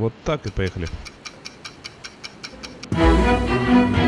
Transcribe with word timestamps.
Вот 0.00 0.14
так 0.24 0.46
и 0.46 0.50
поехали. 0.50 0.88
Сериальный 2.90 3.99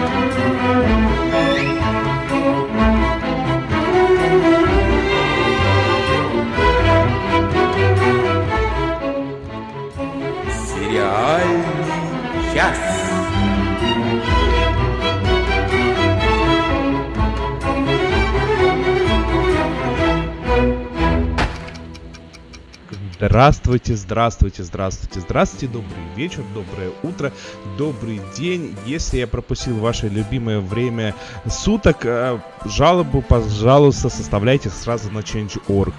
Здравствуйте, 23.23 23.95
здравствуйте, 23.95 24.64
здравствуйте, 24.64 25.20
здравствуйте, 25.20 25.68
добрый 25.68 26.02
вечер, 26.16 26.43
доброе 26.52 26.91
утро, 27.04 27.30
добрый 27.79 28.21
день. 28.36 28.75
Если 28.85 29.18
я 29.18 29.29
пропустил 29.29 29.79
ваше 29.79 30.08
любимое 30.08 30.58
время 30.58 31.14
суток, 31.49 31.99
э, 32.04 32.40
жалобу, 32.64 33.22
пожалуйста, 33.22 34.08
составляйте 34.08 34.70
сразу 34.70 35.08
на 35.12 35.20
Change.org. 35.20 35.94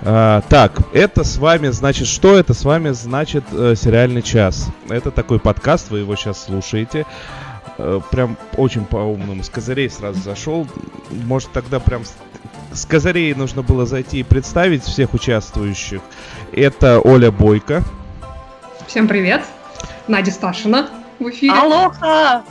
А, 0.00 0.40
так, 0.48 0.80
это 0.94 1.22
с 1.22 1.36
вами, 1.36 1.68
значит, 1.68 2.06
что 2.08 2.38
это 2.38 2.54
с 2.54 2.64
вами 2.64 2.92
значит 2.92 3.44
э, 3.52 3.74
сериальный 3.76 4.22
час? 4.22 4.70
Это 4.88 5.10
такой 5.10 5.40
подкаст, 5.40 5.90
вы 5.90 5.98
его 5.98 6.16
сейчас 6.16 6.46
слушаете. 6.46 7.04
Э, 7.78 8.00
прям 8.10 8.36
очень 8.56 8.84
по-умному. 8.84 9.42
С 9.42 9.48
козырей 9.48 9.88
сразу 9.88 10.20
зашел. 10.20 10.66
Может, 11.10 11.52
тогда 11.52 11.78
прям 11.78 12.02
с- 12.72 12.84
козырей 12.86 13.32
нужно 13.34 13.62
было 13.62 13.86
зайти 13.86 14.20
и 14.20 14.22
представить 14.22 14.82
всех 14.82 15.14
участвующих. 15.14 16.00
Это 16.52 17.00
Оля 17.00 17.30
Бойко. 17.30 17.82
Всем 18.86 19.06
привет! 19.06 19.44
Надя 20.08 20.30
Сташина 20.32 20.88
в 21.18 21.28
эфире. 21.30 21.52
Алоха! 21.52 22.42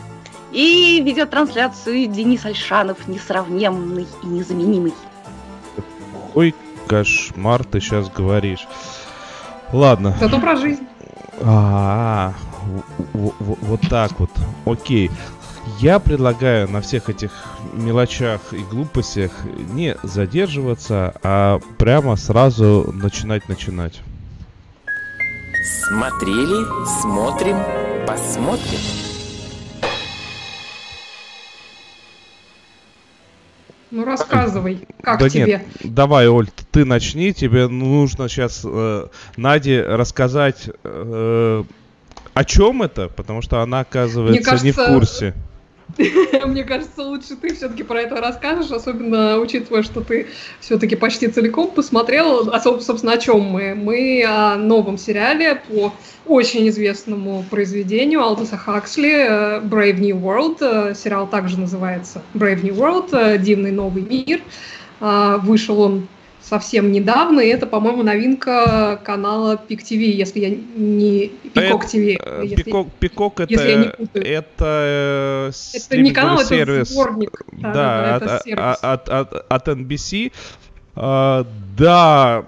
И 0.51 1.01
ведет 1.05 1.29
трансляцию 1.31 2.07
Денис 2.07 2.45
Альшанов, 2.45 3.07
несравненный 3.07 4.07
и 4.23 4.27
незаменимый. 4.27 4.93
Ой, 6.35 6.55
кошмар, 6.87 7.65
ты 7.65 7.81
сейчас 7.81 8.09
говоришь. 8.09 8.65
Ладно. 9.73 10.15
Зато 10.19 10.39
про 10.39 10.55
жизнь. 10.55 10.87
А, 11.41 12.33
вот 13.13 13.81
так 13.89 14.19
вот. 14.19 14.29
Окей. 14.65 15.11
Я 15.79 15.99
предлагаю 15.99 16.69
на 16.69 16.79
всех 16.79 17.09
этих 17.09 17.31
мелочах 17.73 18.41
и 18.53 18.59
глупостях 18.59 19.31
не 19.73 19.97
задерживаться, 20.01 21.13
а 21.23 21.59
прямо 21.77 22.15
сразу 22.15 22.89
начинать 22.93 23.49
начинать. 23.49 24.01
Смотрели, 25.89 26.65
смотрим, 27.01 27.57
посмотрим. 28.07 28.79
Ну 33.89 34.03
рассказывай, 34.03 34.87
как 35.01 35.19
да 35.19 35.29
тебе? 35.29 35.45
нет, 35.45 35.65
давай, 35.83 36.27
Оль, 36.27 36.49
ты 36.71 36.83
начни. 36.83 37.33
Тебе 37.33 37.67
нужно 37.67 38.27
сейчас 38.27 38.65
Наде 39.37 39.81
рассказать, 39.81 40.69
э, 40.83 41.63
о 42.37 42.45
чем 42.45 42.83
это, 42.83 43.09
потому 43.09 43.41
что 43.41 43.61
она, 43.61 43.79
оказывается, 43.79 44.63
не 44.63 44.71
в 44.71 44.75
кажется, 44.75 44.93
курсе. 44.93 45.33
Мне 46.45 46.63
кажется, 46.63 47.01
лучше 47.01 47.35
ты 47.35 47.55
все-таки 47.55 47.81
про 47.81 48.01
это 48.01 48.17
расскажешь, 48.17 48.69
особенно 48.69 49.39
учитывая, 49.39 49.81
что 49.81 50.01
ты 50.01 50.27
все-таки 50.59 50.95
почти 50.95 51.29
целиком 51.29 51.71
посмотрел. 51.71 52.49
А, 52.51 52.59
соб- 52.59 52.81
собственно, 52.81 53.13
о 53.13 53.17
чем 53.17 53.41
мы? 53.41 53.73
Мы 53.73 54.23
о 54.23 54.55
новом 54.55 54.99
сериале 54.99 55.55
по 55.67 55.93
очень 56.27 56.67
известному 56.69 57.43
произведению 57.49 58.21
Алдоса 58.21 58.57
Хаксли 58.57 59.13
э, 59.13 59.59
Brave 59.61 59.99
New 59.99 60.17
World. 60.17 60.57
Э, 60.61 60.93
Сериал 60.93 61.25
также 61.25 61.59
называется 61.59 62.21
Brave 62.35 62.61
New 62.61 62.75
World, 62.75 63.17
э, 63.17 63.37
Дивный 63.39 63.71
новый 63.71 64.03
мир. 64.03 64.41
Вышел 64.99 65.79
он 65.79 66.07
совсем 66.47 66.91
недавно, 66.91 67.39
и 67.41 67.47
это, 67.47 67.67
по-моему, 67.67 68.03
новинка 68.03 68.99
канала 69.03 69.57
Пик 69.57 69.83
ТВ, 69.83 69.91
если 69.91 70.39
я 70.39 70.49
не... 70.49 71.27
Пикок 71.53 71.85
ТВ. 71.85 71.95
Э, 71.95 72.41
если- 72.43 72.55
Пикок, 72.63 72.87
Пикок 72.99 73.39
это, 73.41 73.53
если 73.53 73.69
я 73.69 73.75
не 73.77 73.89
путаю. 73.89 74.25
это, 74.25 74.65
э, 74.65 75.51
Это 75.73 75.97
не 75.97 76.11
канал, 76.11 76.37
стриминговый 76.39 76.45
это 76.45 76.47
сервис. 76.47 76.89
сборник. 76.89 77.41
Да, 77.51 77.73
Да-да-да, 77.73 78.15
от, 78.15 78.21
это 78.23 78.35
от- 78.35 78.43
сервис. 78.43 78.77
от, 78.81 79.09
от- 79.09 79.45
от 79.51 79.67
NBC. 79.67 80.31
А, 80.95 81.45
да, 81.77 82.45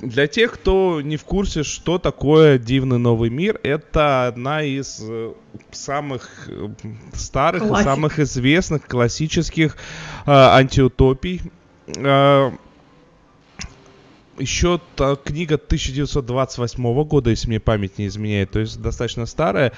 для 0.00 0.26
тех, 0.26 0.52
кто 0.52 1.00
не 1.00 1.16
в 1.16 1.24
курсе, 1.24 1.62
что 1.62 1.98
такое 1.98 2.58
Дивный 2.58 2.98
Новый 2.98 3.30
мир, 3.30 3.58
это 3.62 4.26
одна 4.26 4.62
из 4.62 5.00
э, 5.02 5.32
самых 5.70 6.48
э, 6.48 6.68
старых 7.14 7.64
и 7.64 7.68
Классик. 7.68 7.84
самых 7.84 8.18
известных 8.20 8.86
классических 8.86 9.76
э, 10.26 10.30
антиутопий. 10.30 11.40
Э, 11.96 12.50
еще 14.38 14.80
та 14.96 15.16
книга 15.16 15.54
1928 15.56 17.04
года, 17.04 17.30
если 17.30 17.48
мне 17.48 17.60
память 17.60 17.98
не 17.98 18.06
изменяет, 18.06 18.50
то 18.50 18.60
есть 18.60 18.80
достаточно 18.80 19.26
старая. 19.26 19.72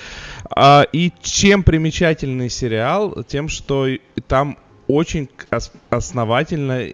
А, 0.50 0.86
и 0.92 1.12
чем 1.22 1.62
примечательный 1.62 2.50
сериал? 2.50 3.24
Тем, 3.24 3.48
что 3.48 3.88
там 4.28 4.58
очень 4.88 5.28
основательно 5.90 6.86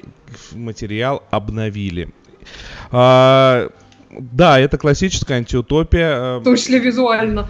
материал 0.53 1.23
обновили. 1.31 2.11
А, 2.91 3.69
да, 4.11 4.59
это 4.59 4.79
классическая 4.79 5.39
антиутопия. 5.39 6.39
В 6.39 6.45
том 6.45 6.57
числе 6.57 6.79
визуально. 6.79 7.49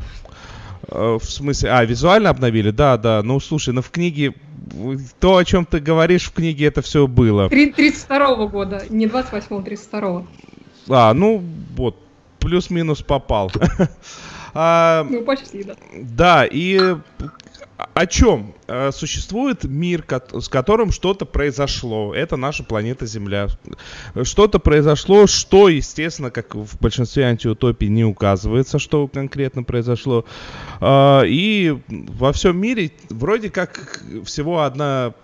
Э, 0.88 1.18
В 1.20 1.24
смысле, 1.24 1.70
а, 1.70 1.84
визуально 1.84 2.30
обновили? 2.30 2.70
Да, 2.70 2.96
да. 2.96 3.22
Ну, 3.22 3.40
слушай, 3.40 3.72
ну 3.72 3.82
в 3.82 3.90
книге, 3.90 4.34
то, 5.20 5.36
о 5.36 5.44
чем 5.44 5.64
ты 5.64 5.80
говоришь 5.80 6.24
в 6.24 6.32
книге, 6.32 6.66
это 6.66 6.82
все 6.82 7.06
было. 7.06 7.48
Три- 7.48 7.72
32 7.72 8.46
года, 8.46 8.82
не 8.88 9.06
28-го, 9.06 9.60
32-го. 9.60 10.26
А, 10.88 11.14
ну, 11.14 11.42
вот, 11.76 11.96
плюс-минус 12.38 13.02
попал. 13.02 13.50
А, 14.54 15.06
Ну, 15.08 15.22
почти, 15.24 15.64
да. 15.64 15.76
Да, 15.94 16.44
и 16.44 16.96
о 17.94 18.06
чем? 18.06 18.54
Э, 18.66 18.90
Существует 18.92 19.64
мир, 19.64 20.04
с 20.32 20.48
которым 20.48 20.92
что-то 20.92 21.24
произошло. 21.24 22.14
Это 22.14 22.36
наша 22.36 22.64
планета 22.64 23.06
Земля. 23.06 23.48
Что-то 24.22 24.58
произошло, 24.58 25.26
что, 25.26 25.68
естественно, 25.68 26.30
как 26.30 26.54
в 26.54 26.78
большинстве 26.80 27.24
антиутопий 27.24 27.88
не 27.88 28.04
указывается, 28.04 28.78
что 28.78 29.08
конкретно 29.08 29.62
произошло. 29.62 30.24
А, 30.80 31.22
И 31.22 31.78
во 31.88 32.32
всем 32.32 32.58
мире 32.58 32.92
вроде 33.10 33.50
как 33.50 34.02
всего 34.24 34.62
одна 34.62 35.14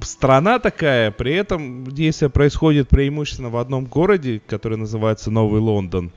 страна 0.00 0.58
такая, 0.58 1.10
при 1.10 1.34
этом 1.34 1.86
действие 1.86 2.30
происходит 2.30 2.88
преимущественно 2.88 3.48
в 3.50 3.56
одном 3.56 3.86
городе, 3.86 4.40
который 4.46 4.78
называется 4.78 5.30
Новый 5.30 5.60
Лондон 5.60 6.12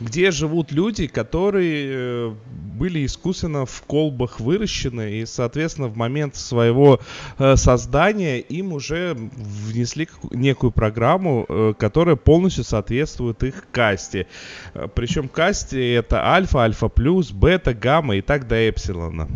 где 0.00 0.30
живут 0.30 0.72
люди, 0.72 1.06
которые 1.06 1.86
э, 1.88 2.34
были 2.78 3.06
искусственно 3.06 3.64
в 3.64 3.82
колбах 3.82 4.40
выращены, 4.40 5.20
и, 5.20 5.26
соответственно, 5.26 5.88
в 5.88 5.96
момент 5.96 6.36
своего 6.36 7.00
э, 7.38 7.56
создания 7.56 8.40
им 8.40 8.72
уже 8.72 9.16
внесли 9.16 10.08
некую 10.30 10.70
программу, 10.70 11.46
э, 11.48 11.74
которая 11.78 12.16
полностью 12.16 12.64
соответствует 12.64 13.42
их 13.42 13.66
касте. 13.70 14.26
Причем 14.94 15.28
касте 15.28 15.94
это 15.94 16.26
альфа, 16.26 16.60
альфа 16.60 16.88
плюс, 16.88 17.30
бета, 17.30 17.72
гамма 17.72 18.16
и 18.16 18.20
так 18.20 18.46
до 18.46 18.68
эпсилона. 18.68 19.28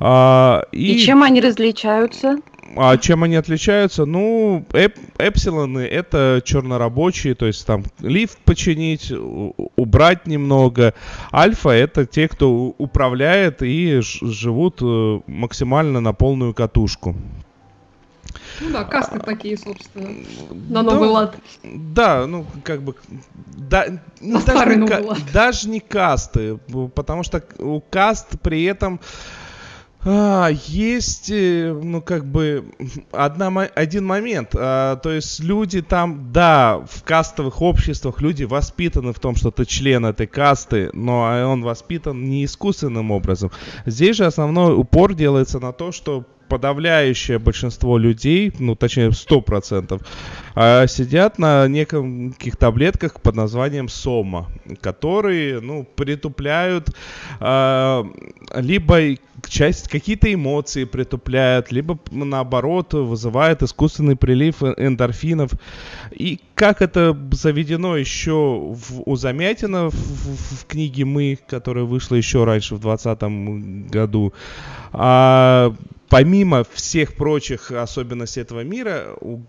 А, 0.00 0.64
И, 0.72 0.98
чем 0.98 1.22
они 1.22 1.40
различаются? 1.40 2.38
А 2.76 2.96
чем 2.96 3.22
они 3.24 3.36
отличаются? 3.36 4.04
Ну, 4.04 4.64
эп- 4.72 4.98
эпсилоны 5.18 5.80
это 5.80 6.40
чернорабочие, 6.44 7.34
то 7.34 7.46
есть 7.46 7.66
там 7.66 7.84
лифт 8.00 8.38
починить, 8.38 9.12
убрать 9.76 10.26
немного. 10.26 10.94
Альфа 11.32 11.70
это 11.70 12.06
те, 12.06 12.28
кто 12.28 12.74
управляет 12.78 13.62
и 13.62 14.00
живут 14.00 14.78
э, 14.82 15.20
максимально 15.26 16.00
на 16.00 16.12
полную 16.12 16.54
катушку. 16.54 17.14
Ну 18.60 18.70
да, 18.70 18.84
касты 18.84 19.18
такие, 19.18 19.56
собственно, 19.56 20.08
Да, 20.50 20.82
на 20.82 20.90
новый 20.90 21.08
лад. 21.08 21.36
Да, 21.64 22.26
ну 22.26 22.46
как 22.64 22.82
бы 22.82 22.94
да, 23.56 23.86
На 24.20 24.34
даже, 24.40 24.42
старый 24.42 24.76
не, 24.76 24.80
Новый 24.86 25.02
лад. 25.04 25.18
даже 25.32 25.68
не 25.68 25.80
касты, 25.80 26.58
потому 26.94 27.22
что 27.22 27.42
у 27.58 27.80
каст 27.80 28.28
при 28.42 28.64
этом 28.64 29.00
а, 30.04 30.48
есть, 30.66 31.30
э, 31.30 31.72
ну, 31.72 32.02
как 32.02 32.26
бы, 32.26 32.64
одна, 33.12 33.48
один 33.74 34.04
момент. 34.04 34.50
а, 34.54 34.96
то 34.96 35.10
есть 35.10 35.40
люди 35.40 35.80
там, 35.80 36.32
да, 36.32 36.84
в 36.90 37.04
кастовых 37.04 37.62
обществах 37.62 38.20
люди 38.20 38.44
воспитаны 38.44 39.12
в 39.12 39.20
том, 39.20 39.36
что 39.36 39.50
ты 39.50 39.64
член 39.64 40.04
этой 40.04 40.26
касты, 40.26 40.90
но 40.92 41.20
он 41.50 41.62
воспитан 41.62 42.24
не 42.28 42.44
искусственным 42.44 43.12
образом. 43.12 43.52
Здесь 43.86 44.16
же 44.16 44.24
основной 44.24 44.74
упор 44.74 45.14
делается 45.14 45.60
на 45.60 45.72
то, 45.72 45.92
что 45.92 46.24
подавляющее 46.48 47.38
большинство 47.38 47.96
людей, 47.96 48.52
ну 48.58 48.74
точнее 48.74 49.08
100%, 49.08 50.02
а, 50.54 50.86
сидят 50.86 51.38
на 51.38 51.66
неких 51.68 52.56
таблетках 52.56 53.20
под 53.20 53.34
названием 53.34 53.88
сома, 53.88 54.48
которые 54.80 55.60
ну, 55.60 55.84
притупляют 55.84 56.90
а, 57.40 58.06
либо 58.54 59.16
часть, 59.48 59.88
какие-то 59.88 60.32
эмоции 60.32 60.84
притупляют, 60.84 61.72
либо 61.72 61.98
наоборот 62.10 62.94
вызывают 62.94 63.62
искусственный 63.62 64.16
прилив 64.16 64.62
эндорфинов. 64.62 65.52
И 66.12 66.40
как 66.54 66.82
это 66.82 67.16
заведено 67.32 67.96
еще 67.96 68.72
в, 68.72 69.02
у 69.04 69.16
Замятина 69.16 69.90
в, 69.90 69.94
в, 69.94 70.60
в 70.60 70.66
книге 70.66 71.04
«Мы», 71.04 71.38
которая 71.46 71.84
вышла 71.84 72.16
еще 72.16 72.44
раньше, 72.44 72.76
в 72.76 72.80
2020 72.80 73.90
году, 73.90 74.32
а, 74.92 75.74
помимо 76.08 76.64
всех 76.72 77.14
прочих 77.14 77.70
особенностей 77.70 78.40
этого 78.40 78.62
мира, 78.62 79.14
у, 79.20 79.40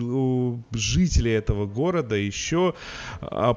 у 0.00 0.45
жителей 0.72 1.32
этого 1.32 1.66
города 1.66 2.14
еще 2.14 2.74
а, 3.20 3.56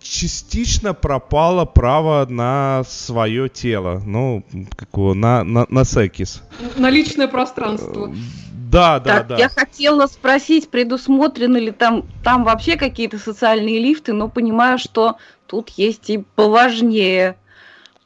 частично 0.00 0.94
пропало 0.94 1.64
право 1.64 2.26
на 2.28 2.82
свое 2.84 3.48
тело, 3.48 4.02
ну, 4.04 4.44
как 4.76 4.88
его, 4.94 5.14
на, 5.14 5.44
на, 5.44 5.66
на 5.68 5.84
секис. 5.84 6.42
На 6.76 6.90
личное 6.90 7.28
пространство. 7.28 8.14
Да, 8.52 9.00
да, 9.00 9.18
так, 9.18 9.26
да. 9.26 9.36
Я 9.36 9.48
хотела 9.48 10.06
спросить, 10.06 10.68
предусмотрены 10.68 11.56
ли 11.56 11.72
там, 11.72 12.04
там 12.22 12.44
вообще 12.44 12.76
какие-то 12.76 13.18
социальные 13.18 13.80
лифты, 13.80 14.12
но 14.12 14.28
понимаю, 14.28 14.78
что 14.78 15.16
тут 15.46 15.70
есть 15.70 16.08
и 16.10 16.18
поважнее 16.36 17.36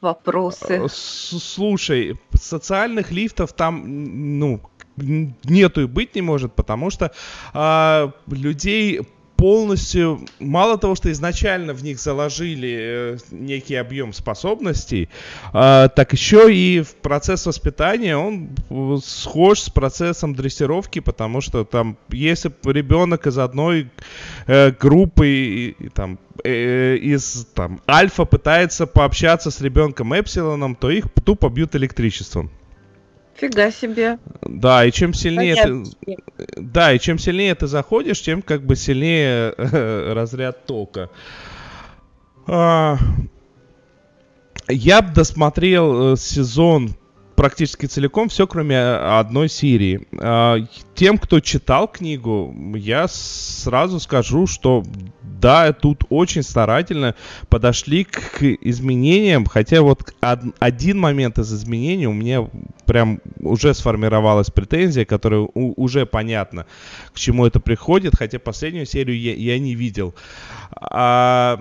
вопросы. 0.01 0.85
Э, 0.85 0.87
слушай, 0.89 2.19
социальных 2.33 3.11
лифтов 3.11 3.53
там, 3.53 4.39
ну, 4.39 4.61
нету 4.97 5.81
и 5.81 5.85
быть 5.85 6.15
не 6.15 6.21
может, 6.21 6.53
потому 6.53 6.89
что 6.89 7.11
а, 7.53 8.11
людей 8.27 9.01
полностью, 9.35 10.25
мало 10.39 10.77
того, 10.77 10.95
что 10.95 11.11
изначально 11.11 11.73
в 11.73 11.83
них 11.83 11.99
заложили 11.99 12.77
э, 12.79 13.17
некий 13.31 13.75
объем 13.75 14.13
способностей, 14.13 15.09
э, 15.53 15.89
так 15.95 16.13
еще 16.13 16.53
и 16.53 16.81
в 16.81 16.95
процесс 16.95 17.45
воспитания 17.45 18.17
он 18.17 18.49
э, 18.69 18.97
схож 19.03 19.59
с 19.59 19.69
процессом 19.69 20.35
дрессировки, 20.35 20.99
потому 20.99 21.41
что 21.41 21.65
там, 21.65 21.97
если 22.09 22.51
ребенок 22.63 23.27
из 23.27 23.37
одной 23.37 23.89
э, 24.47 24.71
группы, 24.71 25.27
и, 25.27 25.75
и, 25.79 25.89
там, 25.89 26.17
э, 26.43 26.95
из 26.95 27.47
там, 27.53 27.81
альфа 27.89 28.25
пытается 28.25 28.87
пообщаться 28.87 29.51
с 29.51 29.61
ребенком 29.61 30.13
эпсилоном, 30.13 30.75
то 30.75 30.89
их 30.89 31.05
тупо 31.25 31.49
бьют 31.49 31.75
электричеством. 31.75 32.49
Фига 33.35 33.71
себе. 33.71 34.17
Да, 34.41 34.85
и 34.85 34.91
чем 34.91 35.13
сильнее 35.13 35.55
ты, 35.55 35.83
да, 36.57 36.93
и 36.93 36.99
чем 36.99 37.19
сильнее 37.19 37.53
ты 37.55 37.67
заходишь, 37.67 38.21
тем 38.21 38.41
как 38.41 38.65
бы 38.65 38.75
сильнее 38.75 39.53
э, 39.57 40.13
разряд 40.13 40.65
тока. 40.65 41.09
А, 42.47 42.97
я 44.69 45.01
бы 45.01 45.13
досмотрел 45.13 46.13
э, 46.13 46.17
сезон 46.17 46.95
практически 47.35 47.85
целиком 47.85 48.29
все, 48.29 48.47
кроме 48.47 48.75
э, 48.75 49.19
одной 49.19 49.49
серии. 49.49 50.07
А, 50.17 50.57
тем, 50.93 51.17
кто 51.17 51.41
читал 51.41 51.87
книгу, 51.89 52.55
я 52.75 53.07
сразу 53.09 53.99
скажу, 53.99 54.47
что 54.47 54.83
да, 55.45 55.71
тут 55.73 56.05
очень 56.09 56.41
старательно 56.41 57.13
подошли 57.49 58.03
к 58.03 58.41
изменениям, 58.41 59.45
хотя 59.45 59.83
вот 59.83 60.11
один 60.19 60.99
момент 60.99 61.37
из 61.37 61.53
изменений 61.53 62.07
у 62.07 62.13
меня 62.13 62.49
прям 62.87 63.21
уже 63.39 63.75
сформировалась 63.75 64.49
претензия, 64.49 65.05
которая 65.05 65.47
уже 65.53 66.07
понятно, 66.07 66.65
к 67.13 67.19
чему 67.19 67.45
это 67.45 67.59
приходит, 67.59 68.15
хотя 68.17 68.39
последнюю 68.39 68.87
серию 68.87 69.21
я, 69.21 69.35
я 69.35 69.59
не 69.59 69.75
видел. 69.75 70.15
А, 70.81 71.59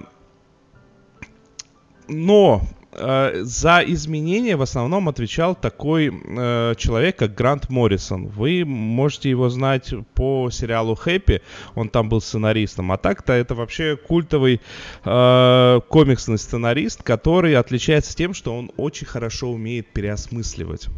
но 2.09 2.63
за 2.97 3.83
изменения 3.87 4.57
в 4.57 4.63
основном 4.63 5.09
отвечал 5.09 5.55
такой 5.55 6.13
э, 6.13 6.75
человек, 6.77 7.17
как 7.17 7.35
Грант 7.35 7.69
Моррисон. 7.71 8.27
Вы 8.29 8.65
можете 8.65 9.31
его 9.31 9.49
знать 9.49 9.93
по 10.15 10.51
сериалу 10.51 10.95
«Хэппи», 10.95 11.43
он 11.75 11.89
там 11.89 12.09
был 12.09 12.21
сценаристом. 12.21 12.93
А 12.93 12.97
так-то 12.97 13.33
это 13.33 13.55
вообще 13.55 13.97
культовый 13.97 14.61
э, 15.05 15.81
комиксный 15.89 16.39
сценарист, 16.39 17.03
который 17.03 17.57
отличается 17.57 18.15
тем, 18.17 18.35
что 18.35 18.57
он 18.57 18.71
очень 18.77 19.07
хорошо 19.07 19.51
умеет 19.51 19.89
переосмысливать. 19.93 20.89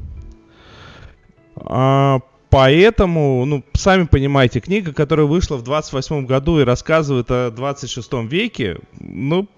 А, 1.57 2.21
Поэтому, 2.49 3.45
ну, 3.45 3.65
сами 3.75 4.05
понимаете, 4.05 4.61
книга, 4.61 4.93
которая 4.93 5.27
вышла 5.27 5.57
в 5.57 5.63
28 5.63 6.27
году 6.27 6.61
и 6.61 6.65
рассказывает 6.65 7.31
о 7.31 7.51
26 7.51 8.13
веке, 8.25 8.79
ну, 9.01 9.49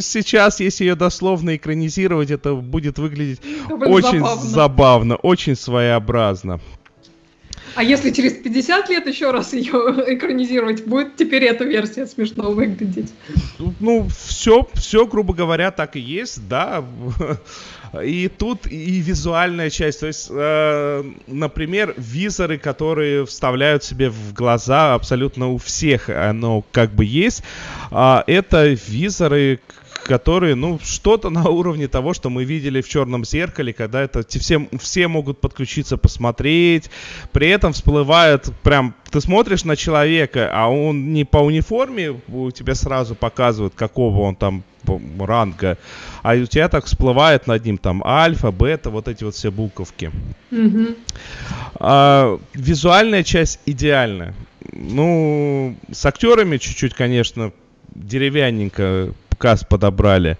сейчас, 0.00 0.60
если 0.60 0.84
ее 0.84 0.94
дословно 0.94 1.56
экранизировать, 1.56 2.30
это 2.30 2.54
будет 2.54 2.98
выглядеть 2.98 3.40
это 3.66 3.88
очень 3.88 4.20
забавно. 4.20 4.48
забавно, 4.48 5.16
очень 5.16 5.56
своеобразно. 5.56 6.60
А 7.76 7.82
если 7.82 8.10
через 8.10 8.32
50 8.32 8.88
лет 8.88 9.06
еще 9.06 9.30
раз 9.30 9.52
ее 9.52 9.68
экранизировать, 10.06 10.86
будет 10.86 11.16
теперь 11.16 11.44
эта 11.44 11.64
версия 11.64 12.06
смешно 12.06 12.50
выглядеть? 12.50 13.12
Ну, 13.80 14.08
все, 14.08 14.66
все, 14.72 15.06
грубо 15.06 15.34
говоря, 15.34 15.70
так 15.70 15.94
и 15.96 16.00
есть, 16.00 16.48
да. 16.48 16.82
И 18.02 18.28
тут 18.28 18.66
и 18.66 19.00
визуальная 19.00 19.70
часть, 19.70 20.00
то 20.00 20.06
есть, 20.06 20.28
э, 20.30 21.04
например, 21.26 21.94
визоры, 21.96 22.58
которые 22.58 23.26
вставляют 23.26 23.84
себе 23.84 24.08
в 24.08 24.32
глаза 24.32 24.94
абсолютно 24.94 25.52
у 25.52 25.58
всех, 25.58 26.08
оно 26.08 26.64
как 26.72 26.90
бы 26.92 27.04
есть. 27.04 27.42
Э, 27.90 28.22
это 28.26 28.68
визоры, 28.68 29.60
которые, 30.06 30.54
ну, 30.54 30.78
что-то 30.82 31.30
на 31.30 31.48
уровне 31.48 31.88
того, 31.88 32.14
что 32.14 32.30
мы 32.30 32.44
видели 32.44 32.80
в 32.80 32.88
черном 32.88 33.24
зеркале, 33.24 33.72
когда 33.72 34.02
это 34.02 34.24
все, 34.26 34.68
все 34.80 35.08
могут 35.08 35.40
подключиться, 35.40 35.96
посмотреть. 35.96 36.90
При 37.32 37.48
этом 37.48 37.72
всплывает 37.72 38.50
прям, 38.62 38.94
ты 39.10 39.20
смотришь 39.20 39.64
на 39.64 39.76
человека, 39.76 40.50
а 40.52 40.68
он 40.68 41.12
не 41.12 41.24
по 41.24 41.38
униформе, 41.38 42.20
у 42.28 42.50
тебя 42.50 42.74
сразу 42.74 43.14
показывают, 43.14 43.74
какого 43.74 44.22
он 44.22 44.36
там 44.36 44.64
ранга, 45.18 45.78
а 46.22 46.34
у 46.34 46.46
тебя 46.46 46.68
так 46.68 46.86
всплывает 46.86 47.48
над 47.48 47.64
ним 47.64 47.76
там 47.76 48.02
альфа, 48.04 48.52
бета, 48.52 48.90
вот 48.90 49.08
эти 49.08 49.24
вот 49.24 49.34
все 49.34 49.50
буковки. 49.50 50.12
Mm-hmm. 50.52 50.96
А, 51.74 52.38
визуальная 52.54 53.24
часть 53.24 53.58
идеальная. 53.66 54.34
Ну, 54.72 55.76
с 55.90 56.06
актерами 56.06 56.58
чуть-чуть, 56.58 56.94
конечно, 56.94 57.52
деревянненько 57.94 59.12
каст 59.36 59.68
подобрали. 59.68 60.38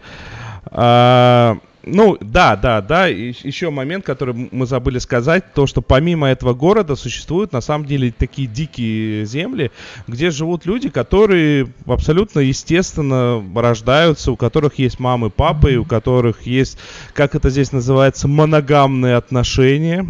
А, 0.66 1.58
ну, 1.86 2.18
да, 2.20 2.56
да, 2.56 2.80
да. 2.80 3.08
И 3.08 3.32
еще 3.42 3.70
момент, 3.70 4.04
который 4.04 4.48
мы 4.50 4.66
забыли 4.66 4.98
сказать, 4.98 5.54
то, 5.54 5.68
что 5.68 5.82
помимо 5.82 6.28
этого 6.28 6.52
города 6.52 6.96
существуют 6.96 7.52
на 7.52 7.60
самом 7.60 7.86
деле 7.86 8.12
такие 8.16 8.48
дикие 8.48 9.24
земли, 9.24 9.70
где 10.08 10.30
живут 10.30 10.66
люди, 10.66 10.88
которые 10.88 11.68
абсолютно 11.86 12.40
естественно 12.40 13.42
рождаются, 13.54 14.32
у 14.32 14.36
которых 14.36 14.80
есть 14.80 14.98
мамы, 14.98 15.30
папы, 15.30 15.76
у 15.76 15.84
которых 15.84 16.42
есть, 16.42 16.76
как 17.14 17.36
это 17.36 17.50
здесь 17.50 17.70
называется, 17.70 18.26
моногамные 18.26 19.14
отношения. 19.14 20.04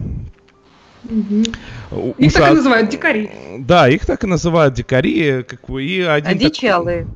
Угу. 1.04 2.14
Их 2.18 2.32
так 2.32 2.52
и 2.52 2.54
называют 2.54 2.88
дикари. 2.88 3.30
Да, 3.58 3.86
их 3.88 4.06
так 4.06 4.24
и 4.24 4.26
называют 4.26 4.74
дикари. 4.74 5.42
Как, 5.42 5.60
и 5.68 6.00
один 6.00 6.30
Одичалые. 6.30 7.04
Так... 7.04 7.14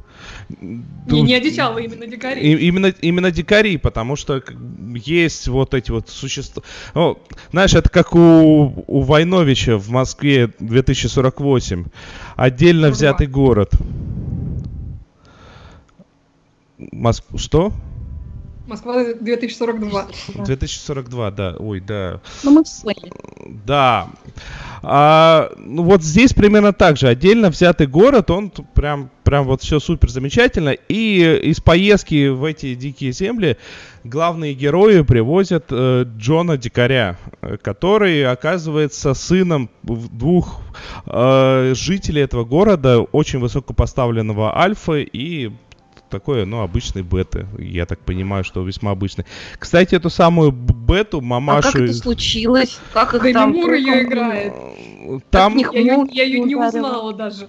Не, 0.61 1.23
не 1.23 1.35
одичалые, 1.35 1.87
именно 1.87 2.07
дикари. 2.07 2.41
И, 2.41 2.67
именно, 2.67 2.87
именно 3.01 3.31
дикари, 3.31 3.77
потому 3.77 4.17
что 4.17 4.43
есть 4.95 5.49
вот 5.49 5.75
эти 5.75 5.91
вот 5.91 6.09
существа. 6.09 6.63
Ну, 6.95 7.19
знаешь, 7.53 7.75
это 7.75 7.89
как 7.89 8.15
у, 8.15 8.85
у 8.87 9.01
Войновича 9.03 9.77
в 9.77 9.91
Москве 9.91 10.51
2048. 10.59 11.85
Отдельно 12.37 12.89
42. 12.89 12.91
взятый 12.91 13.27
город. 13.27 13.73
Моск... 16.79 17.25
Что? 17.37 17.73
Москва 18.71 19.05
2042. 19.21 20.07
2042, 20.45 21.31
да. 21.33 21.57
Ой, 21.59 21.81
да. 21.81 22.21
Ну, 22.45 22.53
мы 22.53 22.63
поняли. 22.83 23.13
Да. 23.67 24.09
А, 24.83 25.51
ну, 25.57 25.83
вот 25.83 26.05
здесь 26.05 26.33
примерно 26.33 26.73
так 26.73 26.97
же. 26.97 27.09
Отдельно 27.09 27.51
взятый 27.51 27.89
город, 27.89 28.31
он 28.31 28.51
прям, 28.51 29.11
прям 29.25 29.45
вот 29.47 29.63
все 29.63 29.81
супер 29.81 30.09
замечательно. 30.09 30.71
И 30.71 31.41
из 31.43 31.61
поездки 31.61 32.29
в 32.29 32.45
эти 32.45 32.77
дикие 32.77 33.11
земли 33.11 33.57
главные 34.05 34.55
герои 34.55 35.03
привозят 35.03 35.67
э, 35.71 36.05
Джона 36.17 36.57
Дикаря, 36.57 37.19
который 37.63 38.25
оказывается 38.25 39.15
сыном 39.15 39.69
двух 39.83 40.61
э, 41.07 41.73
жителей 41.75 42.23
этого 42.23 42.45
города, 42.45 43.01
очень 43.01 43.41
высокопоставленного 43.41 44.57
Альфа 44.57 44.99
и 44.99 45.51
такой, 46.11 46.45
ну, 46.45 46.61
обычный 46.61 47.03
бета. 47.03 47.47
Я 47.59 47.87
так 47.87 48.01
понимаю, 48.01 48.45
что 48.45 48.63
весьма 48.63 48.91
обычный. 48.91 49.25
Кстати, 49.59 49.95
эту 49.95 50.11
самую 50.11 50.53
бету 50.53 51.21
мамашу... 51.21 51.69
А 51.69 51.73
как 51.73 51.81
это 51.83 51.95
случилось? 51.95 52.79
Как 52.93 53.15
их 53.15 53.23
Деми 53.23 53.33
там... 53.33 53.53
Мур 53.53 53.73
ее 53.73 54.03
играет. 54.03 54.53
Там, 55.31 55.57
них 55.57 55.73
Я 55.73 55.81
ее, 55.81 56.07
я 56.13 56.25
ее 56.25 56.41
не 56.41 56.57
узнала 56.57 57.15
даже. 57.15 57.49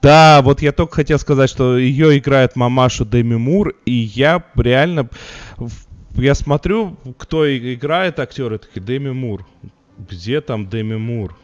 да, 0.00 0.40
вот 0.42 0.62
я 0.62 0.72
только 0.72 0.96
хотел 0.96 1.18
сказать, 1.18 1.50
что 1.50 1.76
ее 1.76 2.18
играет 2.18 2.54
мамашу 2.54 3.04
Деми 3.04 3.36
Мур, 3.36 3.74
и 3.84 3.92
я 3.92 4.44
реально... 4.54 5.08
Я 6.14 6.34
смотрю, 6.34 6.96
кто 7.18 7.46
играет 7.56 8.18
актеры, 8.18 8.58
такие, 8.58 8.80
Деми 8.80 9.10
Мур. 9.10 9.46
Где 9.98 10.40
там 10.40 10.68
Деми 10.68 10.96
Мур? 10.96 11.36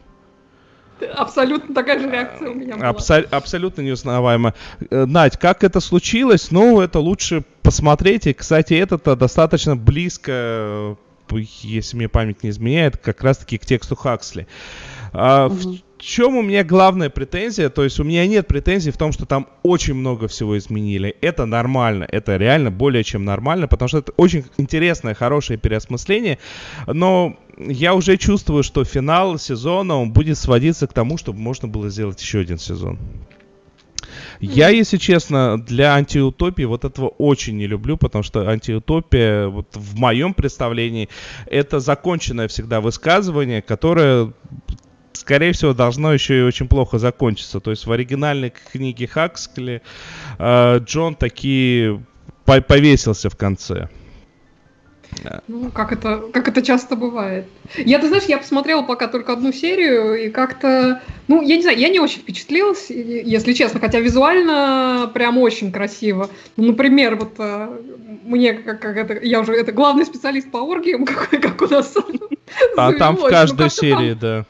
Абсолютно 1.14 1.74
такая 1.74 1.98
же 2.00 2.10
реакция 2.10 2.50
у 2.50 2.54
меня 2.54 2.76
была. 2.76 2.88
Абсо- 2.90 3.26
абсолютно 3.30 3.82
неузнаваемо. 3.82 4.54
Э, 4.90 5.04
Надь, 5.06 5.38
как 5.38 5.62
это 5.64 5.80
случилось? 5.80 6.50
Ну, 6.50 6.80
это 6.80 7.00
лучше 7.00 7.44
посмотреть. 7.62 8.26
И, 8.26 8.32
кстати, 8.32 8.74
это-то 8.74 9.16
достаточно 9.16 9.76
близко, 9.76 10.32
э, 10.32 10.94
если 11.62 11.96
мне 11.96 12.08
память 12.08 12.42
не 12.42 12.50
изменяет, 12.50 12.96
как 12.96 13.22
раз-таки 13.22 13.58
к 13.58 13.66
тексту 13.66 13.96
Хаксли. 13.96 14.46
А, 15.12 15.48
Мгм. 15.48 15.78
В 15.96 16.02
чем 16.02 16.36
у 16.36 16.42
меня 16.42 16.62
главная 16.62 17.08
претензия? 17.08 17.70
То 17.70 17.82
есть 17.82 17.98
у 17.98 18.04
меня 18.04 18.26
нет 18.26 18.46
претензий 18.46 18.90
в 18.90 18.98
том, 18.98 19.12
что 19.12 19.24
там 19.24 19.48
очень 19.62 19.94
много 19.94 20.28
всего 20.28 20.58
изменили. 20.58 21.16
Это 21.22 21.46
нормально, 21.46 22.06
это 22.12 22.36
реально 22.36 22.70
более 22.70 23.02
чем 23.02 23.24
нормально, 23.24 23.66
потому 23.66 23.88
что 23.88 23.98
это 23.98 24.12
очень 24.18 24.44
интересное, 24.58 25.14
хорошее 25.14 25.58
переосмысление. 25.58 26.38
Но 26.86 27.36
я 27.58 27.94
уже 27.94 28.16
чувствую, 28.16 28.62
что 28.62 28.84
финал 28.84 29.38
сезона 29.38 29.96
он 29.96 30.12
будет 30.12 30.38
сводиться 30.38 30.86
к 30.86 30.92
тому, 30.92 31.16
чтобы 31.18 31.38
можно 31.38 31.68
было 31.68 31.88
сделать 31.88 32.20
еще 32.20 32.40
один 32.40 32.58
сезон. 32.58 32.98
Я, 34.40 34.68
если 34.68 34.98
честно, 34.98 35.58
для 35.60 35.94
антиутопии 35.94 36.64
вот 36.64 36.84
этого 36.84 37.08
очень 37.08 37.56
не 37.56 37.66
люблю, 37.66 37.96
потому 37.96 38.22
что 38.22 38.48
антиутопия, 38.48 39.48
вот 39.48 39.68
в 39.74 39.96
моем 39.96 40.34
представлении, 40.34 41.08
это 41.46 41.80
законченное 41.80 42.48
всегда 42.48 42.80
высказывание, 42.80 43.62
которое, 43.62 44.32
скорее 45.12 45.52
всего, 45.52 45.72
должно 45.72 46.12
еще 46.12 46.38
и 46.38 46.42
очень 46.42 46.68
плохо 46.68 46.98
закончиться. 46.98 47.60
То 47.60 47.70
есть 47.70 47.86
в 47.86 47.92
оригинальной 47.92 48.52
книге 48.72 49.06
Хаксли 49.06 49.82
э, 50.38 50.78
Джон 50.80 51.14
таки 51.14 51.98
по- 52.44 52.60
повесился 52.60 53.30
в 53.30 53.36
конце. 53.36 53.88
Ну, 55.48 55.70
как 55.70 55.92
это, 55.92 56.22
как 56.32 56.48
это 56.48 56.62
часто 56.62 56.96
бывает. 56.96 57.46
Я, 57.76 57.98
ты 57.98 58.08
знаешь, 58.08 58.24
я 58.24 58.38
посмотрела 58.38 58.82
пока 58.82 59.08
только 59.08 59.32
одну 59.32 59.52
серию, 59.52 60.14
и 60.14 60.30
как-то, 60.30 61.02
ну, 61.28 61.42
я 61.42 61.56
не 61.56 61.62
знаю, 61.62 61.78
я 61.78 61.88
не 61.88 62.00
очень 62.00 62.20
впечатлилась, 62.20 62.90
если 62.90 63.52
честно, 63.52 63.80
хотя 63.80 64.00
визуально 64.00 65.10
прям 65.12 65.38
очень 65.38 65.72
красиво. 65.72 66.30
Ну, 66.56 66.66
например, 66.66 67.16
вот 67.16 67.34
э, 67.38 67.68
мне, 68.24 68.54
как, 68.54 68.80
как 68.80 68.96
это, 68.96 69.24
я 69.24 69.40
уже, 69.40 69.54
это 69.54 69.72
главный 69.72 70.04
специалист 70.04 70.50
по 70.50 70.58
оргиям, 70.58 71.04
как, 71.06 71.30
как 71.30 71.62
у 71.62 71.66
нас 71.66 71.94
А 72.76 72.92
там 72.92 73.16
в. 73.16 73.20
Ну, 73.20 73.28
каждой 73.28 73.70
серии, 73.70 74.14
да. 74.14 74.44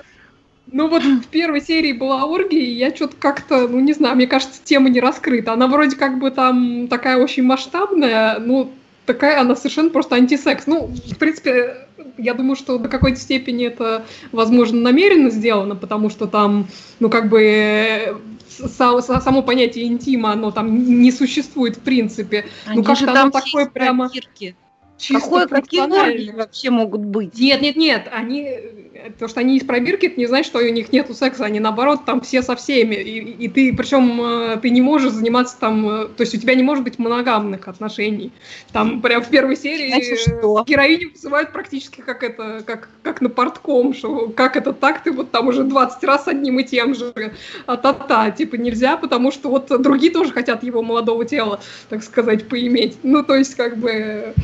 ну 0.70 0.88
вот 0.88 1.02
в 1.02 1.26
первой 1.28 1.60
серии 1.60 1.92
была 1.92 2.24
оргия, 2.24 2.60
и 2.60 2.72
я 2.72 2.94
что-то 2.94 3.16
как-то, 3.18 3.68
ну 3.68 3.80
не 3.80 3.92
знаю, 3.92 4.16
мне 4.16 4.26
кажется, 4.26 4.60
тема 4.62 4.88
не 4.88 5.00
раскрыта. 5.00 5.52
Она 5.52 5.68
вроде 5.68 5.96
как 5.96 6.18
бы 6.18 6.30
там 6.30 6.88
такая 6.88 7.18
очень 7.18 7.44
масштабная, 7.44 8.38
ну 8.38 8.72
такая 9.06 9.40
она 9.40 9.56
совершенно 9.56 9.90
просто 9.90 10.16
антисекс. 10.16 10.66
Ну, 10.66 10.88
в 10.88 11.16
принципе, 11.16 11.86
я 12.18 12.34
думаю, 12.34 12.56
что 12.56 12.78
до 12.78 12.88
какой-то 12.88 13.18
степени 13.18 13.66
это, 13.66 14.04
возможно, 14.32 14.80
намеренно 14.80 15.30
сделано, 15.30 15.76
потому 15.76 16.10
что 16.10 16.26
там, 16.26 16.66
ну 17.00 17.08
как 17.08 17.28
бы 17.28 18.18
са- 18.58 19.00
са- 19.00 19.20
само 19.20 19.42
понятие 19.42 19.86
интима, 19.86 20.32
оно 20.32 20.50
там 20.50 21.00
не 21.00 21.12
существует 21.12 21.76
в 21.76 21.80
принципе. 21.80 22.46
Они 22.66 22.82
как-то 22.82 23.04
же 23.06 23.10
оно 23.10 23.30
такое 23.30 23.66
прямо 23.66 24.08
пробирки. 24.08 24.56
Чисто 24.98 25.20
Какое, 25.20 25.46
какие 25.46 25.82
оргии 25.82 26.30
вообще 26.30 26.70
могут 26.70 27.02
быть? 27.02 27.38
Нет, 27.38 27.60
нет, 27.60 27.76
нет, 27.76 28.08
они, 28.10 28.44
э, 28.44 29.10
то, 29.18 29.28
что 29.28 29.40
они 29.40 29.58
из 29.58 29.64
пробирки, 29.64 30.06
это 30.06 30.18
не 30.18 30.26
значит, 30.26 30.46
что 30.46 30.58
у 30.58 30.62
них 30.62 30.90
нету 30.90 31.12
секса, 31.12 31.44
они 31.44 31.60
наоборот 31.60 32.06
там 32.06 32.22
все 32.22 32.40
со 32.40 32.56
всеми, 32.56 32.94
и, 32.94 33.18
и 33.44 33.48
ты, 33.48 33.74
причем 33.76 34.20
э, 34.22 34.56
ты 34.56 34.70
не 34.70 34.80
можешь 34.80 35.12
заниматься 35.12 35.58
там, 35.60 35.86
э, 35.86 36.08
то 36.08 36.22
есть 36.22 36.34
у 36.34 36.38
тебя 36.38 36.54
не 36.54 36.62
может 36.62 36.82
быть 36.82 36.98
моногамных 36.98 37.68
отношений. 37.68 38.32
Там 38.72 39.02
прям 39.02 39.22
в 39.22 39.28
первой 39.28 39.56
серии 39.56 39.88
Значит, 39.88 40.28
э, 40.28 40.38
что? 40.38 40.64
героиню 40.66 41.12
вызывают 41.12 41.52
практически 41.52 42.00
как 42.00 42.22
это, 42.22 42.62
как, 42.64 42.88
как 43.02 43.20
на 43.20 43.28
портком, 43.28 43.92
что 43.92 44.28
как 44.30 44.56
это 44.56 44.72
так, 44.72 45.02
ты 45.02 45.12
вот 45.12 45.30
там 45.30 45.48
уже 45.48 45.64
20 45.64 46.04
раз 46.04 46.26
одним 46.26 46.58
и 46.60 46.64
тем 46.64 46.94
же, 46.94 47.34
а 47.66 47.76
та-та, 47.76 48.30
типа 48.30 48.54
нельзя, 48.54 48.96
потому 48.96 49.30
что 49.30 49.50
вот 49.50 49.70
другие 49.82 50.10
тоже 50.10 50.32
хотят 50.32 50.62
его 50.62 50.82
молодого 50.82 51.26
тела, 51.26 51.60
так 51.90 52.02
сказать, 52.02 52.48
поиметь. 52.48 52.96
Ну, 53.02 53.22
то 53.22 53.34
есть 53.34 53.56
как 53.56 53.76
бы 53.76 54.34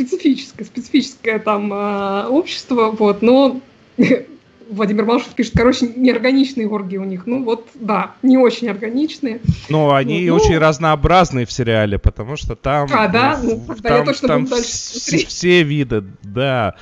специфическое, 0.00 0.64
специфическое 0.66 1.38
там 1.38 1.72
э, 1.72 2.26
общество, 2.26 2.90
вот, 2.90 3.22
но 3.22 3.60
Владимир 4.70 5.04
Малышев 5.04 5.34
пишет, 5.34 5.54
короче, 5.56 5.88
неорганичные 5.88 6.68
оргии 6.68 6.96
у 6.96 7.04
них. 7.04 7.26
Ну 7.26 7.44
вот, 7.44 7.66
да, 7.74 8.12
не 8.22 8.38
очень 8.38 8.68
органичные. 8.68 9.40
Но 9.68 9.94
они 9.94 10.26
Ну, 10.28 10.36
очень 10.36 10.58
разнообразные 10.58 11.44
в 11.44 11.52
сериале, 11.52 11.98
потому 11.98 12.36
что 12.36 12.54
там... 12.54 12.88
А, 12.92 13.08
да? 13.08 13.38
Ну, 13.42 13.56
в- 13.56 13.66
тогда 13.66 13.98
я 13.98 14.04
точно 14.04 14.28
там 14.28 14.42
буду 14.44 14.56
дальше 14.56 14.68
смотреть. 14.70 15.28
все 15.28 15.62
виды, 15.64 16.04
да. 16.22 16.74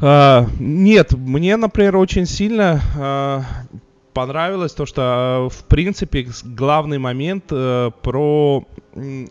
А, 0.00 0.46
нет, 0.58 1.12
мне, 1.12 1.56
например, 1.56 1.96
очень 1.96 2.24
сильно 2.26 2.80
а, 2.98 3.42
понравилось 4.18 4.72
то, 4.72 4.84
что, 4.84 5.02
а, 5.04 5.48
в 5.48 5.62
принципе, 5.68 6.26
главный 6.42 6.98
момент 6.98 7.44
э, 7.52 7.92
про 8.02 8.66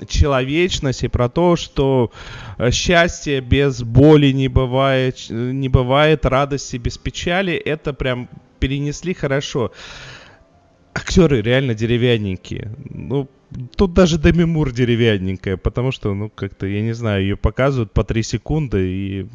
человечность 0.08 1.04
и 1.04 1.10
про 1.10 1.28
то, 1.28 1.58
что 1.58 2.10
э, 2.58 2.72
счастье 2.72 3.42
без 3.42 3.84
боли 3.84 4.32
не 4.32 4.48
бывает, 4.48 5.26
не 5.30 5.68
бывает, 5.68 6.26
радости 6.26 6.78
без 6.78 6.98
печали, 6.98 7.54
это 7.54 7.92
прям 7.92 8.30
перенесли 8.60 9.14
хорошо. 9.14 9.74
Актеры 10.94 11.42
реально 11.42 11.74
деревянненькие. 11.74 12.72
Ну, 12.90 13.28
тут 13.76 13.94
даже 13.94 14.18
Деми 14.18 14.46
Мур 14.46 14.72
деревянненькая, 14.72 15.58
потому 15.58 15.92
что, 15.92 16.14
ну, 16.14 16.30
как-то, 16.30 16.66
я 16.66 16.82
не 16.82 16.94
знаю, 16.94 17.24
ее 17.24 17.36
показывают 17.36 17.92
по 17.92 18.06
3 18.06 18.24
секунды 18.24 18.80
и... 18.88 19.26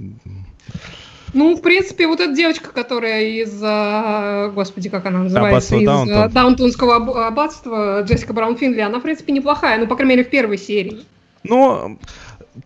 Ну, 1.34 1.56
в 1.56 1.62
принципе, 1.62 2.06
вот 2.06 2.20
эта 2.20 2.34
девочка, 2.34 2.70
которая 2.72 3.22
из, 3.24 3.58
а, 3.62 4.50
господи, 4.50 4.90
как 4.90 5.06
она 5.06 5.20
называется, 5.20 5.76
Аббатство 5.76 5.76
из 5.78 5.86
Даунтон. 5.86 6.16
а, 6.18 6.28
Даунтонского 6.28 6.96
аб- 6.96 7.16
аббатства, 7.16 8.02
Джессика 8.02 8.32
Браун 8.34 8.56
Финли, 8.56 8.80
она, 8.80 8.98
в 8.98 9.02
принципе, 9.02 9.32
неплохая, 9.32 9.78
ну, 9.78 9.86
по 9.86 9.96
крайней 9.96 10.16
мере, 10.16 10.24
в 10.24 10.30
первой 10.30 10.58
серии. 10.58 11.00
Но 11.42 11.96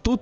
тут 0.02 0.20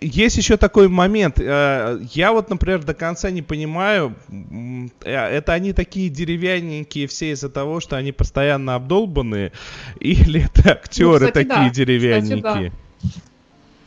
есть 0.00 0.36
еще 0.36 0.56
такой 0.58 0.88
момент. 0.88 1.40
Э, 1.40 1.98
Я 2.12 2.32
вот, 2.32 2.50
например, 2.50 2.84
до 2.84 2.92
конца 2.94 3.30
не 3.30 3.40
понимаю, 3.42 4.14
э, 4.30 5.14
это 5.14 5.54
они 5.54 5.72
такие 5.72 6.10
деревянненькие 6.10 7.06
все 7.06 7.30
из-за 7.32 7.48
того, 7.48 7.80
что 7.80 7.96
они 7.96 8.12
постоянно 8.12 8.74
обдолбанные, 8.74 9.52
или 10.00 10.44
это 10.44 10.72
актеры 10.72 11.08
Ну, 11.08 11.14
кстати, 11.28 11.48
такие 11.48 11.68
да. 11.68 11.70
деревянненькие? 11.70 12.72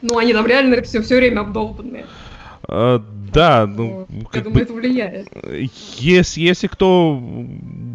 Ну, 0.02 0.18
они 0.18 0.34
там 0.34 0.46
реально 0.48 0.82
все, 0.82 1.02
все 1.02 1.16
время 1.18 1.42
обдолбанные. 1.42 2.06
Э, 2.68 3.00
Да, 3.34 3.66
ну. 3.66 4.08
Я 4.10 4.26
как 4.26 4.44
думаю, 4.44 4.54
бы, 4.54 4.62
это 4.62 4.74
влияет. 4.74 5.28
Если, 5.98 6.42
если 6.42 6.68
кто 6.68 7.20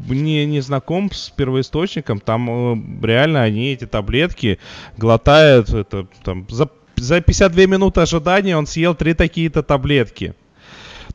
не, 0.08 0.46
не 0.46 0.60
знаком 0.60 1.10
с 1.10 1.30
первоисточником, 1.30 2.20
там 2.20 3.02
э, 3.02 3.06
реально 3.06 3.42
они 3.42 3.72
эти 3.72 3.86
таблетки 3.86 4.58
глотают 4.96 5.70
это, 5.70 6.06
там, 6.22 6.46
за, 6.48 6.68
за 6.96 7.20
52 7.20 7.66
минуты 7.66 8.00
ожидания 8.00 8.56
он 8.56 8.66
съел 8.66 8.94
три 8.94 9.14
такие-то 9.14 9.62
таблетки. 9.62 10.34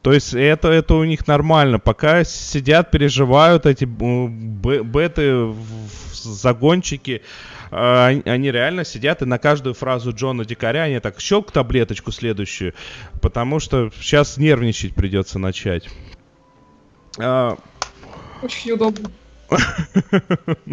То 0.02 0.14
есть 0.14 0.34
это, 0.34 0.70
это 0.70 0.96
у 0.96 1.04
них 1.04 1.28
нормально. 1.28 1.80
Пока 1.80 2.24
сидят, 2.24 2.92
переживают 2.92 3.66
эти 3.66 3.86
э, 3.86 4.84
беты, 4.84 5.54
загончики, 6.14 7.22
а, 7.22 7.57
они- 7.72 8.24
они 8.26 8.52
реально 8.52 8.84
сидят 8.86 9.22
и 9.22 9.26
на 9.26 9.38
каждую 9.38 9.74
фразу 9.74 10.14
Джона 10.14 10.46
Дикаря 10.46 10.84
они 10.84 11.00
так 11.00 11.20
щелк 11.20 11.52
таблеточку 11.52 12.12
следующую, 12.12 12.74
потому 13.22 13.60
что 13.60 13.92
сейчас 14.00 14.38
нервничать 14.38 14.96
придется 14.96 15.40
начать. 15.40 15.90
А, 17.20 17.58
Очень 18.42 18.72
удобно. 18.74 19.10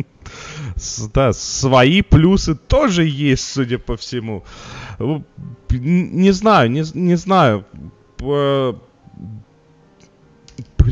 да, 1.14 1.32
свои 1.32 2.02
плюсы 2.02 2.54
тоже 2.54 3.04
есть, 3.04 3.52
судя 3.52 3.78
по 3.78 3.96
всему. 3.96 4.44
Не 5.70 6.32
знаю, 6.32 6.70
не, 6.70 6.82
не 6.94 7.14
знаю. 7.16 7.64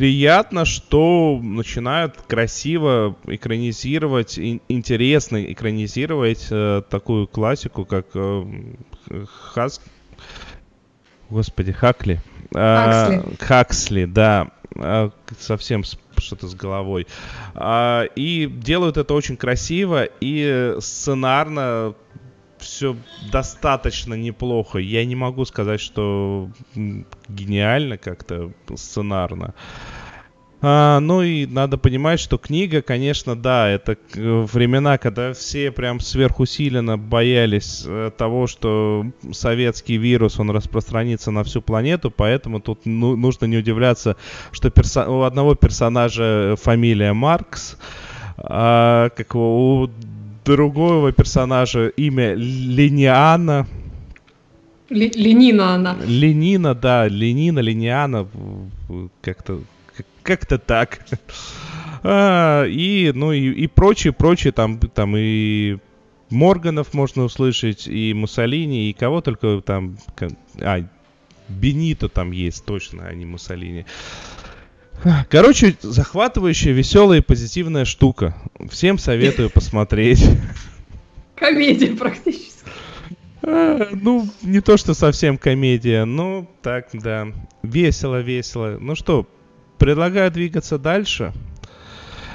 Приятно, 0.02 0.64
что 0.64 1.38
начинают 1.40 2.16
красиво 2.23 3.16
экранизировать, 3.28 4.37
ин- 4.37 4.61
интересно 4.68 5.44
экранизировать 5.52 6.49
э, 6.50 6.82
такую 6.90 7.28
классику, 7.28 7.85
как 7.85 8.06
э, 8.14 8.44
Хас... 9.54 9.80
Господи, 11.30 11.71
Хакли. 11.71 12.21
А, 12.52 13.11
Хаксли. 13.11 13.37
Хаксли, 13.47 14.04
да. 14.06 14.50
а, 14.75 15.12
совсем 15.38 15.85
что-то 16.16 16.49
с 16.49 16.54
головой. 16.56 17.06
А, 17.54 18.02
и 18.16 18.47
делают 18.47 18.97
это 18.97 19.14
очень 19.14 19.37
красиво 19.37 20.09
и 20.21 20.75
сценарно 20.80 21.94
все 22.59 22.97
достаточно 23.30 24.14
неплохо. 24.14 24.78
Я 24.78 25.04
не 25.04 25.14
могу 25.14 25.44
сказать, 25.44 25.80
что 25.80 26.50
гениально 27.28 27.99
как-то 27.99 28.52
сценарно. 28.75 29.54
А, 30.64 31.00
ну 31.00 31.23
и 31.23 31.45
надо 31.47 31.76
понимать, 31.76 32.21
что 32.21 32.38
книга, 32.38 32.83
конечно, 32.83 33.35
да, 33.35 33.69
это 33.69 33.97
к- 33.97 33.99
времена, 34.16 34.97
когда 34.97 35.33
все 35.33 35.73
прям 35.73 35.99
сверхусиленно 35.99 36.97
боялись 36.97 37.83
э, 37.85 38.12
того, 38.16 38.47
что 38.47 39.04
советский 39.33 39.97
вирус, 39.97 40.38
он 40.38 40.50
распространится 40.50 41.33
на 41.33 41.42
всю 41.42 41.62
планету, 41.62 42.12
поэтому 42.12 42.61
тут 42.61 42.87
ну- 42.87 43.16
нужно 43.16 43.47
не 43.47 43.57
удивляться, 43.57 44.16
что 44.52 44.69
перса- 44.69 45.09
у 45.09 45.23
одного 45.23 45.57
персонажа 45.57 46.54
фамилия 46.62 47.12
Маркс, 47.12 47.76
а 48.38 49.09
как 49.16 49.35
у 49.35 49.90
другого 50.45 51.11
персонажа 51.11 51.88
имя 51.88 52.35
Лениана, 52.35 53.66
Ленина 54.90 55.75
она. 55.75 55.97
Ленина, 56.07 56.75
да, 56.75 57.09
Ленина, 57.09 57.59
Лениана, 57.61 58.28
как-то 59.23 59.54
как- 59.54 59.62
как-то 60.23 60.59
так. 60.59 61.00
А, 62.04 62.64
и, 62.64 63.12
ну, 63.14 63.32
и, 63.32 63.50
и 63.50 63.66
прочее, 63.68 64.12
прочее, 64.12 64.52
там, 64.52 64.78
там 64.78 65.14
и 65.16 65.78
Морганов 66.30 66.94
можно 66.94 67.25
услышать, 67.25 67.87
и 67.87 68.12
Муссолини, 68.14 68.90
и 68.90 68.92
кого 68.92 69.21
только 69.21 69.62
там... 69.64 69.99
А, 70.61 70.85
Бенито 71.49 72.09
там 72.09 72.30
есть, 72.30 72.64
точно, 72.64 73.06
а 73.06 73.14
не 73.14 73.26
Муссолини. 73.26 73.85
Короче, 75.28 75.76
захватывающая, 75.80 76.73
веселая 76.73 77.18
и 77.18 77.23
позитивная 77.23 77.85
штука. 77.85 78.37
Всем 78.71 78.99
советую 78.99 79.50
посмотреть. 79.54 80.25
Комедия 81.35 81.94
практически. 81.97 82.52
А, 83.42 83.88
Ну, 83.92 84.28
не 84.42 84.61
то, 84.61 84.76
что 84.76 84.94
совсем 84.94 85.38
комедия, 85.38 86.04
но 86.04 86.49
так, 86.62 86.88
да. 86.92 87.28
Весело, 87.62 88.21
весело. 88.21 88.78
Ну 88.80 88.94
что, 88.94 89.26
предлагаю 89.79 90.31
двигаться 90.31 90.79
дальше 90.79 91.33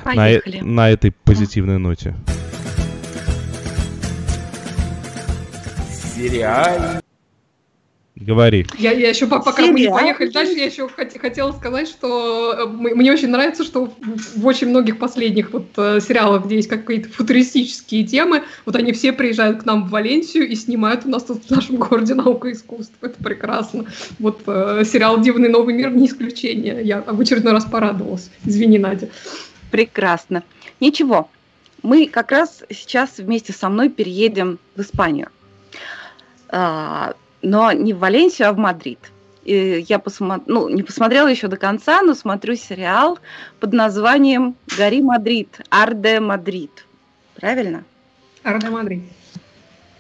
на, 0.05 0.11
э- 0.29 0.41
Поехали. 0.41 0.59
на 0.61 0.89
этой 0.89 1.11
позитивной 1.11 1.77
ноте. 1.77 2.15
Сериал. 6.15 7.01
Говори. 8.19 8.65
Я, 8.79 8.93
я 8.93 9.09
еще 9.09 9.27
по- 9.27 9.39
пока 9.39 9.61
мы 9.61 9.73
не 9.73 9.77
Сериал? 9.83 9.99
поехали 9.99 10.29
дальше, 10.29 10.53
я 10.53 10.65
еще 10.65 10.87
хот- 10.87 11.19
хотела 11.19 11.51
сказать, 11.51 11.87
что 11.87 12.53
э, 12.53 12.65
мне 12.65 13.11
очень 13.11 13.29
нравится, 13.29 13.63
что 13.63 13.93
в, 13.99 14.45
очень 14.45 14.69
многих 14.69 14.97
последних 14.97 15.51
вот 15.51 15.67
э, 15.77 15.99
сериалах, 16.01 16.45
где 16.45 16.55
есть 16.55 16.67
какие-то 16.67 17.09
футуристические 17.09 18.05
темы, 18.05 18.43
вот 18.65 18.75
они 18.75 18.91
все 18.93 19.13
приезжают 19.13 19.61
к 19.61 19.65
нам 19.65 19.87
в 19.87 19.91
Валенсию 19.91 20.47
и 20.47 20.55
снимают 20.55 21.05
у 21.05 21.09
нас 21.09 21.25
тут 21.25 21.43
в 21.45 21.51
нашем 21.51 21.75
городе 21.75 22.15
наука 22.15 22.47
и 22.47 22.53
искусство. 22.53 23.05
Это 23.05 23.23
прекрасно. 23.23 23.85
Вот 24.17 24.41
э, 24.47 24.83
сериал 24.83 25.21
«Дивный 25.21 25.49
новый 25.49 25.75
мир» 25.75 25.91
не 25.91 26.07
исключение. 26.07 26.81
Я 26.83 27.01
в 27.01 27.21
очередной 27.21 27.53
раз 27.53 27.65
порадовалась. 27.65 28.31
Извини, 28.45 28.79
Надя. 28.79 29.09
Прекрасно. 29.69 30.43
Ничего, 30.79 31.29
мы 31.83 32.07
как 32.07 32.31
раз 32.31 32.63
сейчас 32.71 33.17
вместе 33.17 33.53
со 33.53 33.69
мной 33.69 33.89
переедем 33.89 34.57
в 34.75 34.81
Испанию. 34.81 35.29
Но 37.41 37.71
не 37.71 37.93
в 37.93 37.99
Валенсию, 37.99 38.49
а 38.49 38.53
в 38.53 38.57
Мадрид. 38.57 38.99
И 39.43 39.85
я 39.87 39.97
посмо- 39.97 40.43
ну, 40.45 40.67
не 40.69 40.83
посмотрела 40.83 41.27
еще 41.27 41.47
до 41.47 41.57
конца, 41.57 42.01
но 42.01 42.13
смотрю 42.13 42.55
сериал 42.55 43.19
под 43.59 43.73
названием 43.73 44.55
«Гори 44.77 45.01
Мадрид», 45.01 45.61
«Arde 45.69 46.19
Madrid». 46.19 46.85
Правильно? 47.35 47.83
Arde 48.43 48.69
Madrid. 48.69 49.03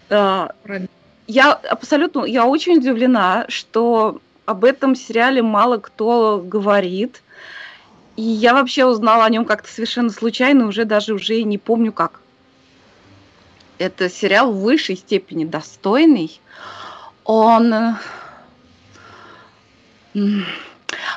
А, 0.09 0.51
Правильно. 0.63 0.89
Я 1.27 1.51
абсолютно, 1.53 2.23
я 2.23 2.45
очень 2.45 2.77
удивлена, 2.77 3.45
что 3.49 4.21
об 4.45 4.63
этом 4.63 4.95
сериале 4.95 5.41
мало 5.41 5.77
кто 5.77 6.41
говорит. 6.43 7.21
И 8.15 8.21
я 8.21 8.53
вообще 8.53 8.85
узнала 8.85 9.25
о 9.25 9.29
нем 9.29 9.45
как-то 9.45 9.69
совершенно 9.69 10.09
случайно, 10.09 10.67
уже 10.67 10.85
даже 10.85 11.13
уже 11.13 11.35
и 11.35 11.43
не 11.43 11.57
помню 11.57 11.91
как. 11.91 12.21
Это 13.77 14.09
сериал 14.09 14.51
в 14.51 14.61
высшей 14.61 14.95
степени 14.95 15.45
достойный. 15.45 16.39
Он... 17.27 17.73
э, 17.73 17.93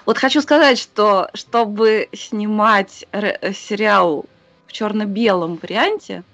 Вот 0.05 0.19
хочу 0.19 0.43
сказать, 0.43 0.79
что 0.79 1.31
чтобы 1.35 2.09
снимать 2.13 3.07
э, 3.13 3.53
сериал 3.53 4.27
в 4.67 4.73
черно-белом 4.73 5.59
варианте, 5.63 6.25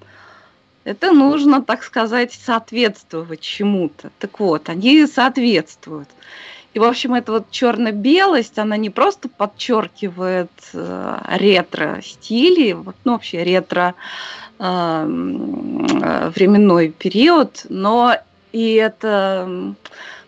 это 0.84 1.12
нужно, 1.12 1.62
так 1.62 1.82
сказать, 1.84 2.32
соответствовать 2.32 3.40
чему-то. 3.40 4.10
Так 4.18 4.40
вот, 4.40 4.68
они 4.70 5.06
соответствуют. 5.06 6.08
И, 6.72 6.78
в 6.78 6.84
общем, 6.84 7.14
эта 7.14 7.32
вот 7.32 7.50
черно-белость, 7.50 8.58
она 8.58 8.76
не 8.78 8.88
просто 8.88 9.28
подчеркивает 9.28 10.50
э, 10.72 11.18
ретро-стили, 11.32 12.72
вот, 12.72 12.96
ну, 13.04 13.12
вообще 13.12 13.44
ретро 13.44 13.94
э, 14.58 14.64
э, 14.64 16.30
временной 16.34 16.88
период, 16.90 17.66
но 17.68 18.16
и 18.56 18.72
это 18.72 19.74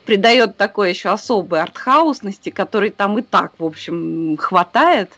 придает 0.05 0.59
такой 0.59 0.91
еще 0.91 1.09
особой 1.09 1.63
артхаусности, 1.63 2.51
которой 2.51 2.91
там 2.91 3.19
и 3.19 3.23
так, 3.23 3.53
в 3.59 3.65
общем, 3.65 4.37
хватает. 4.37 5.11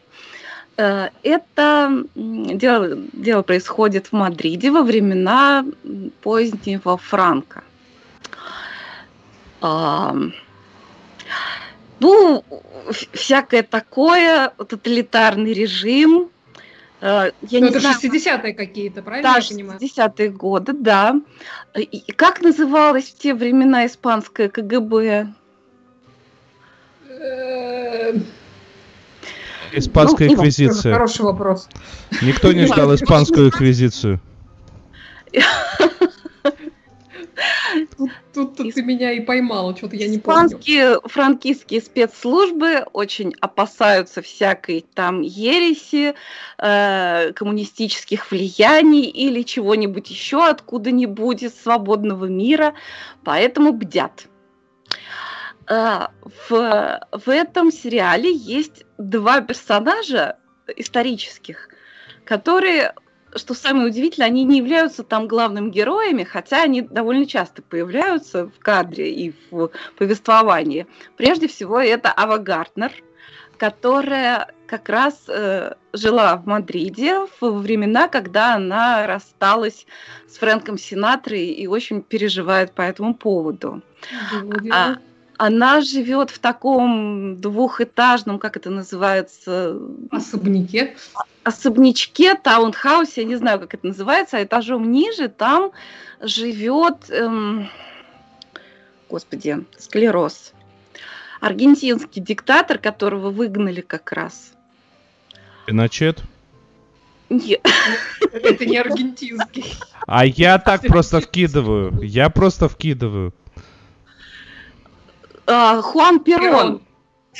Э, 0.76 1.08
Это 1.24 2.04
дело, 2.14 2.98
дело 3.12 3.42
происходит 3.42 4.06
в 4.06 4.12
Мадриде 4.12 4.70
во 4.70 4.82
времена 4.82 5.64
позднего 6.22 6.96
Франка. 6.96 7.64
Ам, 9.60 10.32
Ну, 11.98 12.44
всякое 13.12 13.64
такое, 13.64 14.50
тоталитарный 14.50 15.52
режим. 15.52 16.30
Э, 17.00 17.30
Я 17.42 17.60
Ну, 17.60 17.66
не 17.66 17.70
это 17.70 17.80
знаю, 17.80 17.96
60-е 18.02 18.54
какие-то, 18.54 19.02
правильно 19.02 19.32
да, 19.32 19.38
я 19.38 19.48
понимаю? 19.48 19.80
60-е 19.80 20.28
годы, 20.30 20.72
да. 20.72 21.20
И 21.74 22.12
как 22.12 22.42
называлось 22.42 23.10
в 23.10 23.18
те 23.18 23.34
времена 23.34 23.86
испанское 23.86 24.48
КГБ? 24.48 25.28
Э, 27.08 28.14
Испанская 29.72 30.28
ну, 30.28 30.34
инквизиция. 30.34 30.92
Хороший 30.92 31.22
вопрос. 31.22 31.68
Никто 32.22 32.52
не 32.52 32.66
ждал 32.66 32.94
испанскую 32.94 33.46
инквизицию. 33.46 34.20
Тут, 37.96 38.10
тут 38.56 38.74
ты 38.74 38.82
меня 38.82 39.12
и 39.12 39.20
поймала, 39.20 39.76
что-то 39.76 39.96
я 39.96 40.08
не 40.08 40.18
помню. 40.18 40.46
Испанские 40.46 41.00
франкистские 41.04 41.80
спецслужбы 41.80 42.84
очень 42.92 43.34
опасаются 43.40 44.22
всякой 44.22 44.84
там 44.94 45.22
ереси, 45.22 46.14
э, 46.58 47.32
коммунистических 47.32 48.30
влияний 48.30 49.04
или 49.04 49.42
чего-нибудь 49.42 50.10
еще 50.10 50.46
откуда-нибудь 50.46 51.42
из 51.42 51.60
свободного 51.60 52.26
мира, 52.26 52.74
поэтому 53.24 53.72
бдят. 53.72 54.26
Э, 55.68 56.08
в, 56.48 57.00
в 57.12 57.28
этом 57.28 57.70
сериале 57.70 58.32
есть 58.32 58.84
два 58.98 59.40
персонажа 59.40 60.36
исторических, 60.76 61.68
которые 62.24 62.94
что 63.36 63.54
самое 63.54 63.88
удивительное, 63.88 64.28
они 64.28 64.44
не 64.44 64.58
являются 64.58 65.02
там 65.02 65.28
главными 65.28 65.70
героями, 65.70 66.24
хотя 66.24 66.62
они 66.62 66.82
довольно 66.82 67.26
часто 67.26 67.62
появляются 67.62 68.46
в 68.46 68.58
кадре 68.58 69.12
и 69.12 69.34
в 69.50 69.70
повествовании. 69.96 70.86
Прежде 71.16 71.48
всего, 71.48 71.80
это 71.80 72.12
Ава 72.16 72.38
Гартнер, 72.38 72.92
которая 73.56 74.52
как 74.66 74.88
раз 74.88 75.24
э, 75.28 75.74
жила 75.92 76.36
в 76.36 76.46
Мадриде 76.46 77.26
во 77.40 77.50
времена, 77.50 78.08
когда 78.08 78.54
она 78.54 79.06
рассталась 79.06 79.86
с 80.28 80.38
Фрэнком 80.38 80.78
Синатрой 80.78 81.46
и 81.46 81.66
очень 81.66 82.02
переживает 82.02 82.72
по 82.72 82.82
этому 82.82 83.14
поводу. 83.14 83.82
А, 84.72 84.96
она 85.40 85.80
живет 85.80 86.28
в 86.28 86.38
таком 86.38 87.40
двухэтажном, 87.40 88.38
как 88.38 88.58
это 88.58 88.68
называется, 88.68 89.74
Особняке. 90.10 90.96
особнячке, 91.44 92.34
таунхаусе, 92.34 93.22
я 93.22 93.26
не 93.26 93.36
знаю, 93.36 93.58
как 93.58 93.72
это 93.72 93.86
называется, 93.86 94.36
а 94.36 94.42
этажом 94.42 94.92
ниже 94.92 95.28
там 95.28 95.70
живет, 96.20 97.08
эм, 97.08 97.70
господи, 99.08 99.64
склероз. 99.78 100.52
Аргентинский 101.40 102.20
диктатор, 102.20 102.76
которого 102.76 103.30
выгнали 103.30 103.80
как 103.80 104.12
раз. 104.12 104.52
Пиночет. 105.64 106.22
Не- 107.30 107.60
Это 108.20 108.66
не 108.66 108.76
аргентинский. 108.76 109.64
А 110.06 110.26
я 110.26 110.58
так 110.58 110.82
просто 110.82 111.20
вкидываю. 111.22 111.98
Я 112.02 112.28
просто 112.28 112.68
вкидываю. 112.68 113.32
А, 115.50 115.82
Хуан 115.82 116.20
Перон. 116.20 116.42
Перон. 116.42 116.82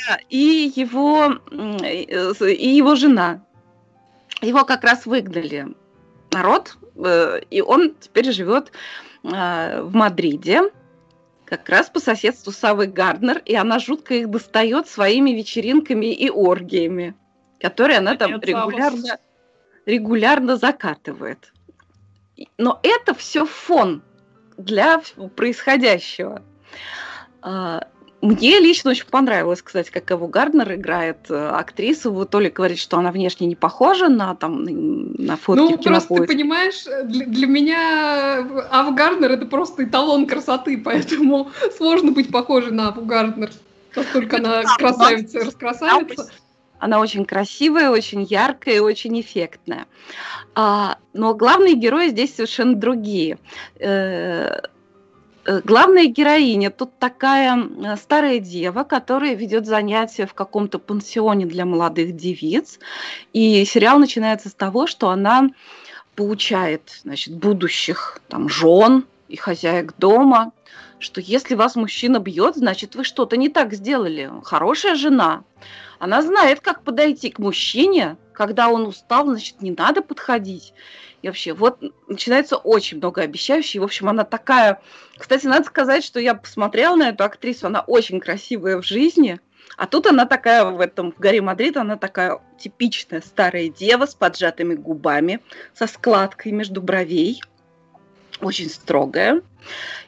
Да, 0.07 0.19
и 0.29 0.71
его, 0.75 1.37
и 1.51 2.69
его 2.69 2.95
жена. 2.95 3.43
Его 4.41 4.63
как 4.65 4.83
раз 4.83 5.05
выгнали 5.05 5.67
народ, 6.31 6.77
э, 6.95 7.41
и 7.49 7.61
он 7.61 7.95
теперь 7.99 8.31
живет 8.31 8.71
э, 9.23 9.81
в 9.81 9.93
Мадриде, 9.93 10.71
как 11.45 11.67
раз 11.67 11.89
по 11.89 11.99
соседству 11.99 12.51
с 12.51 12.63
Авой 12.63 12.87
Гарднер, 12.87 13.39
и 13.39 13.55
она 13.55 13.79
жутко 13.79 14.13
их 14.13 14.29
достает 14.29 14.87
своими 14.87 15.31
вечеринками 15.31 16.13
и 16.13 16.29
оргиями, 16.29 17.13
которые 17.59 17.97
она 17.99 18.15
там 18.15 18.39
регулярно, 18.39 19.19
регулярно 19.85 20.55
закатывает. 20.55 21.51
Но 22.57 22.79
это 22.81 23.13
все 23.13 23.45
фон 23.45 24.01
для 24.57 25.01
происходящего. 25.35 26.41
Мне 28.21 28.59
лично 28.59 28.91
очень 28.91 29.05
понравилось, 29.05 29.61
кстати, 29.61 29.89
как 29.89 30.11
Эву 30.11 30.27
Гарднер 30.27 30.73
играет 30.75 31.17
э, 31.29 31.49
актрису. 31.49 32.11
Вот 32.11 32.29
Толя 32.29 32.51
говорит, 32.51 32.77
что 32.77 32.97
она 32.97 33.11
внешне 33.11 33.47
не 33.47 33.55
похожа 33.55 34.09
на, 34.09 34.35
там, 34.35 34.63
на 34.63 35.37
фотке 35.37 35.61
Ну, 35.61 35.77
просто 35.77 36.15
ты 36.15 36.27
понимаешь, 36.27 36.83
для, 37.05 37.25
для 37.25 37.47
меня 37.47 38.47
Ава 38.69 38.91
Гарднер 38.91 39.31
это 39.31 39.47
просто 39.47 39.85
эталон 39.85 40.27
красоты, 40.27 40.77
поэтому 40.85 41.49
сложно 41.77 42.11
быть 42.11 42.31
похожей 42.31 42.71
на 42.71 42.89
Аву 42.89 43.01
Гарднер, 43.05 43.51
поскольку 43.95 44.35
она 44.35 44.63
красавица 44.77 45.39
раскрасавица. 45.39 46.29
Она 46.77 46.99
очень 46.99 47.25
красивая, 47.25 47.91
очень 47.91 48.23
яркая 48.23 48.75
и 48.75 48.79
очень 48.79 49.19
эффектная. 49.21 49.85
А, 50.55 50.97
но 51.13 51.35
главные 51.35 51.75
герои 51.75 52.09
здесь 52.09 52.33
совершенно 52.35 52.73
другие 52.75 53.37
э, 53.79 54.51
Э, 54.51 54.61
главная 55.45 56.05
героиня 56.05 56.69
тут 56.69 56.97
такая 56.99 57.57
э, 57.57 57.95
старая 57.97 58.39
дева, 58.39 58.83
которая 58.83 59.33
ведет 59.33 59.65
занятия 59.65 60.25
в 60.25 60.33
каком-то 60.33 60.79
пансионе 60.79 61.45
для 61.45 61.65
молодых 61.65 62.15
девиц. 62.15 62.79
И 63.33 63.65
сериал 63.65 63.99
начинается 63.99 64.49
с 64.49 64.53
того, 64.53 64.87
что 64.87 65.09
она 65.09 65.49
получает 66.15 66.99
значит, 67.03 67.35
будущих 67.35 68.19
там, 68.27 68.49
жен 68.49 69.05
и 69.27 69.37
хозяек 69.37 69.93
дома, 69.97 70.51
что 70.99 71.21
если 71.21 71.55
вас 71.55 71.75
мужчина 71.75 72.19
бьет, 72.19 72.55
значит, 72.55 72.95
вы 72.95 73.03
что-то 73.03 73.37
не 73.37 73.49
так 73.49 73.73
сделали. 73.73 74.31
Хорошая 74.43 74.95
жена. 74.95 75.43
Она 75.99 76.21
знает, 76.21 76.61
как 76.61 76.83
подойти 76.83 77.29
к 77.29 77.39
мужчине, 77.39 78.17
когда 78.33 78.69
он 78.69 78.85
устал, 78.85 79.25
значит, 79.27 79.61
не 79.61 79.71
надо 79.71 80.01
подходить. 80.01 80.73
И 81.21 81.27
вообще, 81.27 81.53
вот 81.53 81.81
начинается 82.07 82.57
очень 82.57 82.97
многообещающее. 82.97 83.81
В 83.81 83.83
общем, 83.83 84.09
она 84.09 84.23
такая... 84.23 84.81
Кстати, 85.17 85.45
надо 85.45 85.65
сказать, 85.65 86.03
что 86.03 86.19
я 86.19 86.33
посмотрела 86.33 86.95
на 86.95 87.09
эту 87.09 87.23
актрису, 87.23 87.67
она 87.67 87.81
очень 87.81 88.19
красивая 88.19 88.81
в 88.81 88.85
жизни. 88.85 89.39
А 89.77 89.87
тут 89.87 90.07
она 90.07 90.25
такая 90.25 90.65
в 90.65 90.79
этом 90.79 91.11
в 91.11 91.19
горе 91.19 91.41
Мадрид, 91.41 91.77
она 91.77 91.95
такая 91.95 92.39
типичная 92.59 93.21
старая 93.21 93.69
дева 93.69 94.05
с 94.05 94.15
поджатыми 94.15 94.73
губами, 94.73 95.39
со 95.73 95.87
складкой 95.87 96.51
между 96.51 96.81
бровей, 96.81 97.41
очень 98.41 98.69
строгая. 98.69 99.41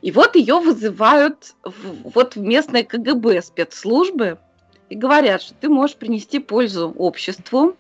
И 0.02 0.12
вот 0.12 0.36
ее 0.36 0.60
вызывают 0.60 1.54
в, 1.64 2.12
вот 2.14 2.36
в 2.36 2.42
местное 2.42 2.84
КГБ 2.84 3.42
спецслужбы, 3.42 4.40
и 4.94 4.96
говорят, 4.96 5.42
что 5.42 5.56
ты 5.56 5.70
можешь 5.70 5.96
принести 5.96 6.38
пользу 6.38 6.94
обществу. 6.96 7.76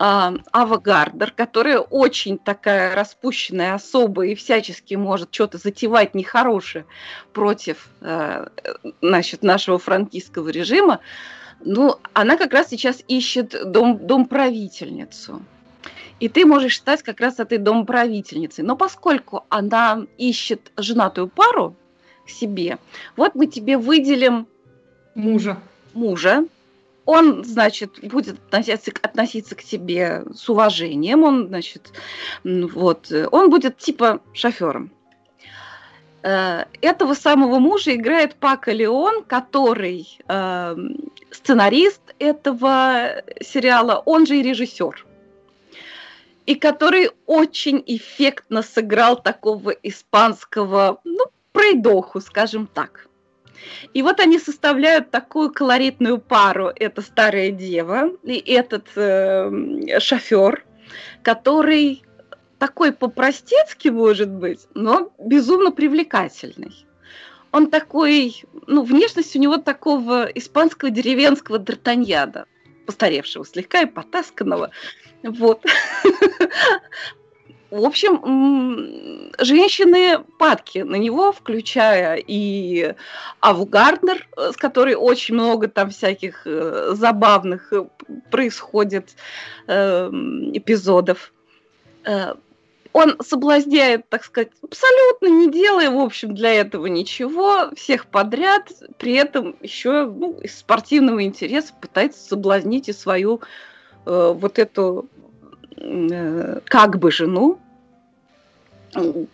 А, 0.00 0.34
Ава 0.52 0.78
Гардер, 0.78 1.30
которая 1.30 1.78
очень 1.78 2.38
такая 2.38 2.96
распущенная 2.96 3.74
особа 3.74 4.26
и 4.26 4.34
всячески 4.34 4.96
может 4.96 5.32
что-то 5.32 5.58
затевать 5.58 6.12
нехорошее 6.16 6.86
против 7.32 7.88
э, 8.00 8.48
значит, 9.00 9.44
нашего 9.44 9.78
франкистского 9.78 10.48
режима, 10.48 10.98
ну, 11.60 11.98
она 12.14 12.36
как 12.36 12.52
раз 12.52 12.68
сейчас 12.68 13.04
ищет 13.06 13.54
дом, 13.70 14.04
дом 14.04 14.26
правительницу. 14.26 15.42
И 16.18 16.28
ты 16.28 16.46
можешь 16.46 16.78
стать 16.78 17.04
как 17.04 17.20
раз 17.20 17.38
этой 17.38 17.58
домправительницей. 17.58 18.64
Но 18.64 18.76
поскольку 18.76 19.44
она 19.50 20.04
ищет 20.18 20.72
женатую 20.76 21.28
пару 21.28 21.76
к 22.26 22.28
себе, 22.30 22.78
вот 23.16 23.36
мы 23.36 23.46
тебе 23.46 23.78
выделим 23.78 24.48
мужа 25.14 25.56
мужа, 25.94 26.44
он, 27.04 27.44
значит, 27.44 27.98
будет 28.02 28.38
относиться, 28.38 28.92
относиться 29.02 29.54
к 29.54 29.64
тебе 29.64 30.24
с 30.34 30.48
уважением, 30.48 31.24
он, 31.24 31.48
значит, 31.48 31.92
вот, 32.44 33.12
он 33.32 33.50
будет 33.50 33.78
типа 33.78 34.20
шофером. 34.32 34.90
Э, 36.22 36.64
этого 36.82 37.14
самого 37.14 37.58
мужа 37.58 37.94
играет 37.94 38.34
Пака 38.34 38.72
Леон, 38.72 39.24
который 39.24 40.18
э, 40.28 40.76
сценарист 41.30 42.02
этого 42.18 43.22
сериала, 43.40 44.02
он 44.04 44.26
же 44.26 44.38
и 44.38 44.42
режиссер. 44.42 45.06
И 46.46 46.54
который 46.54 47.10
очень 47.26 47.82
эффектно 47.86 48.62
сыграл 48.62 49.16
такого 49.16 49.70
испанского, 49.70 51.00
ну, 51.04 51.26
пройдоху, 51.52 52.20
скажем 52.20 52.66
так. 52.66 53.06
И 53.94 54.02
вот 54.02 54.20
они 54.20 54.38
составляют 54.38 55.10
такую 55.10 55.52
колоритную 55.52 56.18
пару. 56.18 56.70
Это 56.74 57.02
старая 57.02 57.50
дева 57.50 58.10
и 58.22 58.38
этот 58.52 58.86
э, 58.96 59.98
шофер, 60.00 60.64
который 61.22 62.02
такой 62.58 62.92
по-простецки 62.92 63.88
может 63.88 64.30
быть, 64.30 64.66
но 64.74 65.12
безумно 65.18 65.72
привлекательный. 65.72 66.86
Он 67.52 67.68
такой, 67.68 68.44
ну, 68.66 68.82
внешность 68.82 69.34
у 69.34 69.38
него 69.40 69.56
такого 69.56 70.26
испанского 70.26 70.90
деревенского 70.90 71.58
д'Артаньяна, 71.58 72.44
постаревшего 72.86 73.44
слегка 73.44 73.80
и 73.80 73.86
потасканного. 73.86 74.70
Вот. 75.22 75.64
В 77.70 77.84
общем, 77.84 79.30
женщины 79.38 80.18
падки 80.38 80.78
на 80.78 80.96
него, 80.96 81.30
включая 81.32 82.16
и 82.16 82.94
Аву 83.38 83.64
Гарднер, 83.64 84.26
с 84.36 84.56
которой 84.56 84.94
очень 84.96 85.34
много 85.34 85.68
там 85.68 85.90
всяких 85.90 86.46
э, 86.46 86.94
забавных 86.94 87.72
э, 87.72 87.84
происходит 88.30 89.14
эм, 89.68 90.50
эпизодов. 90.52 91.32
Э, 92.04 92.34
он 92.92 93.16
соблазняет, 93.22 94.08
так 94.08 94.24
сказать, 94.24 94.50
абсолютно 94.62 95.28
не 95.28 95.48
делая, 95.48 95.90
в 95.90 96.00
общем, 96.00 96.34
для 96.34 96.52
этого 96.52 96.86
ничего, 96.86 97.70
всех 97.76 98.06
подряд, 98.06 98.72
при 98.98 99.12
этом 99.14 99.54
еще 99.60 100.06
ну, 100.06 100.40
из 100.40 100.58
спортивного 100.58 101.22
интереса 101.22 101.72
пытается 101.80 102.20
соблазнить 102.20 102.88
и 102.88 102.92
свою 102.92 103.42
э, 104.06 104.32
вот 104.36 104.58
эту 104.58 105.08
Э, 105.08 105.29
как 105.76 106.98
бы 106.98 107.10
жену, 107.10 107.58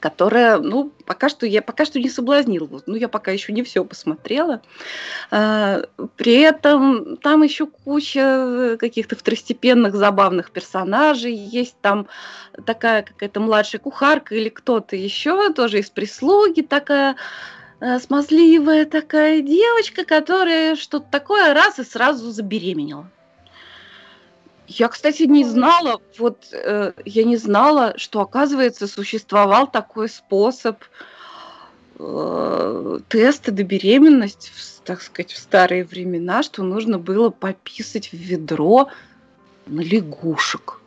которая, 0.01 0.59
ну, 0.59 0.93
пока 1.07 1.29
что 1.29 1.47
я 1.47 1.63
пока 1.63 1.85
что 1.85 1.99
не 1.99 2.11
соблазнила. 2.11 2.83
Ну, 2.87 2.95
я 2.95 3.09
пока 3.09 3.31
еще 3.31 3.53
не 3.53 3.63
все 3.63 3.85
посмотрела. 3.85 4.61
А, 5.31 5.85
при 6.17 6.41
этом 6.41 7.17
там 7.17 7.43
еще 7.43 7.67
куча 7.67 8.77
каких-то 8.79 9.17
второстепенных 9.17 9.95
забавных 9.95 10.51
персонажей. 10.51 11.35
Есть 11.35 11.77
там 11.81 12.07
такая 12.67 13.03
какая-то 13.03 13.41
младшая 13.41 13.81
кухарка 13.81 14.35
или 14.35 14.49
кто-то 14.49 14.97
еще, 14.97 15.53
тоже 15.53 15.79
из 15.79 15.91
прислуги 15.91 16.61
такая 16.61 17.17
э, 17.81 17.99
смазливая 17.99 18.85
такая 18.85 19.41
девочка, 19.41 20.05
которая 20.05 20.77
что-то 20.77 21.07
такое 21.11 21.55
раз 21.55 21.79
и 21.79 21.85
сразу 21.85 22.31
забеременела. 22.31 23.09
Я, 24.69 24.89
кстати, 24.89 25.23
не 25.25 25.45
знала, 25.45 26.01
вот 26.19 26.49
э, 26.53 26.93
я 27.05 27.25
не 27.25 27.37
знала, 27.37 27.95
что, 27.97 28.21
оказывается, 28.21 28.89
существовал 28.89 29.69
такой 29.69 30.09
способ 30.09 30.83
э, 31.99 32.99
теста 33.09 33.53
на 33.53 33.63
беременность, 33.63 34.51
в, 34.55 34.81
так 34.87 35.03
сказать, 35.03 35.33
в 35.33 35.39
старые 35.39 35.85
времена, 35.85 36.43
что 36.43 36.65
нужно 36.65 36.99
было 36.99 37.31
пописать 37.31 38.09
в 38.13 38.17
ведро 38.17 38.89
на 39.67 39.81
лягушек. 39.81 40.81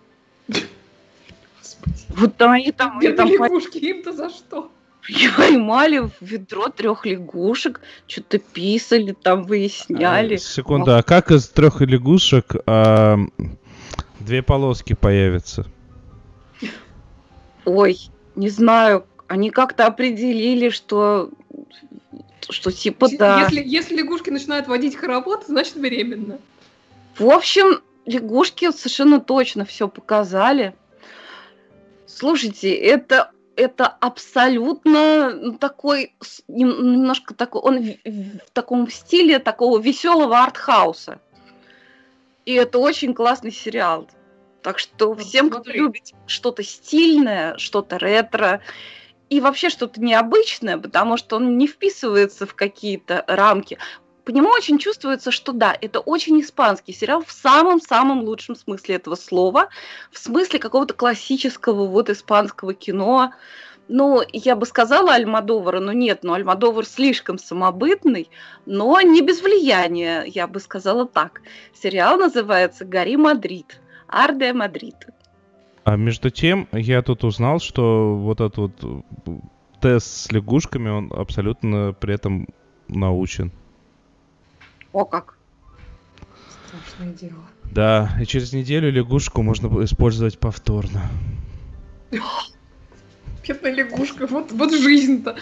Вот 2.10 2.36
там 2.36 2.52
они 2.52 2.72
там... 2.72 3.00
Где 3.00 3.14
там 3.14 3.30
лягушки? 3.30 3.78
Им-то 3.78 4.12
за 4.12 4.30
что? 4.30 4.72
Поймали 5.38 6.00
в 6.00 6.12
ведро 6.22 6.68
трех 6.68 7.06
лягушек, 7.06 7.82
что-то 8.08 8.38
писали, 8.38 9.14
там 9.14 9.44
выясняли. 9.44 10.36
А, 10.36 10.38
секунда, 10.38 10.98
а 10.98 11.04
как 11.04 11.32
из 11.32 11.48
трех 11.48 11.82
лягушек 11.82 12.56
а, 12.66 13.18
Две 14.20 14.42
полоски 14.42 14.94
появятся. 14.94 15.66
Ой, 17.66 17.98
не 18.36 18.50
знаю. 18.50 19.06
Они 19.28 19.50
как-то 19.52 19.86
определили, 19.86 20.70
что 20.70 21.30
что 22.50 22.72
типа 22.72 23.08
да. 23.18 23.42
Если, 23.42 23.64
если 23.64 23.96
лягушки 23.96 24.30
начинают 24.30 24.68
водить 24.68 24.96
хоровод, 24.96 25.46
значит 25.48 25.78
беременна. 25.78 26.40
В 27.18 27.30
общем, 27.30 27.82
лягушки 28.06 28.72
совершенно 28.72 29.20
точно 29.20 29.66
все 29.66 29.88
показали. 29.88 30.74
Слушайте, 32.08 32.74
это 32.74 33.32
это 33.56 33.88
абсолютно 33.88 35.32
ну, 35.34 35.58
такой, 35.58 36.16
немножко 36.48 37.34
такой, 37.34 37.62
он 37.62 37.84
в, 37.84 37.98
в 38.06 38.52
таком 38.54 38.90
стиле 38.90 39.40
такого 39.40 39.80
веселого 39.80 40.40
артхауса. 40.40 41.20
И 42.50 42.54
это 42.54 42.80
очень 42.80 43.14
классный 43.14 43.52
сериал. 43.52 44.10
Так 44.64 44.80
что 44.80 45.10
вот 45.14 45.22
всем, 45.22 45.50
смотри. 45.50 45.72
кто 45.72 45.80
любит 45.84 46.14
что-то 46.26 46.64
стильное, 46.64 47.56
что-то 47.60 47.98
ретро, 47.98 48.62
и 49.30 49.40
вообще 49.40 49.70
что-то 49.70 50.02
необычное, 50.02 50.80
потому 50.80 51.16
что 51.18 51.36
он 51.36 51.60
не 51.60 51.68
вписывается 51.68 52.48
в 52.48 52.56
какие-то 52.56 53.24
рамки. 53.28 53.78
По 54.26 54.32
нему 54.32 54.50
очень 54.50 54.80
чувствуется, 54.80 55.30
что 55.30 55.52
да, 55.52 55.78
это 55.80 56.00
очень 56.00 56.42
испанский 56.42 56.92
сериал 56.92 57.24
в 57.24 57.32
самом-самом 57.32 58.24
лучшем 58.24 58.56
смысле 58.56 58.96
этого 58.96 59.14
слова, 59.14 59.70
в 60.12 60.18
смысле 60.18 60.58
какого-то 60.58 60.96
классического 60.96 61.86
вот 61.86 62.10
испанского 62.10 62.74
кино. 62.74 63.32
Ну, 63.92 64.22
я 64.32 64.56
бы 64.56 64.68
сказала 64.68 65.16
Альмодовара, 65.16 65.80
но 65.80 65.94
нет, 65.94 66.20
но 66.22 66.34
Альмодовар 66.34 66.86
слишком 66.86 67.40
самобытный, 67.40 68.30
но 68.68 69.02
не 69.02 69.22
без 69.22 69.42
влияния, 69.42 70.24
я 70.28 70.46
бы 70.46 70.60
сказала 70.60 71.08
так. 71.08 71.42
Сериал 71.74 72.20
называется 72.20 72.86
«Гори 72.86 73.18
Мадрид», 73.18 73.82
«Arde 74.08 74.54
Madrid». 74.54 75.08
А 75.86 75.96
между 75.96 76.30
тем, 76.30 76.68
я 76.72 77.02
тут 77.02 77.24
узнал, 77.24 77.60
что 77.60 78.16
вот 78.16 78.42
этот 78.42 78.58
вот 78.58 79.04
тест 79.82 80.06
с 80.06 80.32
лягушками, 80.32 80.90
он 80.90 81.12
абсолютно 81.12 81.96
при 82.00 82.14
этом 82.14 82.48
научен. 82.88 83.52
О 84.94 85.04
как! 85.04 85.36
Страшное 86.68 87.16
дело. 87.16 87.42
Да, 87.72 88.12
и 88.22 88.26
через 88.26 88.54
неделю 88.54 88.92
лягушку 88.92 89.42
можно 89.42 89.84
использовать 89.84 90.38
повторно. 90.38 91.02
Бедная 93.48 93.74
лягушка, 93.74 94.28
вот, 94.28 94.52
вот 94.52 94.74
жизнь-то. 94.74 95.36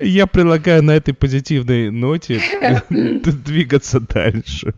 Я 0.00 0.26
предлагаю 0.26 0.82
на 0.82 0.92
этой 0.92 1.14
позитивной 1.14 1.90
ноте 1.90 2.40
двигаться 2.90 4.00
дальше. 4.00 4.74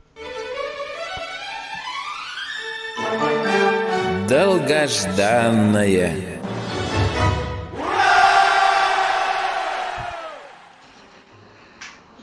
Долгожданное. 4.29 6.38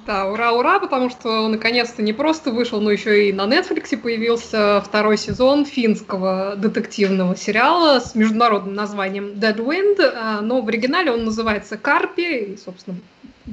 Да, 0.06 0.28
ура, 0.28 0.52
ура, 0.52 0.80
потому 0.80 1.10
что 1.10 1.46
он 1.46 1.54
наконец-то 1.54 2.04
не 2.04 2.13
просто 2.13 2.52
вышел, 2.52 2.80
но 2.80 2.91
еще 2.91 3.28
и 3.28 3.34
на 3.34 3.48
Netflix 3.48 3.98
появился 3.98 4.84
второй 4.86 5.18
сезон 5.18 5.65
финского 5.65 6.56
детективного 6.56 7.36
сериала 7.36 8.00
с 8.00 8.13
международным 8.13 8.76
названием 8.76 9.32
Dead 9.32 9.56
Wind, 9.56 10.00
а, 10.02 10.41
но 10.41 10.62
в 10.62 10.68
оригинале 10.68 11.12
он 11.12 11.26
называется 11.26 11.78
Карпи, 11.78 12.54
и, 12.54 12.58
собственно, 12.58 12.98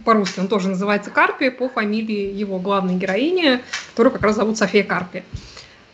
по-русски 0.04 0.40
он 0.40 0.48
тоже 0.48 0.68
называется 0.68 1.10
Карпи 1.10 1.48
по 1.48 1.70
фамилии 1.70 2.30
его 2.34 2.58
главной 2.58 2.96
героини, 2.96 3.60
которую 3.90 4.12
как 4.12 4.22
раз 4.22 4.36
зовут 4.36 4.58
София 4.58 4.84
Карпи. 4.84 5.22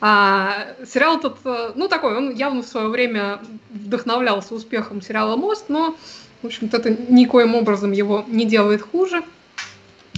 А, 0.01 0.75
сериал 0.85 1.19
этот, 1.19 1.37
э, 1.45 1.73
ну 1.77 1.87
такой, 1.87 2.17
он 2.17 2.35
явно 2.35 2.63
в 2.63 2.67
свое 2.67 2.89
время 2.89 3.39
вдохновлялся 3.71 4.57
успехом 4.57 5.03
сериала 5.03 5.37
«Мост», 5.37 5.67
но, 5.69 5.97
в 6.43 6.47
общем-то, 6.47 6.79
это 6.79 6.91
никоим 6.91 7.55
образом 7.55 7.93
его 7.93 8.25
не 8.27 8.45
делает 8.45 8.83
хуже. 8.83 9.23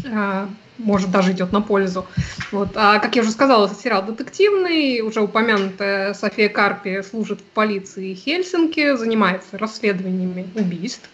А, 0.06 0.48
может, 0.78 1.10
даже 1.10 1.32
идет 1.32 1.52
на 1.52 1.60
пользу. 1.60 2.06
Вот. 2.52 2.70
А, 2.74 2.98
как 2.98 3.16
я 3.16 3.22
уже 3.22 3.30
сказала, 3.30 3.68
сериал 3.68 4.04
детективный. 4.04 5.00
Уже 5.00 5.20
упомянутая 5.20 6.14
София 6.14 6.48
Карпи 6.48 7.02
служит 7.02 7.40
в 7.40 7.44
полиции 7.44 8.14
Хельсинки, 8.14 8.96
занимается 8.96 9.58
расследованиями 9.58 10.48
убийств. 10.54 11.08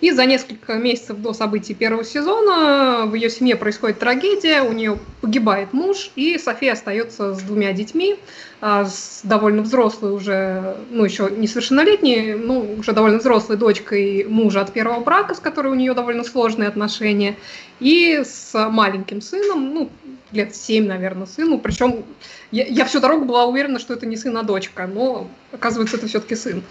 И 0.00 0.12
за 0.12 0.26
несколько 0.26 0.74
месяцев 0.74 1.18
до 1.18 1.32
событий 1.32 1.74
первого 1.74 2.04
сезона 2.04 3.06
в 3.06 3.14
ее 3.14 3.30
семье 3.30 3.56
происходит 3.56 3.98
трагедия, 3.98 4.62
у 4.62 4.72
нее 4.72 4.98
погибает 5.20 5.72
муж, 5.72 6.12
и 6.14 6.38
София 6.38 6.74
остается 6.74 7.34
с 7.34 7.42
двумя 7.42 7.72
детьми, 7.72 8.16
а, 8.60 8.84
с 8.84 9.20
довольно 9.24 9.62
взрослой 9.62 10.12
уже, 10.12 10.76
ну 10.90 11.04
еще 11.04 11.28
несовершеннолетней, 11.36 12.34
ну 12.34 12.76
уже 12.78 12.92
довольно 12.92 13.18
взрослой 13.18 13.56
дочкой 13.56 14.24
мужа 14.28 14.60
от 14.60 14.72
первого 14.72 15.00
брака, 15.00 15.34
с 15.34 15.40
которой 15.40 15.72
у 15.72 15.74
нее 15.74 15.94
довольно 15.94 16.22
сложные 16.22 16.68
отношения, 16.68 17.36
и 17.80 18.22
с 18.24 18.52
маленьким 18.70 19.20
сыном, 19.20 19.74
ну 19.74 19.90
лет 20.30 20.54
семь, 20.54 20.86
наверное, 20.86 21.26
сыну, 21.26 21.58
причем 21.58 22.04
я, 22.52 22.64
я 22.66 22.84
всю 22.84 23.00
дорогу 23.00 23.24
была 23.24 23.46
уверена, 23.46 23.80
что 23.80 23.94
это 23.94 24.06
не 24.06 24.16
сын, 24.16 24.36
а 24.36 24.44
дочка, 24.44 24.86
но 24.86 25.28
оказывается 25.50 25.96
это 25.96 26.06
все-таки 26.06 26.36
сын. 26.36 26.62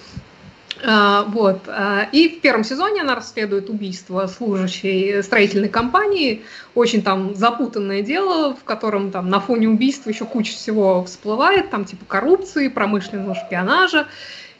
А, 0.85 1.23
вот. 1.23 1.61
А, 1.67 2.07
и 2.11 2.29
в 2.29 2.41
первом 2.41 2.63
сезоне 2.63 3.01
она 3.01 3.15
расследует 3.15 3.69
убийство 3.69 4.27
служащей 4.27 5.23
строительной 5.23 5.69
компании. 5.69 6.43
Очень 6.75 7.01
там 7.01 7.35
запутанное 7.35 8.01
дело, 8.01 8.55
в 8.55 8.63
котором 8.63 9.11
там 9.11 9.29
на 9.29 9.39
фоне 9.39 9.69
убийства 9.69 10.09
еще 10.09 10.25
куча 10.25 10.53
всего 10.53 11.03
всплывает, 11.03 11.69
там 11.69 11.85
типа 11.85 12.05
коррупции, 12.05 12.67
промышленного 12.67 13.35
шпионажа. 13.35 14.07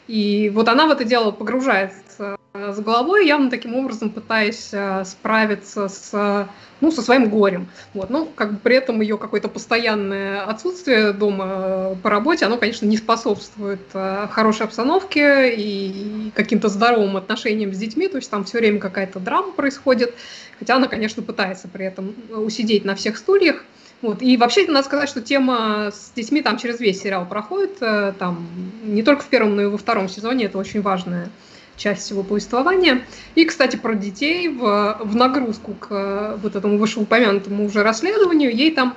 И 0.08 0.50
вот 0.50 0.68
она 0.68 0.86
в 0.86 0.90
это 0.90 1.04
дело 1.04 1.30
погружается 1.30 2.36
с 2.54 2.80
головой, 2.80 3.26
явно 3.26 3.50
таким 3.50 3.76
образом 3.76 4.10
пытаясь 4.10 4.70
а, 4.72 5.04
справиться 5.04 5.88
с 5.88 6.48
ну, 6.80 6.90
со 6.92 7.02
своим 7.02 7.28
горем. 7.28 7.68
Вот. 7.94 8.10
Ну, 8.10 8.26
как 8.26 8.52
бы 8.52 8.58
при 8.58 8.76
этом 8.76 9.00
ее 9.00 9.18
какое-то 9.18 9.48
постоянное 9.48 10.42
отсутствие 10.44 11.12
дома 11.12 11.46
э, 11.48 11.96
по 12.02 12.10
работе, 12.10 12.46
оно, 12.46 12.56
конечно, 12.56 12.86
не 12.86 12.96
способствует 12.96 13.80
э, 13.94 14.28
хорошей 14.30 14.66
обстановке 14.66 15.54
и 15.54 16.30
каким-то 16.34 16.68
здоровым 16.68 17.16
отношениям 17.16 17.72
с 17.72 17.78
детьми, 17.78 18.08
то 18.08 18.16
есть 18.16 18.30
там 18.30 18.44
все 18.44 18.58
время 18.58 18.78
какая-то 18.78 19.18
драма 19.18 19.52
происходит, 19.52 20.14
хотя 20.58 20.76
она, 20.76 20.86
конечно, 20.86 21.22
пытается 21.22 21.68
при 21.68 21.86
этом 21.86 22.14
усидеть 22.30 22.84
на 22.84 22.94
всех 22.94 23.16
стульях. 23.16 23.64
Вот. 24.00 24.22
И 24.22 24.36
вообще 24.36 24.66
надо 24.66 24.84
сказать, 24.84 25.08
что 25.08 25.20
тема 25.20 25.90
с 25.92 26.12
детьми 26.14 26.40
там 26.40 26.56
через 26.56 26.78
весь 26.78 27.00
сериал 27.00 27.26
проходит, 27.26 27.78
э, 27.80 28.12
там 28.18 28.46
не 28.84 29.02
только 29.02 29.22
в 29.22 29.26
первом, 29.26 29.56
но 29.56 29.62
и 29.62 29.66
во 29.66 29.78
втором 29.78 30.08
сезоне, 30.08 30.44
это 30.44 30.58
очень 30.58 30.82
важная 30.82 31.30
часть 31.76 32.02
всего 32.02 32.22
повествования. 32.22 33.04
И, 33.34 33.44
кстати, 33.44 33.76
про 33.76 33.94
детей 33.94 34.48
в, 34.48 34.98
в 35.00 35.16
нагрузку 35.16 35.74
к 35.74 35.88
э, 35.90 36.38
вот 36.40 36.54
этому 36.54 36.78
вышеупомянутому 36.78 37.66
уже 37.66 37.82
расследованию 37.82 38.54
ей 38.54 38.72
там 38.72 38.96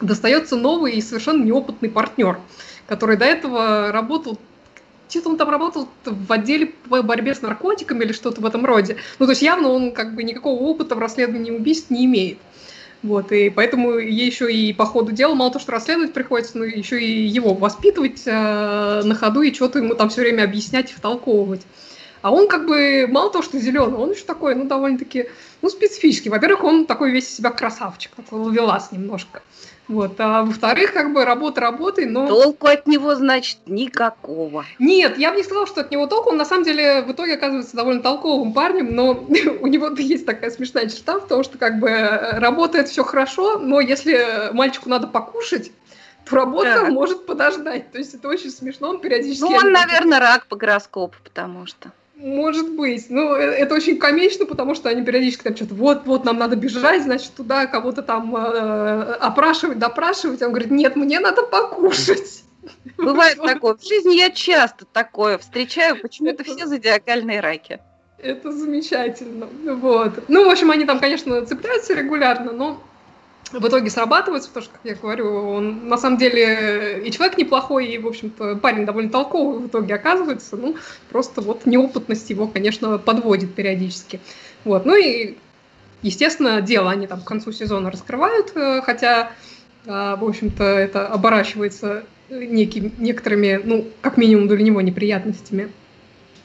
достается 0.00 0.56
новый 0.56 0.92
и 0.92 1.00
совершенно 1.00 1.42
неопытный 1.42 1.88
партнер, 1.88 2.38
который 2.86 3.16
до 3.16 3.24
этого 3.24 3.90
работал 3.92 4.38
что-то 5.08 5.28
он 5.30 5.36
там 5.36 5.50
работал 5.50 5.88
в 6.04 6.32
отделе 6.32 6.66
по 6.66 7.00
борьбе 7.00 7.32
с 7.34 7.40
наркотиками 7.40 8.04
или 8.04 8.12
что-то 8.12 8.40
в 8.40 8.44
этом 8.44 8.66
роде. 8.66 8.96
Ну, 9.20 9.26
то 9.26 9.32
есть 9.32 9.42
явно 9.42 9.68
он 9.68 9.92
как 9.92 10.16
бы 10.16 10.24
никакого 10.24 10.60
опыта 10.60 10.96
в 10.96 10.98
расследовании 10.98 11.52
убийств 11.52 11.90
не 11.90 12.06
имеет. 12.06 12.38
Вот, 13.02 13.30
и 13.30 13.50
поэтому 13.50 13.98
ей 13.98 14.26
еще 14.26 14.52
и 14.52 14.72
по 14.72 14.86
ходу 14.86 15.12
дела 15.12 15.34
мало 15.34 15.52
то, 15.52 15.58
что 15.58 15.72
расследовать 15.72 16.12
приходится, 16.12 16.58
но 16.58 16.64
еще 16.64 17.00
и 17.00 17.26
его 17.26 17.54
воспитывать 17.54 18.22
э, 18.26 19.02
на 19.04 19.14
ходу 19.14 19.42
и 19.42 19.52
что-то 19.54 19.78
ему 19.78 19.94
там 19.94 20.08
все 20.08 20.22
время 20.22 20.44
объяснять 20.44 20.90
и 20.90 20.94
втолковывать. 20.94 21.62
А 22.22 22.32
он 22.32 22.48
как 22.48 22.66
бы 22.66 23.06
мало 23.08 23.30
того, 23.30 23.44
что 23.44 23.58
зеленый, 23.60 23.96
он 23.98 24.10
еще 24.10 24.24
такой, 24.24 24.54
ну, 24.54 24.64
довольно-таки, 24.64 25.28
ну, 25.62 25.68
специфический. 25.68 26.30
Во-первых, 26.30 26.64
он 26.64 26.86
такой 26.86 27.12
весь 27.12 27.28
из 27.28 27.36
себя 27.36 27.50
красавчик, 27.50 28.10
такой 28.16 28.40
ловелас 28.40 28.90
немножко. 28.90 29.42
Вот. 29.88 30.18
А 30.18 30.42
во-вторых, 30.42 30.92
как 30.92 31.12
бы 31.12 31.24
работа 31.24 31.60
работой, 31.60 32.06
но... 32.06 32.26
Толку 32.26 32.66
от 32.66 32.86
него, 32.86 33.14
значит, 33.14 33.58
никакого. 33.66 34.64
Нет, 34.78 35.16
я 35.16 35.30
бы 35.30 35.36
не 35.36 35.44
сказала, 35.44 35.66
что 35.66 35.82
от 35.82 35.90
него 35.90 36.06
толку. 36.06 36.30
Он 36.30 36.36
на 36.36 36.44
самом 36.44 36.64
деле 36.64 37.02
в 37.02 37.12
итоге 37.12 37.34
оказывается 37.34 37.76
довольно 37.76 38.02
толковым 38.02 38.52
парнем, 38.52 38.94
но 38.94 39.12
у 39.60 39.66
него 39.66 39.88
есть 39.96 40.26
такая 40.26 40.50
смешная 40.50 40.88
черта 40.88 41.20
в 41.20 41.28
том, 41.28 41.44
что 41.44 41.56
как 41.58 41.78
бы 41.78 41.90
работает 41.90 42.88
все 42.88 43.04
хорошо, 43.04 43.58
но 43.58 43.80
если 43.80 44.52
мальчику 44.52 44.88
надо 44.88 45.06
покушать, 45.06 45.70
то 46.28 46.36
работа 46.36 46.80
так. 46.80 46.88
может 46.90 47.26
подождать. 47.26 47.92
То 47.92 47.98
есть 47.98 48.14
это 48.14 48.28
очень 48.28 48.50
смешно, 48.50 48.90
он 48.90 49.00
периодически... 49.00 49.42
Ну, 49.42 49.54
он, 49.54 49.70
наверное, 49.72 50.18
рак 50.18 50.46
по 50.46 50.56
гороскопу, 50.56 51.16
потому 51.22 51.66
что... 51.66 51.92
Может 52.16 52.74
быть. 52.74 53.06
Ну, 53.10 53.34
э, 53.34 53.42
это 53.42 53.74
очень 53.74 53.98
комично, 53.98 54.46
потому 54.46 54.74
что 54.74 54.88
они 54.88 55.02
периодически 55.02 55.42
там 55.42 55.54
что-то, 55.54 55.74
вот-вот, 55.74 56.24
нам 56.24 56.38
надо 56.38 56.56
бежать, 56.56 57.02
значит, 57.02 57.32
туда 57.36 57.66
кого-то 57.66 58.02
там 58.02 58.34
э, 58.34 59.12
опрашивать, 59.20 59.78
допрашивать. 59.78 60.40
Он 60.42 60.50
говорит, 60.50 60.70
нет, 60.70 60.96
мне 60.96 61.20
надо 61.20 61.42
покушать. 61.42 62.44
Бывает 62.96 63.36
такое. 63.36 63.74
В 63.74 63.86
жизни 63.86 64.16
я 64.16 64.30
часто 64.30 64.86
такое 64.86 65.36
встречаю, 65.36 66.00
почему-то 66.00 66.42
все 66.42 66.66
зодиакальные 66.66 67.40
раки. 67.40 67.80
Это 68.18 68.50
замечательно. 68.50 69.46
Вот. 69.74 70.24
Ну, 70.28 70.46
в 70.46 70.50
общем, 70.50 70.70
они 70.70 70.86
там, 70.86 70.98
конечно, 70.98 71.44
цепляются 71.44 71.92
регулярно, 71.92 72.52
но 72.52 72.82
в 73.52 73.66
итоге 73.68 73.90
срабатывается, 73.90 74.48
потому 74.48 74.64
что, 74.64 74.72
как 74.72 74.80
я 74.84 74.94
говорю, 74.94 75.50
он 75.50 75.88
на 75.88 75.96
самом 75.96 76.18
деле 76.18 77.02
и 77.04 77.10
человек 77.10 77.38
неплохой, 77.38 77.86
и, 77.86 77.98
в 77.98 78.06
общем-то, 78.06 78.56
парень 78.56 78.84
довольно 78.84 79.10
толковый 79.10 79.60
в 79.60 79.66
итоге 79.68 79.94
оказывается, 79.94 80.56
ну, 80.56 80.76
просто 81.10 81.40
вот 81.40 81.64
неопытность 81.64 82.28
его, 82.30 82.48
конечно, 82.48 82.98
подводит 82.98 83.54
периодически. 83.54 84.20
Вот, 84.64 84.84
ну 84.84 84.96
и, 84.96 85.36
естественно, 86.02 86.60
дело 86.60 86.90
они 86.90 87.06
там 87.06 87.20
к 87.20 87.24
концу 87.24 87.52
сезона 87.52 87.90
раскрывают, 87.90 88.50
э, 88.56 88.82
хотя, 88.82 89.30
э, 89.86 90.16
в 90.18 90.24
общем-то, 90.24 90.64
это 90.64 91.06
оборачивается 91.06 92.04
некими, 92.28 92.92
некоторыми, 92.98 93.60
ну, 93.62 93.86
как 94.00 94.16
минимум 94.16 94.48
для 94.48 94.58
него 94.58 94.80
неприятностями. 94.80 95.70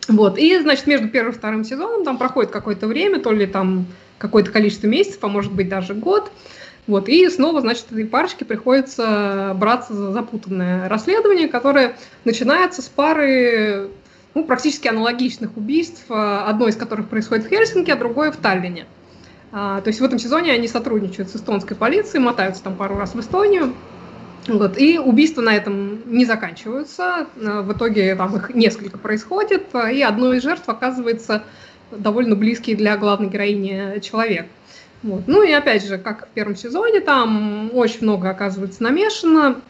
Вот, 0.07 0.37
и, 0.37 0.59
значит, 0.59 0.85
между 0.85 1.09
первым 1.09 1.33
и 1.33 1.35
вторым 1.35 1.63
сезоном 1.63 2.03
там 2.03 2.17
проходит 2.17 2.51
какое-то 2.51 2.87
время, 2.87 3.19
то 3.19 3.31
ли 3.31 3.47
там 3.47 3.87
какое-то 4.17 4.51
количество 4.51 4.85
месяцев, 4.85 5.23
а 5.23 5.27
может 5.27 5.51
быть 5.51 5.67
даже 5.67 5.95
год. 5.95 6.31
Вот, 6.91 7.07
и 7.07 7.29
снова, 7.29 7.61
значит, 7.61 7.85
этой 7.89 8.05
парочке 8.05 8.43
приходится 8.43 9.55
браться 9.55 9.93
за 9.93 10.11
запутанное 10.11 10.89
расследование, 10.89 11.47
которое 11.47 11.95
начинается 12.25 12.81
с 12.81 12.89
пары 12.89 13.91
ну, 14.33 14.43
практически 14.43 14.89
аналогичных 14.89 15.55
убийств, 15.55 16.03
одно 16.09 16.67
из 16.67 16.75
которых 16.75 17.07
происходит 17.07 17.45
в 17.45 17.47
Хельсинки, 17.47 17.91
а 17.91 17.95
другое 17.95 18.33
в 18.33 18.35
Таллине. 18.35 18.87
А, 19.53 19.79
то 19.79 19.87
есть 19.87 20.01
в 20.01 20.03
этом 20.03 20.19
сезоне 20.19 20.51
они 20.51 20.67
сотрудничают 20.67 21.29
с 21.29 21.37
эстонской 21.37 21.77
полицией, 21.77 22.21
мотаются 22.21 22.61
там 22.61 22.75
пару 22.75 22.97
раз 22.97 23.15
в 23.15 23.21
Эстонию. 23.21 23.73
Вот, 24.49 24.77
и 24.77 24.99
убийства 24.99 25.41
на 25.41 25.55
этом 25.55 26.01
не 26.11 26.25
заканчиваются. 26.25 27.25
А, 27.41 27.61
в 27.61 27.71
итоге 27.71 28.17
там 28.17 28.35
их 28.35 28.53
несколько 28.53 28.97
происходит, 28.97 29.67
и 29.73 30.01
одной 30.01 30.39
из 30.39 30.43
жертв 30.43 30.67
оказывается 30.67 31.43
довольно 31.89 32.35
близкий 32.35 32.75
для 32.75 32.97
главной 32.97 33.29
героини 33.29 34.01
человек. 34.01 34.47
Вот. 35.03 35.23
Ну 35.27 35.43
и 35.43 35.51
опять 35.51 35.85
же, 35.85 35.97
как 35.97 36.27
в 36.27 36.29
первом 36.31 36.55
сезоне, 36.55 36.99
там 36.99 37.71
очень 37.73 38.03
много 38.03 38.29
оказывается 38.29 38.83
намешано. 38.83 39.61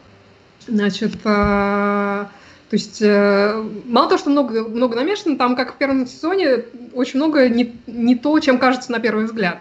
Значит, 0.66 1.14
э, 1.24 2.26
то 2.72 2.76
есть 2.76 3.02
э, 3.02 3.64
мало 3.86 4.08
того, 4.08 4.18
что 4.18 4.30
много, 4.30 4.68
много 4.68 4.96
намешано, 4.96 5.36
там, 5.36 5.56
как 5.56 5.74
в 5.74 5.76
первом 5.76 6.06
сезоне, 6.06 6.64
очень 6.94 7.18
много 7.18 7.48
не, 7.48 7.76
не 7.86 8.14
то, 8.14 8.38
чем 8.40 8.58
кажется 8.58 8.92
на 8.92 9.00
первый 9.00 9.24
взгляд. 9.24 9.58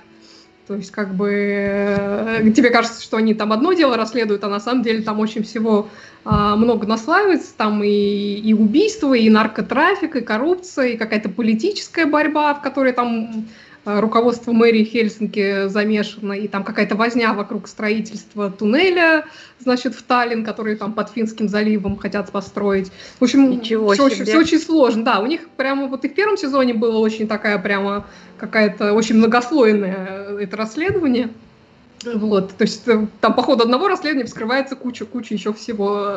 То 0.67 0.75
есть, 0.75 0.91
как 0.91 1.13
бы 1.15 1.29
э, 1.29 2.51
тебе 2.55 2.69
кажется, 2.69 3.03
что 3.03 3.17
они 3.17 3.33
там 3.33 3.51
одно 3.51 3.73
дело 3.73 3.97
расследуют, 3.97 4.43
а 4.45 4.47
на 4.47 4.61
самом 4.61 4.83
деле 4.83 5.01
там 5.01 5.19
очень 5.19 5.43
всего 5.43 5.89
э, 6.23 6.29
много 6.29 6.87
наслаивается. 6.87 7.53
Там 7.57 7.83
и, 7.83 7.89
и 7.89 8.53
убийства, 8.53 9.13
и 9.13 9.29
наркотрафик, 9.29 10.15
и 10.15 10.21
коррупция, 10.21 10.89
и 10.89 10.97
какая-то 10.97 11.27
политическая 11.27 12.05
борьба, 12.05 12.53
в 12.53 12.61
которой 12.61 12.93
там 12.93 13.47
руководство 13.85 14.51
мэрии 14.51 14.83
Хельсинки 14.83 15.67
замешано, 15.67 16.33
и 16.33 16.47
там 16.47 16.63
какая-то 16.63 16.95
возня 16.95 17.33
вокруг 17.33 17.67
строительства 17.67 18.51
туннеля, 18.51 19.25
значит, 19.59 19.95
в 19.95 20.03
Таллин, 20.03 20.45
который 20.45 20.75
там 20.75 20.93
под 20.93 21.09
Финским 21.09 21.47
заливом 21.49 21.97
хотят 21.97 22.31
построить. 22.31 22.91
В 23.19 23.23
общем, 23.23 23.49
Ничего 23.49 23.93
все, 23.93 24.05
Очень, 24.05 24.25
все 24.25 24.37
очень 24.37 24.59
сложно. 24.59 25.03
Да, 25.03 25.19
у 25.19 25.25
них 25.25 25.49
прямо 25.49 25.87
вот 25.87 26.05
и 26.05 26.09
в 26.09 26.13
первом 26.13 26.37
сезоне 26.37 26.73
было 26.73 26.97
очень 26.97 27.27
такая 27.27 27.57
прямо 27.57 28.05
какая-то 28.37 28.93
очень 28.93 29.15
многослойное 29.15 30.07
э, 30.07 30.37
это 30.41 30.57
расследование. 30.57 31.29
Вот, 32.03 32.55
то 32.57 32.63
есть 32.63 32.87
э, 32.87 33.07
там 33.19 33.35
по 33.35 33.43
ходу 33.43 33.63
одного 33.63 33.87
расследования 33.87 34.25
вскрывается 34.25 34.75
куча, 34.75 35.05
куча 35.05 35.35
еще 35.35 35.53
всего, 35.53 36.15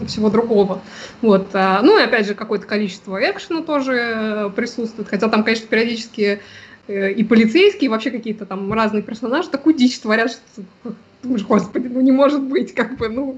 э, 0.00 0.06
всего 0.06 0.28
другого. 0.28 0.80
Вот, 1.22 1.48
э, 1.54 1.78
ну 1.82 1.98
и 1.98 2.02
опять 2.02 2.26
же 2.26 2.34
какое-то 2.34 2.66
количество 2.66 3.18
экшена 3.18 3.62
тоже 3.62 4.52
присутствует, 4.54 5.08
хотя 5.08 5.28
там, 5.28 5.42
конечно, 5.42 5.66
периодически 5.66 6.40
Э, 6.40 6.65
и 6.88 7.24
полицейские, 7.24 7.86
и 7.86 7.88
вообще 7.88 8.10
какие-то 8.10 8.46
там 8.46 8.72
разные 8.72 9.02
персонажи 9.02 9.48
такую 9.48 9.74
дичь 9.74 9.98
творят, 9.98 10.30
что 10.30 10.94
думаешь, 11.22 11.44
господи, 11.44 11.88
ну 11.88 12.00
не 12.00 12.12
может 12.12 12.42
быть, 12.42 12.74
как 12.74 12.96
бы, 12.96 13.08
ну, 13.08 13.36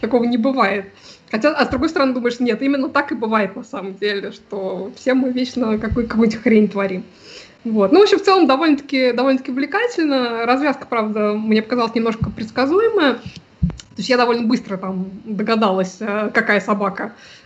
такого 0.00 0.24
не 0.24 0.38
бывает. 0.38 0.86
Хотя, 1.30 1.52
а 1.52 1.64
с 1.64 1.68
другой 1.68 1.88
стороны, 1.88 2.14
думаешь, 2.14 2.40
нет, 2.40 2.62
именно 2.62 2.88
так 2.88 3.12
и 3.12 3.14
бывает 3.14 3.56
на 3.56 3.64
самом 3.64 3.94
деле, 3.96 4.32
что 4.32 4.92
все 4.96 5.14
мы 5.14 5.30
вечно 5.30 5.78
какую- 5.78 6.06
какую-нибудь 6.06 6.42
хрень 6.42 6.68
творим. 6.68 7.04
Вот. 7.64 7.92
Ну, 7.92 8.00
в 8.00 8.02
общем, 8.02 8.18
в 8.18 8.22
целом 8.22 8.46
довольно-таки 8.46 9.12
довольно 9.12 9.40
увлекательно. 9.46 10.46
Развязка, 10.46 10.86
правда, 10.86 11.32
мне 11.32 11.62
показалась 11.62 11.94
немножко 11.94 12.30
предсказуемая. 12.30 13.14
То 13.14 13.98
есть 13.98 14.08
я 14.08 14.16
довольно 14.16 14.46
быстро 14.46 14.76
там 14.76 15.06
догадалась, 15.24 15.96
э, 16.00 16.30
какая 16.32 16.60
собака 16.60 17.12
Э, 17.12 17.43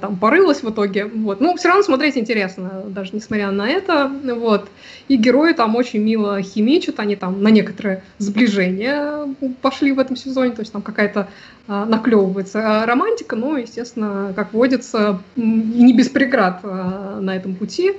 там 0.00 0.16
порылась 0.16 0.62
в 0.62 0.70
итоге, 0.70 1.04
вот. 1.04 1.40
Ну, 1.40 1.54
все 1.56 1.68
равно 1.68 1.82
смотреть 1.82 2.16
интересно, 2.16 2.82
даже 2.88 3.10
несмотря 3.12 3.50
на 3.50 3.68
это, 3.68 4.10
вот. 4.36 4.68
И 5.08 5.16
герои 5.16 5.52
там 5.52 5.76
очень 5.76 6.00
мило 6.00 6.40
химичат, 6.42 6.98
они 6.98 7.14
там 7.14 7.42
на 7.42 7.48
некоторые 7.48 8.02
сближения 8.18 9.34
пошли 9.62 9.92
в 9.92 9.98
этом 9.98 10.16
сезоне, 10.16 10.52
то 10.52 10.60
есть 10.60 10.72
там 10.72 10.82
какая-то 10.82 11.28
а, 11.68 11.84
наклевывается 11.84 12.84
романтика, 12.86 13.36
но, 13.36 13.56
естественно, 13.56 14.32
как 14.34 14.52
водится, 14.52 15.20
не 15.36 15.92
без 15.92 16.08
преград 16.08 16.60
а, 16.62 17.20
на 17.20 17.36
этом 17.36 17.54
пути. 17.54 17.92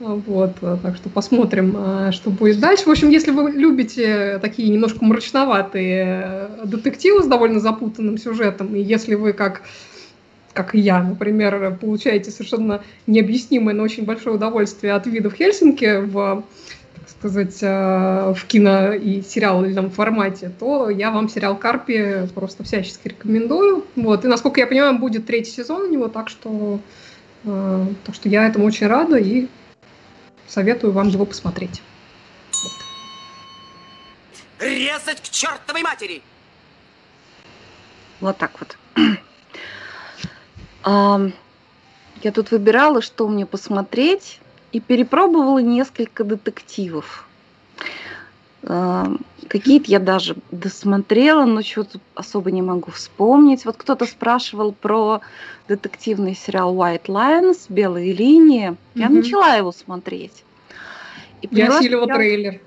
Вот, 0.00 0.56
так 0.60 0.96
что 0.96 1.08
посмотрим, 1.08 2.10
что 2.10 2.30
будет 2.30 2.58
дальше. 2.58 2.84
В 2.84 2.90
общем, 2.90 3.10
если 3.10 3.30
вы 3.30 3.52
любите 3.52 4.40
такие 4.40 4.68
немножко 4.68 5.04
мрачноватые 5.04 6.48
детективы 6.64 7.22
с 7.22 7.26
довольно 7.26 7.60
запутанным 7.60 8.18
сюжетом, 8.18 8.74
и 8.74 8.82
если 8.82 9.14
вы 9.14 9.32
как 9.32 9.62
как 10.54 10.74
и 10.74 10.78
я, 10.78 11.02
например, 11.02 11.76
получаете 11.80 12.30
совершенно 12.30 12.82
необъяснимое, 13.06 13.74
но 13.74 13.82
очень 13.82 14.04
большое 14.04 14.36
удовольствие 14.36 14.94
от 14.94 15.06
видов 15.06 15.34
Хельсинки 15.34 16.00
в 16.00 16.44
так 16.94 17.08
сказать, 17.08 17.58
э, 17.60 18.34
в 18.34 18.44
кино 18.46 18.92
и 18.92 19.20
сериальном 19.22 19.90
формате, 19.90 20.50
то 20.58 20.88
я 20.88 21.10
вам 21.10 21.28
сериал 21.28 21.56
Карпи 21.56 22.28
просто 22.34 22.64
всячески 22.64 23.08
рекомендую. 23.08 23.84
Вот. 23.96 24.24
И, 24.24 24.28
насколько 24.28 24.60
я 24.60 24.66
понимаю, 24.66 24.98
будет 24.98 25.26
третий 25.26 25.50
сезон 25.50 25.82
у 25.82 25.90
него, 25.90 26.08
так 26.08 26.28
что, 26.28 26.80
э, 27.44 27.86
так 28.04 28.14
что 28.14 28.28
я 28.28 28.46
этому 28.46 28.66
очень 28.66 28.86
рада 28.86 29.16
и 29.16 29.48
советую 30.46 30.92
вам 30.92 31.08
его 31.08 31.26
посмотреть. 31.26 31.82
Резать 34.60 35.20
к 35.20 35.28
чертовой 35.30 35.82
матери! 35.82 36.22
Вот 38.20 38.38
так 38.38 38.52
вот. 38.60 38.78
Я 40.86 42.32
тут 42.32 42.50
выбирала, 42.50 43.02
что 43.02 43.28
мне 43.28 43.46
посмотреть, 43.46 44.40
и 44.72 44.80
перепробовала 44.80 45.60
несколько 45.60 46.24
детективов. 46.24 47.28
Какие-то 48.62 49.90
я 49.90 50.00
даже 50.00 50.36
досмотрела, 50.50 51.44
но 51.44 51.62
что-то 51.62 52.00
особо 52.14 52.50
не 52.50 52.62
могу 52.62 52.90
вспомнить. 52.90 53.64
Вот 53.66 53.76
кто-то 53.76 54.06
спрашивал 54.06 54.72
про 54.72 55.20
детективный 55.68 56.34
сериал 56.34 56.74
White 56.74 57.06
Lines, 57.06 57.66
Белые 57.68 58.12
линии. 58.12 58.70
Mm-hmm. 58.70 58.76
Я 58.94 59.08
начала 59.10 59.54
его 59.54 59.70
смотреть. 59.70 60.44
И 61.42 61.46
поняла, 61.46 61.74
я 61.74 61.78
осилила 61.78 62.06
я... 62.08 62.14
трейлер. 62.14 62.60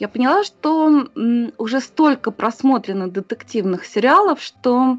Я 0.00 0.08
поняла, 0.08 0.42
что 0.42 1.08
уже 1.56 1.80
столько 1.80 2.32
просмотрено 2.32 3.08
детективных 3.08 3.86
сериалов, 3.86 4.42
что 4.42 4.98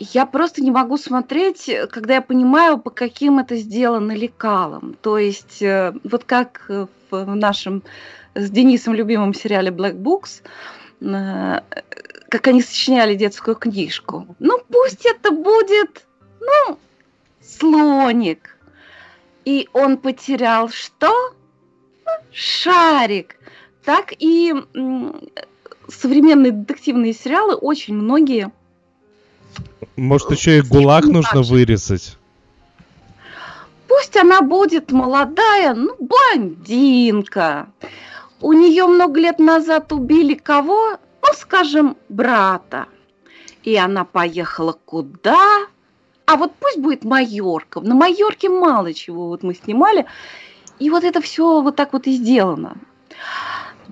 я 0.00 0.24
просто 0.24 0.62
не 0.62 0.70
могу 0.70 0.96
смотреть, 0.96 1.68
э, 1.68 1.86
когда 1.86 2.14
я 2.14 2.22
понимаю, 2.22 2.78
по 2.78 2.90
каким 2.90 3.38
это 3.38 3.56
сделано 3.56 4.12
лекалам. 4.12 4.96
То 5.02 5.18
есть, 5.18 5.60
э, 5.60 5.92
вот 6.04 6.24
как 6.24 6.64
э, 6.68 6.86
в 7.10 7.34
нашем 7.34 7.82
с 8.34 8.50
Денисом 8.50 8.94
любимом 8.94 9.34
сериале 9.34 9.70
Black 9.70 9.96
Books, 9.96 10.42
как 11.00 12.46
они 12.46 12.62
сочиняли 12.62 13.16
детскую 13.16 13.56
книжку. 13.56 14.36
Ну, 14.38 14.60
пусть 14.70 15.04
это 15.04 15.32
будет, 15.32 16.06
ну, 16.40 16.78
слоник. 17.42 18.56
И 19.44 19.68
он 19.72 19.98
потерял 19.98 20.68
что? 20.68 21.08
Ну, 22.06 22.12
шарик. 22.30 23.34
Так 23.84 24.12
и 24.16 24.54
современные 25.88 26.52
детективные 26.52 27.14
сериалы 27.14 27.56
очень 27.56 27.94
многие 27.94 28.52
может, 29.96 30.30
еще 30.30 30.58
и 30.58 30.62
гулаг 30.62 31.04
нужно 31.04 31.42
вырезать? 31.42 32.16
Пусть 33.88 34.16
она 34.16 34.40
будет 34.40 34.92
молодая, 34.92 35.74
ну, 35.74 35.94
блондинка. 35.98 37.68
У 38.40 38.52
нее 38.52 38.86
много 38.86 39.20
лет 39.20 39.38
назад 39.38 39.92
убили 39.92 40.34
кого? 40.34 40.98
Ну, 41.22 41.28
скажем, 41.34 41.96
брата. 42.08 42.86
И 43.62 43.76
она 43.76 44.04
поехала 44.04 44.78
куда? 44.84 45.66
А 46.24 46.36
вот 46.36 46.54
пусть 46.58 46.78
будет 46.78 47.04
Майорка. 47.04 47.80
На 47.80 47.94
Майорке 47.94 48.48
мало 48.48 48.94
чего 48.94 49.28
вот 49.28 49.42
мы 49.42 49.54
снимали. 49.54 50.06
И 50.78 50.88
вот 50.88 51.04
это 51.04 51.20
все 51.20 51.60
вот 51.60 51.76
так 51.76 51.92
вот 51.92 52.06
и 52.06 52.12
сделано. 52.12 52.76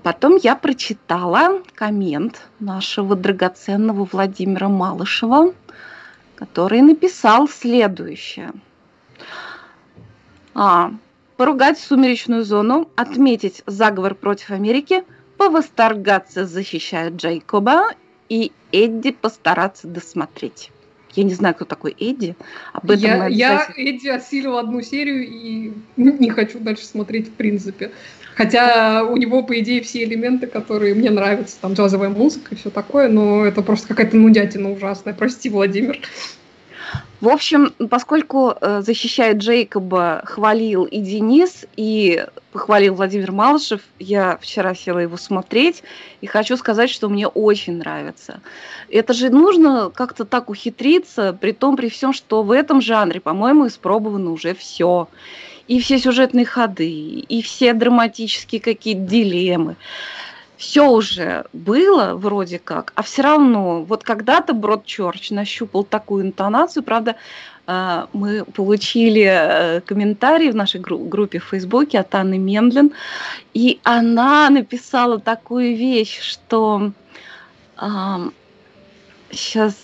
Потом 0.08 0.36
я 0.36 0.56
прочитала 0.56 1.62
коммент 1.74 2.48
нашего 2.60 3.14
драгоценного 3.14 4.08
Владимира 4.10 4.68
Малышева– 4.68 5.52
который 6.38 6.82
написал 6.82 7.48
следующее. 7.48 8.52
А, 10.54 10.92
поругать 11.36 11.80
сумеречную 11.80 12.44
зону, 12.44 12.88
отметить 12.94 13.62
заговор 13.66 14.14
против 14.14 14.52
Америки, 14.52 15.02
повосторгаться, 15.36 16.46
защищая 16.46 17.10
Джейкоба 17.10 17.88
и 18.28 18.52
Эдди 18.70 19.10
постараться 19.10 19.88
досмотреть. 19.88 20.70
Я 21.14 21.24
не 21.24 21.34
знаю, 21.34 21.56
кто 21.56 21.64
такой 21.64 21.96
Эдди. 21.98 22.36
Об 22.72 22.88
этом 22.88 23.02
я, 23.02 23.26
я 23.26 23.68
Эдди 23.76 24.08
осилил 24.08 24.58
одну 24.58 24.80
серию 24.80 25.26
и 25.26 25.72
не 25.96 26.30
хочу 26.30 26.60
дальше 26.60 26.86
смотреть 26.86 27.28
в 27.28 27.32
принципе. 27.32 27.90
Хотя 28.38 29.02
у 29.02 29.16
него, 29.16 29.42
по 29.42 29.58
идее, 29.58 29.82
все 29.82 30.04
элементы, 30.04 30.46
которые 30.46 30.94
мне 30.94 31.10
нравятся, 31.10 31.56
там 31.60 31.72
джазовая 31.72 32.08
музыка 32.08 32.54
и 32.54 32.56
все 32.56 32.70
такое, 32.70 33.08
но 33.08 33.44
это 33.44 33.62
просто 33.62 33.88
какая-то 33.88 34.16
нудятина 34.16 34.70
ужасная. 34.70 35.12
Прости, 35.12 35.50
Владимир. 35.50 35.98
В 37.20 37.28
общем, 37.28 37.72
поскольку 37.90 38.54
э, 38.60 38.80
защищает 38.82 39.38
Джейкоба, 39.38 40.22
хвалил 40.24 40.84
и 40.84 41.00
Денис, 41.00 41.66
и 41.76 42.24
похвалил 42.52 42.94
Владимир 42.94 43.32
Малышев, 43.32 43.80
я 43.98 44.38
вчера 44.40 44.72
села 44.76 45.00
его 45.00 45.16
смотреть, 45.16 45.82
и 46.20 46.26
хочу 46.28 46.56
сказать, 46.56 46.90
что 46.90 47.08
мне 47.08 47.26
очень 47.26 47.78
нравится. 47.78 48.40
Это 48.88 49.14
же 49.14 49.30
нужно 49.30 49.90
как-то 49.92 50.24
так 50.24 50.48
ухитриться, 50.48 51.36
при 51.38 51.50
том, 51.50 51.76
при 51.76 51.88
всем, 51.88 52.12
что 52.12 52.44
в 52.44 52.52
этом 52.52 52.80
жанре, 52.80 53.20
по-моему, 53.20 53.66
испробовано 53.66 54.30
уже 54.30 54.54
все. 54.54 55.08
И 55.68 55.80
все 55.80 55.98
сюжетные 55.98 56.46
ходы, 56.46 56.90
и 56.90 57.42
все 57.42 57.74
драматические 57.74 58.60
какие-то 58.60 59.02
дилеммы. 59.02 59.76
Все 60.56 60.90
уже 60.90 61.44
было 61.52 62.14
вроде 62.14 62.58
как, 62.58 62.92
а 62.96 63.02
все 63.02 63.22
равно, 63.22 63.84
вот 63.84 64.02
когда-то 64.02 64.54
Брод 64.54 64.84
Чорч 64.86 65.30
нащупал 65.30 65.84
такую 65.84 66.24
интонацию, 66.24 66.82
правда, 66.82 67.14
э, 67.68 68.06
мы 68.12 68.44
получили 68.44 69.22
э, 69.22 69.80
комментарий 69.82 70.50
в 70.50 70.56
нашей 70.56 70.80
группе 70.80 71.38
в 71.38 71.44
Фейсбуке 71.44 72.00
от 72.00 72.12
Анны 72.12 72.38
Мендлин, 72.38 72.90
и 73.54 73.78
она 73.84 74.50
написала 74.50 75.20
такую 75.20 75.76
вещь, 75.76 76.20
что 76.20 76.90
сейчас 79.30 79.74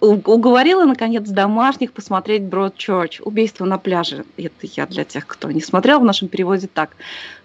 уговорила, 0.00 0.84
наконец, 0.84 1.28
домашних 1.28 1.92
посмотреть 1.92 2.42
Бродчерч. 2.42 3.20
Убийство 3.20 3.64
на 3.64 3.78
пляже. 3.78 4.24
Это 4.36 4.66
я 4.74 4.86
для 4.86 5.04
тех, 5.04 5.26
кто 5.26 5.50
не 5.50 5.60
смотрел 5.60 6.00
в 6.00 6.04
нашем 6.04 6.28
переводе 6.28 6.68
так. 6.72 6.90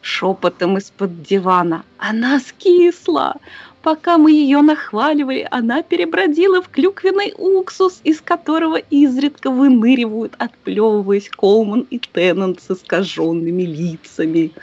Шепотом 0.01 0.77
из-под 0.77 1.23
дивана. 1.23 1.83
Она 1.97 2.39
скисла. 2.39 3.35
Пока 3.81 4.17
мы 4.17 4.31
ее 4.31 4.61
нахваливали, 4.61 5.47
она 5.51 5.83
перебродила 5.83 6.59
в 6.63 6.69
клюквенный 6.69 7.35
уксус, 7.37 7.99
из 8.03 8.19
которого 8.19 8.77
изредка 8.77 9.51
выныривают, 9.51 10.33
отплевываясь 10.39 11.29
Колман 11.29 11.85
и 11.91 11.99
Теннант 11.99 12.61
с 12.61 12.71
искаженными 12.71 13.61
лицами. 13.61 14.53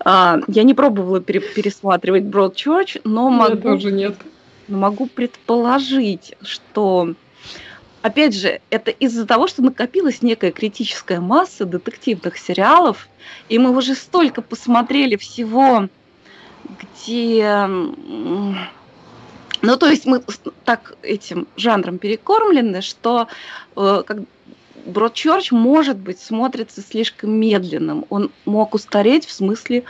А, 0.00 0.40
я 0.48 0.64
не 0.64 0.74
пробовала 0.74 1.20
пере- 1.20 1.38
пересматривать 1.38 2.24
Бродчерч, 2.24 2.96
но 3.04 3.30
могу... 3.30 3.54
Я 3.54 3.56
тоже 3.56 3.92
нет 3.92 4.16
но 4.70 4.78
могу 4.78 5.06
предположить, 5.06 6.34
что 6.42 7.14
опять 8.02 8.34
же, 8.34 8.60
это 8.70 8.90
из-за 8.90 9.26
того, 9.26 9.46
что 9.46 9.62
накопилась 9.62 10.22
некая 10.22 10.52
критическая 10.52 11.20
масса 11.20 11.64
детективных 11.66 12.38
сериалов, 12.38 13.08
и 13.48 13.58
мы 13.58 13.76
уже 13.76 13.94
столько 13.94 14.42
посмотрели 14.42 15.16
всего, 15.16 15.88
где... 16.64 17.66
Ну, 19.62 19.76
то 19.76 19.88
есть 19.90 20.06
мы 20.06 20.22
так 20.64 20.94
этим 21.02 21.46
жанром 21.54 21.98
перекормлены, 21.98 22.80
что 22.80 23.28
э, 23.76 24.02
как 24.06 24.20
Бродчерч, 24.86 25.52
может 25.52 25.98
быть, 25.98 26.18
смотрится 26.18 26.80
слишком 26.80 27.32
медленным. 27.32 28.06
Он 28.08 28.30
мог 28.46 28.74
устареть 28.74 29.26
в 29.26 29.32
смысле 29.32 29.84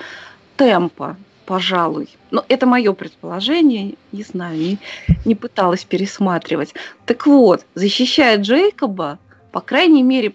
темпа 0.56 1.16
пожалуй. 1.50 2.08
Но 2.30 2.44
это 2.48 2.64
мое 2.64 2.92
предположение, 2.92 3.94
не 4.12 4.22
знаю, 4.22 4.56
не, 4.56 4.78
не 5.24 5.34
пыталась 5.34 5.82
пересматривать. 5.82 6.74
Так 7.06 7.26
вот, 7.26 7.66
защищая 7.74 8.38
Джейкоба, 8.38 9.18
по 9.50 9.60
крайней 9.60 10.04
мере, 10.04 10.32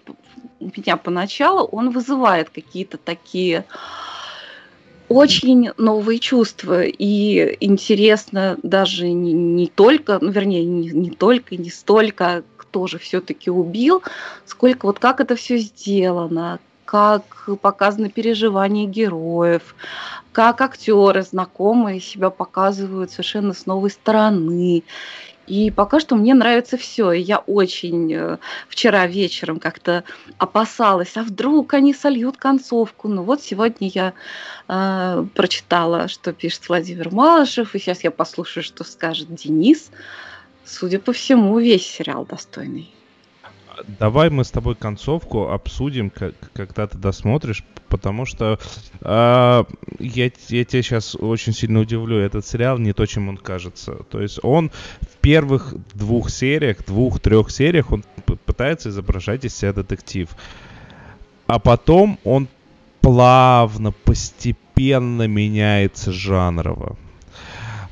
у 0.60 0.66
меня 0.66 0.98
поначалу 0.98 1.64
он 1.68 1.88
вызывает 1.88 2.50
какие-то 2.50 2.98
такие 2.98 3.64
очень 5.08 5.70
новые 5.78 6.18
чувства. 6.18 6.82
И 6.84 7.56
интересно 7.60 8.58
даже 8.62 9.08
не, 9.08 9.32
не 9.32 9.68
только, 9.68 10.18
ну, 10.20 10.30
вернее, 10.30 10.66
не, 10.66 10.90
не 10.90 11.10
только, 11.10 11.56
не 11.56 11.70
столько, 11.70 12.44
кто 12.58 12.86
же 12.88 12.98
все-таки 12.98 13.50
убил, 13.50 14.02
сколько 14.44 14.84
вот 14.84 14.98
как 14.98 15.20
это 15.20 15.34
все 15.34 15.56
сделано, 15.56 16.58
как 16.96 17.60
показаны 17.60 18.08
переживания 18.08 18.86
героев, 18.86 19.74
как 20.32 20.62
актеры 20.62 21.22
знакомые 21.22 22.00
себя 22.00 22.30
показывают 22.30 23.10
совершенно 23.10 23.52
с 23.52 23.66
новой 23.66 23.90
стороны. 23.90 24.82
И 25.46 25.70
пока 25.70 26.00
что 26.00 26.16
мне 26.16 26.32
нравится 26.32 26.78
все. 26.78 27.12
И 27.12 27.20
я 27.20 27.38
очень 27.38 28.12
э, 28.14 28.38
вчера 28.68 29.06
вечером 29.06 29.60
как-то 29.60 30.04
опасалась, 30.38 31.16
а 31.16 31.22
вдруг 31.22 31.74
они 31.74 31.92
сольют 31.92 32.38
концовку. 32.38 33.08
Ну 33.08 33.22
вот 33.22 33.42
сегодня 33.42 33.88
я 33.94 34.14
э, 34.66 35.26
прочитала, 35.34 36.08
что 36.08 36.32
пишет 36.32 36.66
Владимир 36.68 37.12
Малышев, 37.12 37.74
и 37.74 37.78
сейчас 37.78 38.04
я 38.04 38.10
послушаю, 38.10 38.64
что 38.64 38.84
скажет 38.84 39.34
Денис. 39.34 39.90
Судя 40.64 40.98
по 40.98 41.12
всему, 41.12 41.58
весь 41.58 41.86
сериал 41.86 42.24
достойный. 42.24 42.90
Давай 43.98 44.30
мы 44.30 44.44
с 44.44 44.50
тобой 44.50 44.74
концовку 44.74 45.48
обсудим, 45.48 46.10
как, 46.10 46.34
когда 46.52 46.86
ты 46.86 46.98
досмотришь, 46.98 47.64
потому 47.88 48.24
что 48.24 48.58
э, 49.00 49.64
я, 49.98 50.24
я 50.24 50.30
тебя 50.30 50.82
сейчас 50.82 51.14
очень 51.14 51.52
сильно 51.52 51.80
удивлю. 51.80 52.18
Этот 52.18 52.46
сериал 52.46 52.78
не 52.78 52.92
то, 52.92 53.06
чем 53.06 53.28
он 53.28 53.36
кажется. 53.36 53.96
То 54.10 54.20
есть 54.20 54.38
он 54.42 54.70
в 55.00 55.16
первых 55.20 55.74
двух 55.94 56.30
сериях, 56.30 56.84
двух-трех 56.84 57.50
сериях, 57.50 57.92
он 57.92 58.04
пытается 58.44 58.88
изображать 58.88 59.44
из 59.44 59.54
себя 59.56 59.72
детектив. 59.72 60.28
А 61.46 61.58
потом 61.58 62.18
он 62.24 62.48
плавно, 63.00 63.92
постепенно 63.92 65.28
меняется 65.28 66.12
жанрово. 66.12 66.96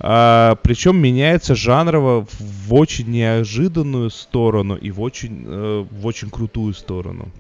А, 0.07 0.57
причем 0.57 0.99
меняется 0.99 1.55
жанрово 1.55 2.27
в 2.39 2.75
очень 2.75 3.11
неожиданную 3.11 4.11
сторону 4.11 4.77
и 4.77 4.91
в 4.91 5.01
очень, 5.01 5.45
э, 5.47 5.87
в 5.91 6.07
очень 6.07 6.29
крутую 6.29 6.75
сторону. 6.75 7.31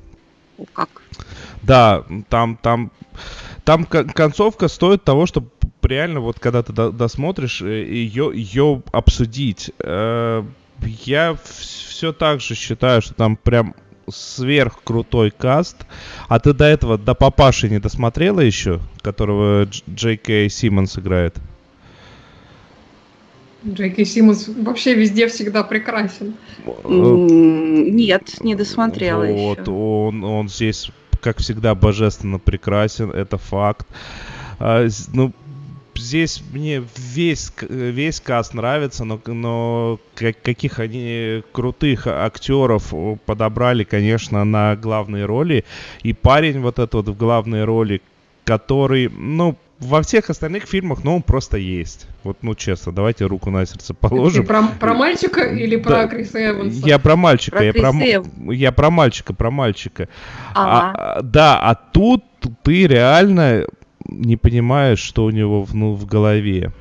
Как? 0.73 0.89
Да, 1.61 2.05
там, 2.31 2.57
там, 2.57 2.91
там 3.65 3.85
концовка 3.85 4.69
стоит 4.69 5.05
того, 5.05 5.27
чтобы 5.27 5.51
реально 5.83 6.21
вот 6.21 6.41
когда 6.41 6.63
ты 6.63 6.73
досмотришь 6.73 7.61
ее, 7.61 8.31
э, 8.33 8.35
ее 8.35 8.83
обсудить. 8.93 9.71
Э, 9.81 10.43
я 11.05 11.37
все 11.45 12.15
так 12.15 12.41
же 12.41 12.55
считаю, 12.55 13.03
что 13.03 13.13
там 13.13 13.37
прям 13.37 13.75
сверх 14.09 14.83
крутой 14.83 15.33
каст. 15.33 15.77
А 16.29 16.41
ты 16.41 16.55
до 16.55 16.65
этого, 16.65 16.97
до 16.97 17.13
папаши 17.13 17.69
не 17.69 17.79
досмотрела 17.79 18.41
еще, 18.41 18.81
которого 19.03 19.69
Джей 19.87 20.17
Кей 20.17 20.49
Симмонс 20.49 20.99
играет? 20.99 21.37
Джеки 23.67 24.05
Симмонс 24.05 24.49
вообще 24.49 24.95
везде 24.95 25.27
всегда 25.29 25.63
прекрасен. 25.65 26.35
Нет, 26.85 28.43
не 28.43 28.55
досмотрела 28.55 29.25
вот, 29.25 29.61
еще. 29.61 29.71
Он, 29.71 30.25
он 30.25 30.49
здесь, 30.49 30.91
как 31.21 31.39
всегда, 31.39 31.75
божественно 31.75 32.39
прекрасен, 32.39 33.11
это 33.11 33.39
факт. 33.39 33.87
А, 34.59 34.87
ну, 35.13 35.33
здесь 35.97 36.43
мне 36.53 36.85
весь, 36.97 37.53
весь 37.69 38.21
каст 38.21 38.55
нравится, 38.55 39.05
но, 39.05 39.21
но 39.27 39.99
каких 40.15 40.79
они 40.79 41.43
крутых 41.53 42.07
актеров 42.07 42.93
подобрали, 43.25 43.85
конечно, 43.85 44.45
на 44.45 44.77
главные 44.77 45.25
роли. 45.25 45.65
И 46.03 46.13
парень 46.13 46.61
вот 46.61 46.79
этот 46.79 46.95
вот 46.95 47.09
в 47.09 47.17
главной 47.17 47.65
роли, 47.65 48.03
который, 48.45 49.09
ну, 49.09 49.57
во 49.81 50.03
всех 50.03 50.31
остальных 50.31 50.65
фильмах, 50.65 51.05
ну, 51.05 51.17
он 51.17 51.23
просто 51.23 51.57
есть. 51.57 52.07
Вот, 52.23 52.39
ну, 52.43 52.55
честно, 52.55 52.93
давайте 52.93 53.27
руку 53.27 53.51
на 53.51 53.67
сердце 53.67 53.93
положим. 53.95 54.43
Ты 54.43 54.49
про, 54.49 54.63
про 54.81 54.95
мальчика 54.95 55.43
или 55.43 55.77
про 55.77 55.91
да, 55.91 56.09
Криса 56.09 56.51
Эванса? 56.51 56.87
Я 56.87 56.99
про 56.99 57.17
мальчика, 57.17 57.57
про 57.59 57.65
я, 57.65 57.73
про, 57.73 57.91
Эв... 57.91 58.27
я 58.53 58.73
про 58.73 58.91
мальчика, 58.91 59.35
про 59.35 59.51
мальчика. 59.51 60.09
Ага. 60.55 60.95
А, 60.97 61.23
да, 61.23 61.61
а 61.61 61.75
тут 61.75 62.25
ты 62.63 62.87
реально 62.87 63.67
не 64.07 64.37
понимаешь, 64.37 65.01
что 65.01 65.25
у 65.25 65.31
него 65.31 65.67
ну, 65.73 65.95
в 65.95 66.07
голове. 66.07 66.73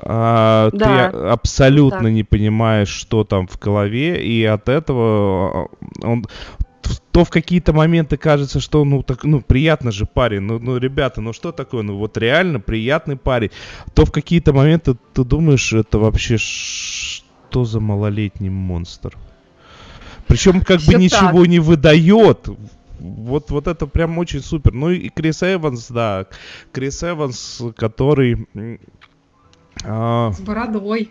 А, 0.00 0.70
да. 0.72 1.10
Ты 1.10 1.16
абсолютно 1.16 2.04
так. 2.04 2.12
не 2.12 2.22
понимаешь, 2.22 2.88
что 2.88 3.24
там 3.24 3.48
в 3.48 3.58
голове, 3.58 4.22
и 4.22 4.44
от 4.44 4.68
этого 4.68 5.64
а, 5.64 5.66
он, 6.04 6.26
то 7.18 7.24
в 7.24 7.30
какие-то 7.30 7.72
моменты 7.72 8.16
кажется, 8.16 8.60
что 8.60 8.84
ну 8.84 9.02
так, 9.02 9.24
ну 9.24 9.40
приятно 9.40 9.90
же 9.90 10.06
парень, 10.06 10.42
ну, 10.42 10.60
ну 10.60 10.76
ребята, 10.76 11.20
ну 11.20 11.32
что 11.32 11.50
такое, 11.50 11.82
ну 11.82 11.96
вот 11.96 12.16
реально 12.16 12.60
приятный 12.60 13.16
парень, 13.16 13.50
то 13.92 14.04
в 14.04 14.12
какие-то 14.12 14.52
моменты 14.52 14.96
ты 15.14 15.24
думаешь, 15.24 15.72
это 15.72 15.98
вообще 15.98 16.36
что 16.38 17.64
за 17.64 17.80
малолетний 17.80 18.50
монстр. 18.50 19.18
Причем 20.28 20.60
как 20.60 20.78
Все 20.78 20.92
бы 20.92 20.98
ничего 21.02 21.40
так. 21.40 21.48
не 21.48 21.58
выдает. 21.58 22.48
Вот, 23.00 23.50
вот 23.50 23.66
это 23.66 23.88
прям 23.88 24.16
очень 24.18 24.40
супер. 24.40 24.72
Ну 24.72 24.90
и 24.90 25.08
Крис 25.08 25.42
Эванс, 25.42 25.88
да. 25.88 26.26
Крис 26.70 27.02
Эванс, 27.02 27.60
который 27.74 28.46
а, 29.84 30.32
с 30.32 30.40
бородой. 30.40 31.10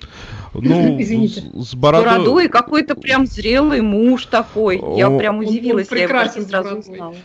Ну, 0.54 0.98
Извините. 1.02 1.42
С, 1.54 1.70
с 1.70 1.76
бородой. 1.76 2.08
С 2.08 2.14
бородой 2.14 2.50
какой-то 2.50 2.96
прям 2.96 3.26
зрелый 3.26 3.82
муж 3.82 4.26
такой. 4.26 4.80
О, 4.80 4.98
Я 4.98 5.10
прям 5.10 5.40
удивилась, 5.40 5.88
он, 5.92 5.98
он 5.98 5.98
я 5.98 6.24
его 6.24 6.42
сразу 6.48 6.78
узнала. 6.78 7.16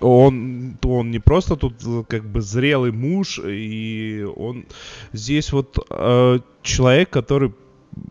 Он, 0.00 0.76
он 0.82 1.10
не 1.10 1.20
просто 1.20 1.56
тут 1.56 1.74
как 2.08 2.24
бы 2.24 2.40
зрелый 2.40 2.90
муж, 2.90 3.40
и 3.42 4.26
он 4.36 4.66
здесь 5.12 5.52
вот 5.52 5.78
э, 5.88 6.40
человек, 6.62 7.10
который 7.10 7.52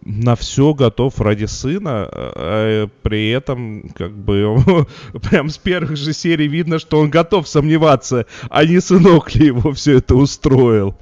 на 0.05 0.35
все 0.35 0.73
готов 0.73 1.19
ради 1.19 1.45
сына, 1.45 2.07
а 2.09 2.87
при 3.01 3.29
этом, 3.31 3.89
как 3.95 4.13
бы, 4.13 4.87
прям 5.29 5.49
с 5.49 5.57
первых 5.57 5.97
же 5.97 6.13
серий 6.13 6.47
видно, 6.47 6.79
что 6.79 6.99
он 6.99 7.09
готов 7.09 7.47
сомневаться, 7.47 8.25
а 8.49 8.65
не 8.65 8.79
сынок 8.79 9.35
ли 9.35 9.47
его 9.47 9.73
все 9.73 9.97
это 9.97 10.15
устроил. 10.15 10.95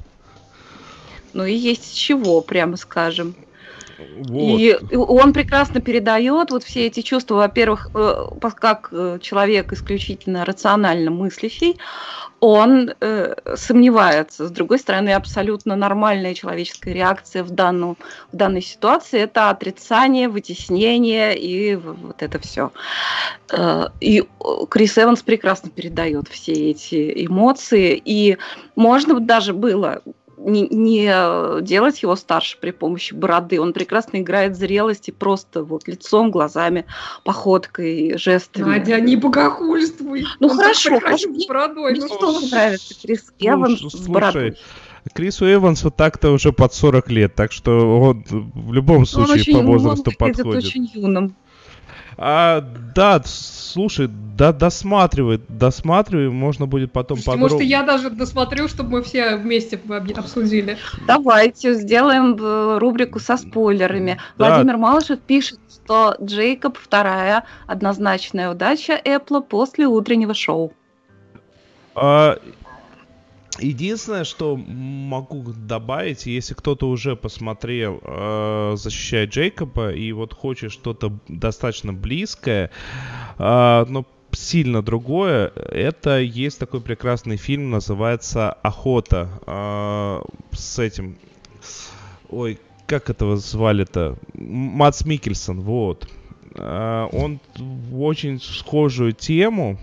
Ну 1.34 1.46
и 1.46 1.54
есть 1.54 1.98
чего, 1.98 2.42
прямо 2.42 2.78
скажем. 2.78 3.36
Вот. 4.18 4.30
И 4.32 4.78
он 4.96 5.34
прекрасно 5.34 5.82
передает 5.82 6.52
вот 6.52 6.64
все 6.64 6.88
эти 6.88 7.02
чувства, 7.02 7.36
во-первых, 7.36 7.90
э, 7.94 8.26
как 8.56 8.90
э, 8.92 9.20
человек 9.22 9.74
исключительно 9.74 10.46
рационально 10.46 11.12
мыслящий, 11.12 11.78
он 12.40 12.92
э, 13.00 13.36
сомневается. 13.56 14.48
С 14.48 14.52
другой 14.52 14.80
стороны, 14.80 15.12
абсолютно 15.14 15.76
нормальная 15.76 16.34
человеческая 16.34 16.94
реакция 16.94 17.44
в, 17.44 17.52
данном, 17.52 17.98
в 18.32 18.36
данной 18.36 18.64
ситуации– 18.64 19.20
это 19.22 19.52
отрицание, 19.52 20.28
вытеснение 20.28 21.38
и 21.38 21.76
вот 21.76 22.24
это 22.24 22.40
все. 22.40 22.72
Э, 23.52 23.90
и 24.00 24.24
Крис 24.70 24.98
Эванс 24.98 25.22
прекрасно 25.22 25.70
передает 25.70 26.28
все 26.30 26.54
эти 26.72 27.26
эмоции. 27.26 28.02
И 28.04 28.38
можно 28.76 29.20
даже 29.20 29.54
было 29.54 30.02
не, 30.44 30.68
не 30.68 31.10
э, 31.12 31.62
делать 31.62 32.02
его 32.02 32.16
старше 32.16 32.58
при 32.60 32.72
помощи 32.72 33.14
бороды. 33.14 33.60
Он 33.60 33.74
прекрасно 33.74 34.18
играет 34.18 34.58
зрелости 34.58 35.12
просто 35.12 35.64
вот 35.64 35.88
лицом, 35.88 36.32
глазами, 36.32 36.86
походкой, 37.24 38.18
жестами. 38.18 38.66
Надя, 38.66 39.00
не 39.00 39.16
богохульствуй. 39.16 40.26
Ну 40.40 40.48
Он 40.50 40.58
хорошо, 40.58 41.00
хорошо. 41.00 41.34
С 41.34 41.46
бородой. 41.48 41.92
Мне 41.94 42.02
ну, 42.02 42.18
тоже 42.18 42.48
нравится 42.48 42.96
Крис 43.02 43.34
Эванс 43.40 43.80
слушай, 43.80 43.98
с 43.98 44.08
бородой. 44.08 44.58
Крису 45.14 45.52
Эвансу 45.52 45.90
так-то 45.90 46.32
уже 46.32 46.52
под 46.54 46.74
40 46.74 47.10
лет, 47.10 47.36
так 47.36 47.52
что 47.52 48.00
он 48.00 48.24
в 48.30 48.72
любом 48.72 49.06
случае 49.06 49.56
по 49.56 49.62
возрасту 49.62 50.12
подходит. 50.18 50.46
Он 50.46 50.58
очень 50.58 50.92
юным. 50.94 51.36
А, 52.18 52.62
да, 52.96 53.22
слушай, 53.26 54.10
да, 54.38 54.52
досматривай, 54.52 55.40
досматривай, 55.48 56.30
можно 56.30 56.66
будет 56.66 56.92
потом 56.92 57.18
подробно. 57.18 57.42
Может, 57.42 57.62
я 57.62 57.84
даже 57.84 58.10
досмотрю, 58.10 58.68
чтобы 58.68 58.90
мы 58.92 59.04
все 59.04 59.38
вместе 59.38 59.80
обсудили. 60.16 60.78
Давайте 61.08 61.74
сделаем 61.74 62.36
э, 62.36 62.78
рубрику 62.80 63.20
со 63.20 63.38
спойлерами. 63.38 64.20
Да. 64.38 64.50
Владимир 64.50 64.78
Малышев 64.78 65.20
пишет, 65.20 65.60
что 65.70 66.16
Джейкоб 66.22 66.78
вторая 66.78 67.46
однозначная 67.68 68.52
удача 68.52 69.00
Apple 69.04 69.42
после 69.42 69.88
утреннего 69.88 70.34
шоу. 70.34 70.74
А, 71.96 72.38
Единственное, 73.62 74.24
что 74.24 74.58
могу 74.58 75.44
добавить, 75.56 76.26
если 76.26 76.56
кто-то 76.56 76.90
уже 76.90 77.16
посмотрел 77.16 78.02
э, 78.04 78.74
«Защищая 78.76 79.28
Джейкоба» 79.28 79.92
и 79.92 80.12
вот 80.12 80.34
хочет 80.34 80.72
что-то 80.72 81.20
достаточно 81.28 81.94
близкое, 81.94 82.72
э, 83.38 83.86
но 83.88 84.06
сильно 84.32 84.82
другое, 84.82 85.50
это 85.50 86.20
есть 86.20 86.58
такой 86.58 86.82
прекрасный 86.82 87.38
фильм, 87.38 87.70
называется 87.70 88.52
«Охота» 88.52 89.30
э, 89.46 90.22
с 90.54 90.80
этим... 90.80 91.18
Ой, 92.30 92.60
как 92.88 93.10
этого 93.10 93.38
звали-то? 93.38 94.18
Мац 94.34 95.06
Микельсон, 95.06 95.62
вот. 95.62 96.08
Э, 96.56 97.08
он 97.12 97.40
очень 97.94 98.42
схожую 98.42 99.14
тему... 99.14 99.78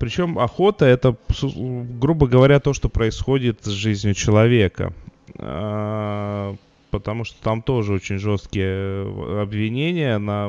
Причем 0.00 0.38
охота 0.38 0.86
это, 0.86 1.14
грубо 1.42 2.26
говоря, 2.26 2.58
то, 2.58 2.72
что 2.72 2.88
происходит 2.88 3.58
с 3.64 3.68
жизнью 3.68 4.14
человека. 4.14 4.94
А, 5.38 6.56
потому 6.90 7.24
что 7.24 7.40
там 7.42 7.60
тоже 7.60 7.92
очень 7.92 8.16
жесткие 8.16 9.02
обвинения 9.42 10.16
на 10.16 10.48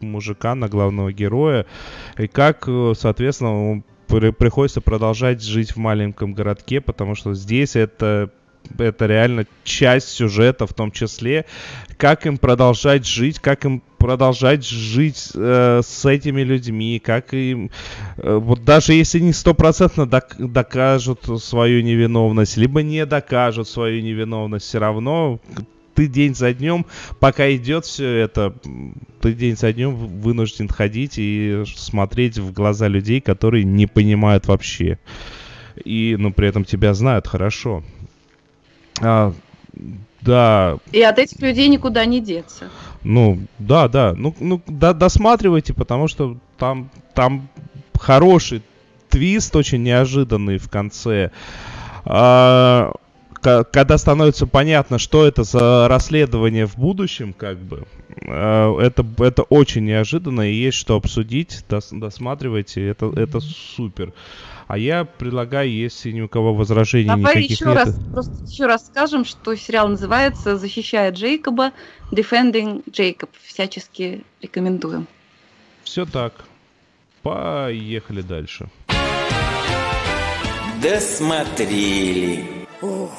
мужика, 0.00 0.54
на 0.54 0.68
главного 0.68 1.14
героя. 1.14 1.64
И 2.18 2.26
как, 2.26 2.68
соответственно, 2.92 3.82
приходится 4.06 4.82
продолжать 4.82 5.42
жить 5.42 5.70
в 5.72 5.78
маленьком 5.78 6.34
городке, 6.34 6.82
потому 6.82 7.14
что 7.14 7.32
здесь 7.32 7.76
это 7.76 8.30
это 8.78 9.06
реально 9.06 9.46
часть 9.64 10.08
сюжета 10.08 10.66
в 10.66 10.74
том 10.74 10.90
числе, 10.90 11.44
как 11.96 12.26
им 12.26 12.38
продолжать 12.38 13.06
жить, 13.06 13.38
как 13.38 13.64
им 13.64 13.82
продолжать 13.98 14.66
жить 14.66 15.30
э, 15.34 15.80
с 15.84 16.06
этими 16.06 16.42
людьми, 16.42 17.00
как 17.04 17.34
им, 17.34 17.70
э, 18.16 18.36
вот 18.36 18.64
даже 18.64 18.94
если 18.94 19.18
не 19.18 19.32
стопроцентно 19.32 20.06
док 20.06 20.36
докажут 20.38 21.28
свою 21.42 21.82
невиновность, 21.82 22.56
либо 22.56 22.82
не 22.82 23.04
докажут 23.04 23.68
свою 23.68 24.02
невиновность, 24.02 24.66
все 24.66 24.78
равно 24.78 25.40
ты 25.94 26.06
день 26.06 26.34
за 26.34 26.54
днем, 26.54 26.86
пока 27.18 27.54
идет 27.54 27.84
все 27.84 28.08
это, 28.08 28.54
ты 29.20 29.34
день 29.34 29.56
за 29.56 29.72
днем 29.72 29.94
вынужден 29.94 30.68
ходить 30.68 31.14
и 31.18 31.62
смотреть 31.66 32.38
в 32.38 32.52
глаза 32.52 32.88
людей, 32.88 33.20
которые 33.20 33.64
не 33.64 33.86
понимают 33.86 34.46
вообще. 34.46 34.98
И, 35.84 36.16
ну, 36.18 36.32
при 36.32 36.48
этом 36.48 36.64
тебя 36.64 36.94
знают 36.94 37.26
хорошо. 37.26 37.84
А, 39.00 39.32
да. 40.20 40.78
И 40.92 41.00
от 41.02 41.18
этих 41.18 41.40
людей 41.40 41.68
никуда 41.68 42.04
не 42.04 42.20
деться. 42.20 42.68
Ну, 43.02 43.40
да, 43.58 43.88
да. 43.88 44.14
Ну, 44.16 44.34
ну 44.40 44.60
да, 44.66 44.92
досматривайте, 44.92 45.72
потому 45.72 46.08
что 46.08 46.36
там, 46.58 46.90
там 47.14 47.48
хороший 47.98 48.62
твист, 49.08 49.56
очень 49.56 49.82
неожиданный 49.82 50.58
в 50.58 50.68
конце. 50.68 51.30
А, 52.04 52.92
когда 53.40 53.96
становится 53.96 54.46
понятно, 54.46 54.98
что 54.98 55.26
это 55.26 55.44
за 55.44 55.88
расследование 55.88 56.66
в 56.66 56.76
будущем, 56.76 57.32
как 57.32 57.58
бы, 57.58 57.84
а, 58.26 58.78
это, 58.80 59.06
это 59.18 59.42
очень 59.42 59.84
неожиданно, 59.86 60.42
и 60.42 60.54
есть 60.54 60.76
что 60.76 60.96
обсудить, 60.96 61.64
дос, 61.68 61.88
досматривайте, 61.90 62.86
это, 62.86 63.10
это 63.16 63.40
супер. 63.40 64.12
А 64.70 64.78
я 64.78 65.04
предлагаю, 65.04 65.68
если 65.68 66.12
ни 66.12 66.20
у 66.20 66.28
кого 66.28 66.54
возражений 66.54 67.08
Давай 67.08 67.38
никаких 67.38 67.50
еще 67.50 67.64
нет... 67.64 67.74
раз, 67.74 67.96
просто 68.12 68.44
еще 68.44 68.66
раз 68.66 68.86
скажем, 68.86 69.24
что 69.24 69.56
сериал 69.56 69.88
называется 69.88 70.56
«Защищая 70.56 71.10
Джейкоба», 71.10 71.72
«Defending 72.12 72.84
Jacob». 72.88 73.30
Всячески 73.42 74.22
рекомендуем. 74.40 75.08
Все 75.82 76.06
так. 76.06 76.34
Поехали 77.22 78.20
дальше. 78.20 78.68
Досмотрели. 80.80 82.44
Ух. 82.80 83.10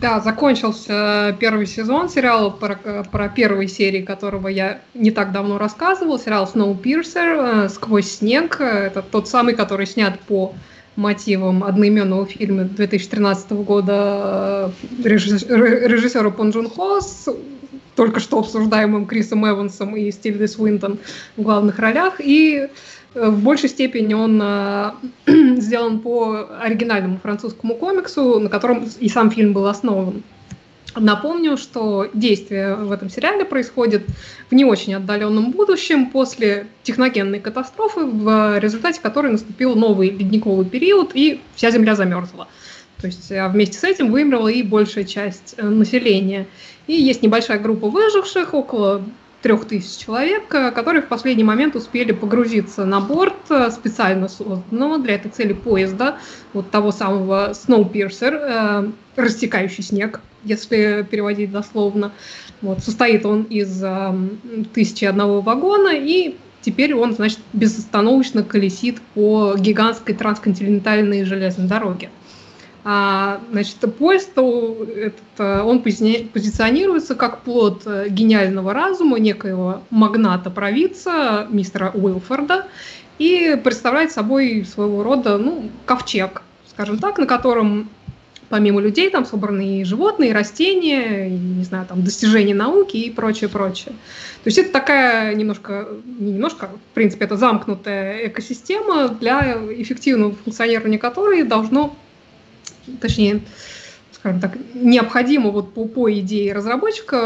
Да, 0.00 0.20
закончился 0.20 1.34
первый 1.40 1.66
сезон 1.66 2.10
сериала 2.10 2.50
про, 2.50 3.04
про 3.10 3.28
первые 3.30 3.66
серии, 3.66 4.02
которого 4.02 4.48
я 4.48 4.80
не 4.92 5.10
так 5.10 5.32
давно 5.32 5.56
рассказывал. 5.56 6.18
Сериал 6.18 6.50
Snowpiercer 6.52 7.64
э, 7.64 7.68
«Сквозь 7.70 8.10
снег». 8.10 8.60
Это 8.60 9.00
тот 9.00 9.26
самый, 9.26 9.54
который 9.54 9.86
снят 9.86 10.20
по 10.20 10.54
мотивам 10.96 11.64
одноименного 11.64 12.26
фильма 12.26 12.64
2013 12.64 13.52
года 13.52 14.70
э, 15.02 15.08
режиссера 15.08 16.30
Пон 16.30 16.50
Джун 16.50 16.68
Хо 16.68 17.00
с 17.00 17.28
только 17.94 18.20
что 18.20 18.40
обсуждаемым 18.40 19.06
Крисом 19.06 19.48
Эвансом 19.48 19.96
и 19.96 20.10
Стильдой 20.10 20.48
Свинтон 20.48 20.98
в 21.38 21.42
главных 21.42 21.78
ролях. 21.78 22.20
И 22.20 22.68
Э, 23.05 23.05
в 23.16 23.42
большей 23.42 23.68
степени 23.70 24.14
он 24.14 24.40
э, 24.42 24.90
сделан 25.60 26.00
по 26.00 26.48
оригинальному 26.60 27.18
французскому 27.18 27.74
комиксу, 27.74 28.38
на 28.38 28.50
котором 28.50 28.86
и 29.00 29.08
сам 29.08 29.30
фильм 29.30 29.52
был 29.52 29.66
основан. 29.66 30.22
Напомню, 30.94 31.56
что 31.56 32.08
действие 32.14 32.74
в 32.74 32.92
этом 32.92 33.10
сериале 33.10 33.44
происходит 33.44 34.06
в 34.50 34.54
не 34.54 34.64
очень 34.64 34.94
отдаленном 34.94 35.50
будущем 35.50 36.10
после 36.10 36.68
техногенной 36.84 37.40
катастрофы, 37.40 38.04
в 38.04 38.58
результате 38.58 39.00
которой 39.00 39.32
наступил 39.32 39.74
новый 39.74 40.10
ледниковый 40.10 40.66
период 40.66 41.10
и 41.14 41.40
вся 41.54 41.70
Земля 41.70 41.96
замерзла. 41.96 42.48
То 43.00 43.06
есть 43.08 43.30
а 43.32 43.48
вместе 43.48 43.78
с 43.78 43.84
этим 43.84 44.10
вымерла 44.10 44.48
и 44.48 44.62
большая 44.62 45.04
часть 45.04 45.54
э, 45.56 45.66
населения. 45.66 46.46
И 46.86 46.94
есть 46.94 47.22
небольшая 47.22 47.58
группа 47.58 47.88
выживших, 47.88 48.54
около 48.54 49.02
трех 49.46 49.64
тысяч 49.64 50.04
человек, 50.04 50.52
э, 50.52 50.72
которые 50.72 51.02
в 51.02 51.06
последний 51.06 51.44
момент 51.44 51.76
успели 51.76 52.10
погрузиться 52.10 52.84
на 52.84 52.98
борт 52.98 53.48
э, 53.48 53.70
специально 53.70 54.26
созданного 54.26 54.98
для 54.98 55.14
этой 55.14 55.30
цели 55.30 55.52
поезда, 55.52 56.18
вот 56.52 56.72
того 56.72 56.90
самого 56.90 57.52
Snowpiercer, 57.52 58.32
э, 58.34 58.90
растекающий 59.14 59.84
снег, 59.84 60.20
если 60.42 61.06
переводить 61.08 61.52
дословно. 61.52 62.10
Вот, 62.60 62.80
состоит 62.80 63.24
он 63.24 63.44
из 63.44 63.80
э, 63.84 64.14
тысячи 64.74 65.04
одного 65.04 65.40
вагона, 65.40 65.90
и 65.92 66.34
теперь 66.60 66.92
он, 66.96 67.14
значит, 67.14 67.38
безостановочно 67.52 68.42
колесит 68.42 69.00
по 69.14 69.54
гигантской 69.56 70.16
трансконтинентальной 70.16 71.22
железной 71.22 71.68
дороге. 71.68 72.10
А, 72.88 73.40
значит, 73.50 73.78
поезд, 73.98 74.30
этот, 74.30 75.20
э, 75.38 75.60
он 75.60 75.82
позиционируется 75.82 77.16
как 77.16 77.40
плод 77.40 77.82
э, 77.84 78.06
гениального 78.08 78.72
разума 78.72 79.18
некоего 79.18 79.82
магната-провидца, 79.90 81.48
мистера 81.50 81.90
Уилфорда, 81.92 82.68
и 83.18 83.60
представляет 83.64 84.12
собой 84.12 84.64
своего 84.64 85.02
рода 85.02 85.36
ну, 85.36 85.68
ковчег, 85.84 86.42
скажем 86.68 86.98
так, 86.98 87.18
на 87.18 87.26
котором 87.26 87.90
помимо 88.50 88.80
людей 88.80 89.10
там 89.10 89.26
собраны 89.26 89.80
и 89.80 89.84
животные, 89.84 90.30
и 90.30 90.32
растения, 90.32 91.28
и, 91.28 91.32
не 91.32 91.64
знаю, 91.64 91.86
там 91.86 92.04
достижения 92.04 92.54
науки 92.54 92.98
и 92.98 93.10
прочее, 93.10 93.50
прочее. 93.50 93.96
То 94.44 94.48
есть 94.48 94.58
это 94.58 94.70
такая 94.70 95.34
немножко, 95.34 95.88
не 96.04 96.30
немножко, 96.30 96.68
в 96.68 96.94
принципе, 96.94 97.24
это 97.24 97.36
замкнутая 97.36 98.28
экосистема, 98.28 99.08
для 99.08 99.58
эффективного 99.76 100.36
функционирования 100.44 100.98
которой 100.98 101.42
должно, 101.42 101.96
точнее, 103.00 103.42
скажем 104.26 104.40
так, 104.40 104.56
необходимо 104.74 105.50
вот 105.50 105.72
по, 105.72 105.84
по 105.86 106.12
идее 106.12 106.52
разработчика 106.52 107.16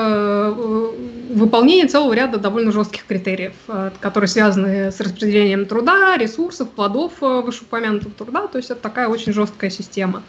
э, 0.54 0.92
выполнение 1.30 1.86
целого 1.86 2.12
ряда 2.12 2.38
довольно 2.38 2.72
жестких 2.72 3.06
критериев, 3.06 3.54
э, 3.68 3.90
которые 4.00 4.28
связаны 4.28 4.92
с 4.92 5.00
распределением 5.00 5.64
труда, 5.64 6.18
ресурсов, 6.18 6.68
плодов 6.68 7.14
э, 7.22 7.40
вышеупомянутого 7.40 8.12
труда. 8.12 8.46
То 8.48 8.58
есть 8.58 8.70
это 8.70 8.82
такая 8.82 9.08
очень 9.08 9.32
жесткая 9.32 9.70
система. 9.70 10.22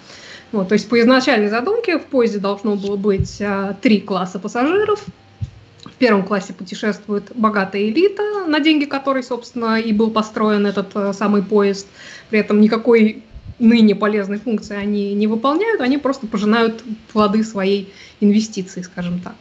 Вот, 0.53 0.69
то 0.69 0.73
есть 0.73 0.87
по 0.87 0.99
изначальной 0.99 1.49
задумке 1.49 1.97
в 1.97 2.05
поезде 2.05 2.39
должно 2.39 2.75
было 2.75 2.95
быть 2.95 3.41
три 3.81 3.99
класса 3.99 4.39
пассажиров. 4.39 5.03
В 5.83 5.93
первом 5.93 6.23
классе 6.23 6.53
путешествует 6.53 7.31
богатая 7.35 7.89
элита, 7.89 8.45
на 8.47 8.59
деньги 8.59 8.85
которой, 8.85 9.23
собственно, 9.23 9.79
и 9.79 9.91
был 9.91 10.09
построен 10.09 10.65
этот 10.65 11.15
самый 11.15 11.41
поезд. 11.41 11.87
При 12.29 12.39
этом 12.39 12.61
никакой 12.61 13.23
ныне 13.61 13.95
полезной 13.95 14.39
функции 14.39 14.75
они 14.75 15.13
не 15.13 15.27
выполняют, 15.27 15.81
они 15.81 15.97
просто 15.97 16.27
пожинают 16.27 16.83
плоды 17.13 17.43
своей 17.43 17.93
инвестиции, 18.19 18.81
скажем 18.81 19.19
так. 19.19 19.35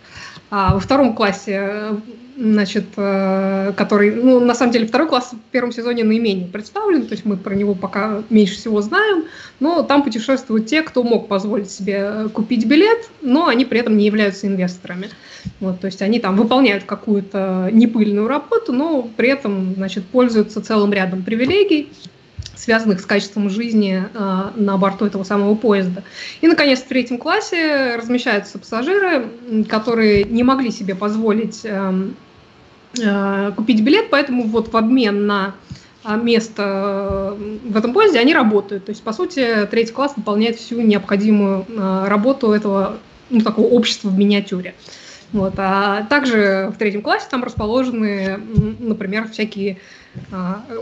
А 0.51 0.75
во 0.75 0.81
втором 0.81 1.14
классе, 1.14 2.01
значит, 2.37 2.87
э, 2.97 3.73
который, 3.77 4.12
ну, 4.12 4.41
на 4.41 4.55
самом 4.55 4.73
деле, 4.73 4.87
второй 4.87 5.09
класс 5.09 5.31
в 5.33 5.51
первом 5.53 5.71
сезоне 5.73 6.03
наименее 6.03 6.49
представлен, 6.49 7.07
то 7.07 7.12
есть 7.12 7.25
мы 7.25 7.37
про 7.37 7.55
него 7.55 7.75
пока 7.75 8.23
меньше 8.31 8.55
всего 8.55 8.83
знаем, 8.83 9.25
но 9.61 9.83
там 9.83 10.03
путешествуют 10.03 10.66
те, 10.66 10.83
кто 10.83 11.03
мог 11.03 11.29
позволить 11.29 11.71
себе 11.71 12.29
купить 12.33 12.66
билет, 12.66 13.11
но 13.23 13.47
они 13.47 13.64
при 13.64 13.79
этом 13.79 13.97
не 13.97 14.07
являются 14.07 14.49
инвесторами. 14.49 15.09
Вот, 15.61 15.81
то 15.81 15.87
есть 15.87 16.03
они 16.03 16.18
там 16.18 16.37
выполняют 16.37 16.85
какую-то 16.85 17.71
непыльную 17.73 18.27
работу, 18.27 18.73
но 18.73 19.09
при 19.16 19.29
этом, 19.29 19.75
значит, 19.77 20.05
пользуются 20.07 20.61
целым 20.61 20.93
рядом 20.93 21.23
привилегий, 21.23 21.91
связанных 22.61 23.00
с 23.00 23.06
качеством 23.06 23.48
жизни 23.48 24.04
э, 24.12 24.50
на 24.54 24.76
борту 24.76 25.06
этого 25.06 25.24
самого 25.24 25.54
поезда. 25.54 26.02
И, 26.40 26.46
наконец, 26.46 26.80
в 26.80 26.86
третьем 26.86 27.16
классе 27.18 27.96
размещаются 27.96 28.58
пассажиры, 28.58 29.28
которые 29.68 30.24
не 30.24 30.42
могли 30.42 30.70
себе 30.70 30.94
позволить 30.94 31.61
э, 31.64 32.11
э, 33.00 33.52
купить 33.56 33.82
билет, 33.82 34.11
поэтому 34.11 34.44
вот 34.44 34.72
в 34.72 34.76
обмен 34.76 35.26
на 35.26 35.54
место 36.22 37.36
в 37.64 37.76
этом 37.76 37.92
поезде 37.92 38.18
они 38.18 38.32
работают. 38.32 38.86
То 38.86 38.90
есть, 38.90 39.02
по 39.02 39.12
сути, 39.12 39.68
третий 39.70 39.92
класс 39.92 40.14
выполняет 40.16 40.56
всю 40.56 40.80
необходимую 40.80 41.66
работу 41.76 42.52
этого 42.52 42.96
ну, 43.28 43.42
такого 43.42 43.66
общества 43.66 44.08
в 44.08 44.18
миниатюре. 44.18 44.74
Вот. 45.32 45.54
А 45.58 46.04
также 46.04 46.72
в 46.74 46.78
третьем 46.78 47.02
классе 47.02 47.26
там 47.30 47.44
расположены, 47.44 48.40
например, 48.78 49.28
всякие 49.28 49.76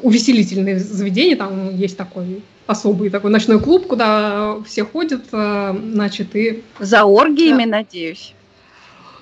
увеселительные 0.02 0.78
заведения, 0.78 1.36
там 1.36 1.76
есть 1.76 1.96
такой 1.96 2.42
особый 2.68 3.10
такой 3.10 3.30
ночной 3.30 3.60
клуб, 3.60 3.86
куда 3.86 4.56
все 4.66 4.84
ходят, 4.84 5.24
а, 5.32 5.76
значит, 5.92 6.36
и... 6.36 6.62
За 6.78 7.04
оргиями, 7.04 7.64
да. 7.64 7.78
надеюсь. 7.78 8.34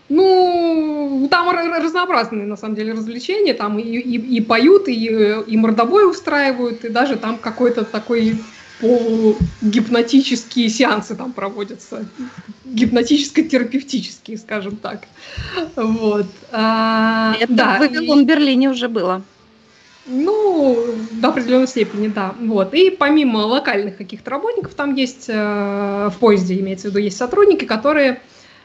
Ну, 0.09 1.27
там 1.31 1.49
разнообразные, 1.51 2.45
на 2.47 2.57
самом 2.57 2.75
деле, 2.77 2.93
развлечения. 2.93 3.55
Там 3.55 3.79
и, 3.79 3.83
и, 3.83 4.37
и 4.37 4.41
поют, 4.41 4.89
и, 4.89 4.95
и 5.47 5.57
мордобой 5.57 6.09
устраивают, 6.09 6.85
и 6.85 6.89
даже 6.89 7.17
там 7.17 7.39
какой-то 7.39 7.85
такой 7.85 8.39
полугипнотические 8.81 10.69
сеансы 10.69 11.17
там 11.17 11.33
проводятся. 11.33 12.07
Гипнотическо-терапевтические, 12.65 14.39
скажем 14.39 14.77
так. 14.77 15.03
Вот. 15.75 16.27
А, 16.53 17.35
Это 17.41 17.53
да. 17.53 17.77
в 17.77 17.81
Вавилон 17.81 18.27
Берлине 18.27 18.71
уже 18.71 18.89
было. 18.89 19.23
Ну, 20.07 20.95
до 21.13 21.29
определенной 21.29 21.67
степени, 21.67 22.09
да. 22.09 22.35
Вот. 22.41 22.75
И 22.75 22.91
помимо 22.91 23.39
локальных 23.39 23.97
каких-то 23.97 24.31
работников, 24.31 24.75
там 24.75 24.95
есть 24.95 25.27
э, 25.29 26.11
в 26.13 26.19
поезде, 26.21 26.61
имеется 26.61 26.87
в 26.87 26.91
виду, 26.91 27.01
есть 27.01 27.17
сотрудники, 27.17 27.65
которые, 27.65 28.21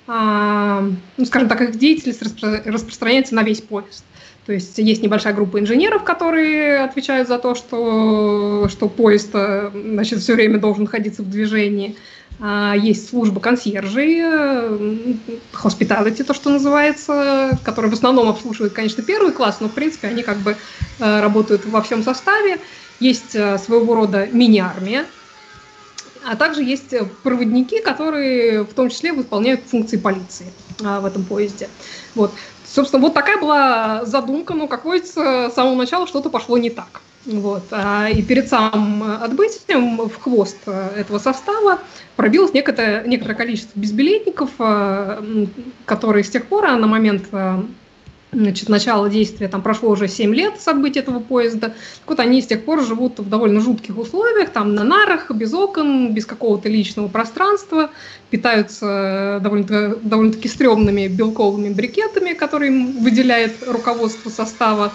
э, 0.07 0.91
ну, 1.17 1.25
скажем 1.25 1.49
так, 1.49 1.61
их 1.61 1.77
деятельность 1.77 2.21
распро- 2.21 2.61
распространяется 2.65 3.33
на 3.33 3.41
весь 3.41 3.61
поезд. 3.61 4.05
То 4.45 4.53
есть 4.53 4.77
есть 4.77 5.01
небольшая 5.01 5.33
группа 5.33 5.59
инженеров, 5.59 6.03
которые 6.03 6.79
отвечают 6.79 7.27
за 7.27 7.39
то, 7.39 7.55
что, 7.55 8.67
что 8.69 8.87
поезд 8.87 9.31
э, 9.33 9.71
значит, 9.73 10.19
все 10.19 10.35
время 10.35 10.59
должен 10.59 10.83
находиться 10.83 11.23
в 11.23 11.29
движении. 11.29 11.95
А, 12.43 12.73
есть 12.75 13.09
служба 13.09 13.39
консьержей, 13.39 14.19
hospitality, 15.53 16.23
то, 16.23 16.33
что 16.33 16.49
называется, 16.49 17.59
которая 17.63 17.91
в 17.91 17.93
основном 17.93 18.29
обслуживает, 18.29 18.73
конечно, 18.73 19.03
первый 19.03 19.31
класс, 19.31 19.57
но, 19.59 19.69
в 19.69 19.73
принципе, 19.73 20.07
они 20.07 20.23
как 20.23 20.37
бы 20.37 20.57
э, 20.99 21.21
работают 21.21 21.65
во 21.65 21.83
всем 21.83 22.03
составе. 22.03 22.57
Есть 22.99 23.35
э, 23.35 23.59
своего 23.59 23.93
рода 23.93 24.27
мини-армия, 24.31 25.05
а 26.25 26.35
также 26.35 26.63
есть 26.63 26.95
проводники, 27.21 27.79
которые 27.79 28.63
в 28.63 28.73
том 28.73 28.89
числе 28.89 29.13
выполняют 29.13 29.61
функции 29.67 29.97
полиции 29.97 30.51
в 30.79 31.05
этом 31.05 31.23
поезде. 31.23 31.69
Вот. 32.15 32.31
Собственно, 32.65 33.03
вот 33.03 33.13
такая 33.13 33.37
была 33.37 34.03
задумка, 34.05 34.55
но, 34.55 34.67
как 34.67 34.85
водится, 34.85 35.49
с 35.51 35.53
самого 35.53 35.75
начала 35.75 36.07
что-то 36.07 36.31
пошло 36.31 36.57
не 36.57 36.71
так. 36.71 37.01
Вот. 37.25 37.63
А, 37.71 38.09
и 38.09 38.21
перед 38.21 38.49
самым 38.49 39.03
отбытием 39.03 39.97
в 39.97 40.15
хвост 40.19 40.57
этого 40.65 41.19
состава 41.19 41.79
пробилось 42.15 42.53
некоторое, 42.53 43.05
некоторое 43.05 43.35
количество 43.35 43.77
безбилетников, 43.79 44.49
а, 44.59 45.23
которые 45.85 46.23
с 46.23 46.29
тех 46.29 46.45
пор, 46.47 46.65
а 46.65 46.77
на 46.77 46.87
момент 46.87 47.27
значит, 48.31 48.69
начала 48.69 49.09
действия, 49.09 49.47
там 49.47 49.61
прошло 49.61 49.89
уже 49.89 50.07
7 50.07 50.33
лет 50.33 50.59
с 50.59 50.67
отбытия 50.67 51.01
этого 51.01 51.19
поезда. 51.19 51.69
Так 51.69 51.75
вот, 52.07 52.19
они 52.19 52.41
с 52.41 52.47
тех 52.47 52.63
пор 52.63 52.81
живут 52.83 53.19
в 53.19 53.29
довольно 53.29 53.59
жутких 53.59 53.97
условиях, 53.97 54.49
там 54.49 54.73
на 54.73 54.83
нарах, 54.83 55.29
без 55.31 55.53
окон, 55.53 56.13
без 56.13 56.25
какого-то 56.25 56.69
личного 56.69 57.07
пространства, 57.07 57.89
питаются 58.29 59.39
довольно-таки, 59.41 59.99
довольно-таки 60.01 60.47
стрёмными 60.47 61.07
белковыми 61.07 61.73
брикетами, 61.73 62.33
которые 62.33 62.71
им 62.71 63.03
выделяет 63.03 63.67
руководство 63.67 64.29
состава. 64.29 64.93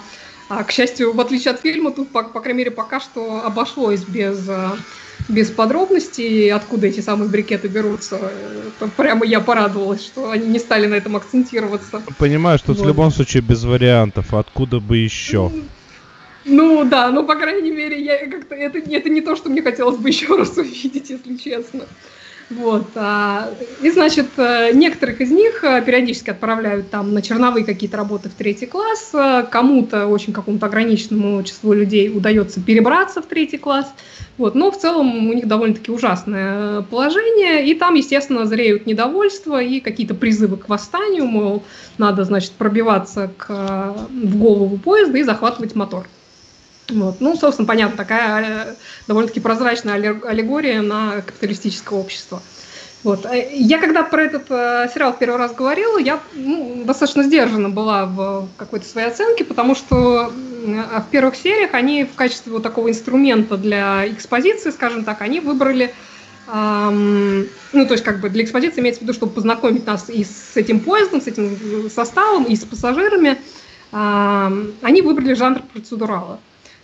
А, 0.49 0.63
к 0.63 0.71
счастью, 0.71 1.13
в 1.13 1.19
отличие 1.19 1.53
от 1.53 1.61
фильма, 1.61 1.91
тут, 1.91 2.09
по, 2.09 2.23
по 2.23 2.39
крайней 2.39 2.59
мере, 2.59 2.71
пока 2.71 2.99
что 2.99 3.45
обошлось 3.45 4.03
без, 4.03 4.47
а, 4.47 4.77
без 5.27 5.49
подробностей, 5.49 6.51
откуда 6.51 6.87
эти 6.87 7.01
самые 7.01 7.29
брикеты 7.29 7.67
берутся. 7.67 8.15
Это 8.79 8.89
прямо 8.95 9.25
я 9.25 9.41
порадовалась, 9.41 10.05
что 10.05 10.31
они 10.31 10.47
не 10.47 10.59
стали 10.59 10.87
на 10.87 10.95
этом 10.95 11.17
акцентироваться. 11.17 12.01
Понимаю, 12.17 12.57
что 12.59 12.73
вот. 12.73 12.81
в 12.81 12.87
любом 12.87 13.11
случае 13.11 13.41
без 13.41 13.63
вариантов, 13.65 14.33
откуда 14.33 14.79
бы 14.79 14.97
еще. 14.97 15.51
Ну 16.45 16.85
да, 16.85 17.11
ну 17.11 17.25
по 17.25 17.35
крайней 17.35 17.71
мере, 17.71 18.01
я 18.01 18.25
как-то 18.27 18.55
это, 18.55 18.79
это 18.79 19.09
не 19.09 19.19
то, 19.19 19.35
что 19.35 19.49
мне 19.49 19.61
хотелось 19.61 19.97
бы 19.97 20.07
еще 20.07 20.27
раз 20.37 20.55
увидеть, 20.55 21.09
если 21.09 21.35
честно. 21.35 21.81
Вот. 22.49 22.87
А, 22.95 23.49
и, 23.81 23.91
значит, 23.91 24.27
э, 24.37 24.71
некоторых 24.73 25.19
из 25.19 25.31
них 25.31 25.65
э, 25.65 25.81
периодически 25.81 26.29
отправляют 26.29 26.89
там 26.89 27.13
на 27.13 27.21
черновые 27.21 27.65
какие-то 27.65 27.97
работы 27.97 28.29
в 28.29 28.33
третий 28.33 28.67
класс. 28.67 29.09
Э, 29.13 29.43
кому-то, 29.49 30.07
очень 30.07 30.31
какому-то 30.31 30.67
ограниченному 30.67 31.43
числу 31.43 31.73
людей 31.73 32.09
удается 32.09 32.61
перебраться 32.61 33.21
в 33.21 33.25
третий 33.25 33.57
класс. 33.57 33.91
Вот. 34.37 34.55
Но 34.55 34.71
в 34.71 34.77
целом 34.77 35.27
у 35.27 35.33
них 35.33 35.45
довольно-таки 35.45 35.91
ужасное 35.91 36.83
положение. 36.83 37.67
И 37.67 37.73
там, 37.73 37.95
естественно, 37.95 38.45
зреют 38.45 38.85
недовольства 38.85 39.61
и 39.61 39.81
какие-то 39.81 40.15
призывы 40.15 40.55
к 40.55 40.69
восстанию. 40.69 41.25
Мол, 41.25 41.63
надо, 41.97 42.23
значит, 42.23 42.51
пробиваться 42.53 43.29
к, 43.35 43.49
в 44.09 44.37
голову 44.37 44.77
поезда 44.77 45.17
и 45.17 45.23
захватывать 45.23 45.75
мотор. 45.75 46.07
Вот. 46.89 47.19
Ну, 47.19 47.35
собственно, 47.35 47.67
понятно, 47.67 47.97
такая 47.97 48.65
э, 48.65 48.75
довольно-таки 49.07 49.39
прозрачная 49.39 49.95
аллегория 49.95 50.81
на 50.81 51.21
капиталистическое 51.21 51.99
общество. 51.99 52.41
Вот. 53.03 53.25
Э, 53.25 53.49
я 53.53 53.79
когда 53.79 54.03
про 54.03 54.23
этот 54.23 54.45
э, 54.49 54.89
сериал 54.93 55.13
первый 55.19 55.37
раз 55.37 55.53
говорила, 55.53 55.97
я 55.97 56.21
ну, 56.33 56.83
достаточно 56.85 57.23
сдержана 57.23 57.69
была 57.69 58.05
в 58.05 58.47
какой-то 58.55 58.87
своей 58.87 59.07
оценке, 59.07 59.43
потому 59.43 59.75
что 59.75 60.31
в 60.31 61.05
первых 61.11 61.35
сериях 61.35 61.73
они 61.73 62.05
в 62.05 62.15
качестве 62.15 62.51
вот 62.51 62.63
такого 62.63 62.89
инструмента 62.89 63.57
для 63.57 64.07
экспозиции, 64.09 64.71
скажем 64.71 65.03
так, 65.03 65.21
они 65.21 65.39
выбрали 65.39 65.93
эм, 66.51 67.47
ну, 67.73 67.85
то 67.85 67.93
есть, 67.93 68.03
как 68.03 68.19
бы 68.19 68.29
для 68.29 68.43
экспозиции 68.43 68.81
имеется 68.81 68.99
в 68.99 69.03
виду, 69.03 69.13
чтобы 69.13 69.33
познакомить 69.33 69.85
нас 69.85 70.09
и 70.09 70.23
с 70.23 70.55
этим 70.55 70.79
поездом, 70.79 71.21
с 71.21 71.27
этим 71.27 71.89
составом, 71.89 72.43
и 72.45 72.55
с 72.55 72.65
пассажирами, 72.65 73.37
эм, 73.91 74.73
они 74.81 75.01
выбрали 75.01 75.33
жанр 75.33 75.61
процедурала. 75.73 76.39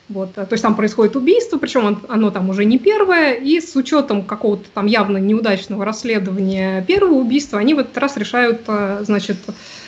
Вот, 0.10 0.34
то 0.34 0.48
есть 0.52 0.62
там 0.62 0.76
происходит 0.76 1.16
убийство, 1.16 1.58
причем 1.58 2.02
оно 2.10 2.30
там 2.30 2.50
уже 2.50 2.66
не 2.66 2.78
первое, 2.78 3.34
и 3.34 3.62
с 3.62 3.74
учетом 3.76 4.24
какого-то 4.24 4.66
там 4.74 4.86
явно 4.86 5.18
неудачного 5.18 5.86
расследования 5.86 6.84
первого 6.86 7.14
убийства, 7.14 7.60
они 7.60 7.74
в 7.74 7.80
этот 7.80 7.98
раз 7.98 8.18
решают, 8.18 8.62
э, 8.68 9.00
значит, 9.06 9.38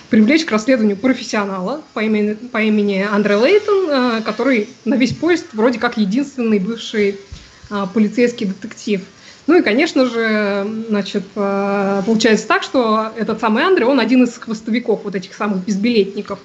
привлечь 0.09 0.45
к 0.45 0.51
расследованию 0.51 0.97
профессионала 0.97 1.81
по 1.93 1.99
имени, 1.99 2.33
по 2.33 2.61
имени 2.61 3.05
Андре 3.09 3.35
Лейтон, 3.35 3.89
э, 3.89 4.21
который 4.21 4.69
на 4.85 4.95
весь 4.95 5.13
поезд 5.13 5.47
вроде 5.53 5.79
как 5.79 5.97
единственный 5.97 6.59
бывший 6.59 7.19
э, 7.69 7.85
полицейский 7.93 8.45
детектив. 8.45 9.01
Ну 9.47 9.59
и, 9.59 9.61
конечно 9.61 10.05
же, 10.05 10.65
значит, 10.89 11.23
э, 11.35 12.01
получается 12.05 12.47
так, 12.47 12.63
что 12.63 13.11
этот 13.15 13.39
самый 13.39 13.63
Андре, 13.63 13.85
он 13.85 13.99
один 13.99 14.23
из 14.23 14.37
хвостовиков 14.37 15.01
вот 15.03 15.15
этих 15.15 15.33
самых 15.33 15.65
безбилетников. 15.65 16.39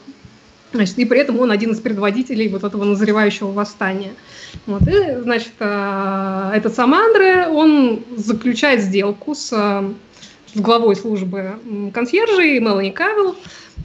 Значит, 0.72 0.98
и 0.98 1.04
при 1.04 1.20
этом 1.20 1.40
он 1.40 1.50
один 1.50 1.72
из 1.72 1.80
предводителей 1.80 2.48
вот 2.48 2.62
этого 2.62 2.84
назревающего 2.84 3.50
восстания. 3.50 4.12
Вот, 4.66 4.82
и, 4.86 5.20
значит, 5.20 5.52
э, 5.58 6.50
этот 6.54 6.74
самый 6.74 7.00
Андре, 7.00 7.48
он 7.48 8.04
заключает 8.16 8.82
сделку 8.82 9.34
с, 9.34 9.48
с 9.50 10.60
главой 10.60 10.94
службы 10.94 11.54
консьержей 11.92 12.60
Мелани 12.60 12.90
Кавилл, 12.90 13.36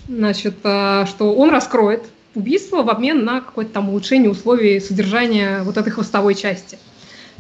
значит, 0.07 0.57
что 0.59 1.33
он 1.36 1.49
раскроет 1.49 2.03
убийство 2.36 2.83
в 2.83 2.89
обмен 2.89 3.23
на 3.25 3.41
какое-то 3.41 3.71
там 3.71 3.89
улучшение 3.89 4.29
условий 4.29 4.79
содержания 4.79 5.63
вот 5.63 5.77
этой 5.77 5.91
хвостовой 5.91 6.36
части. 6.36 6.77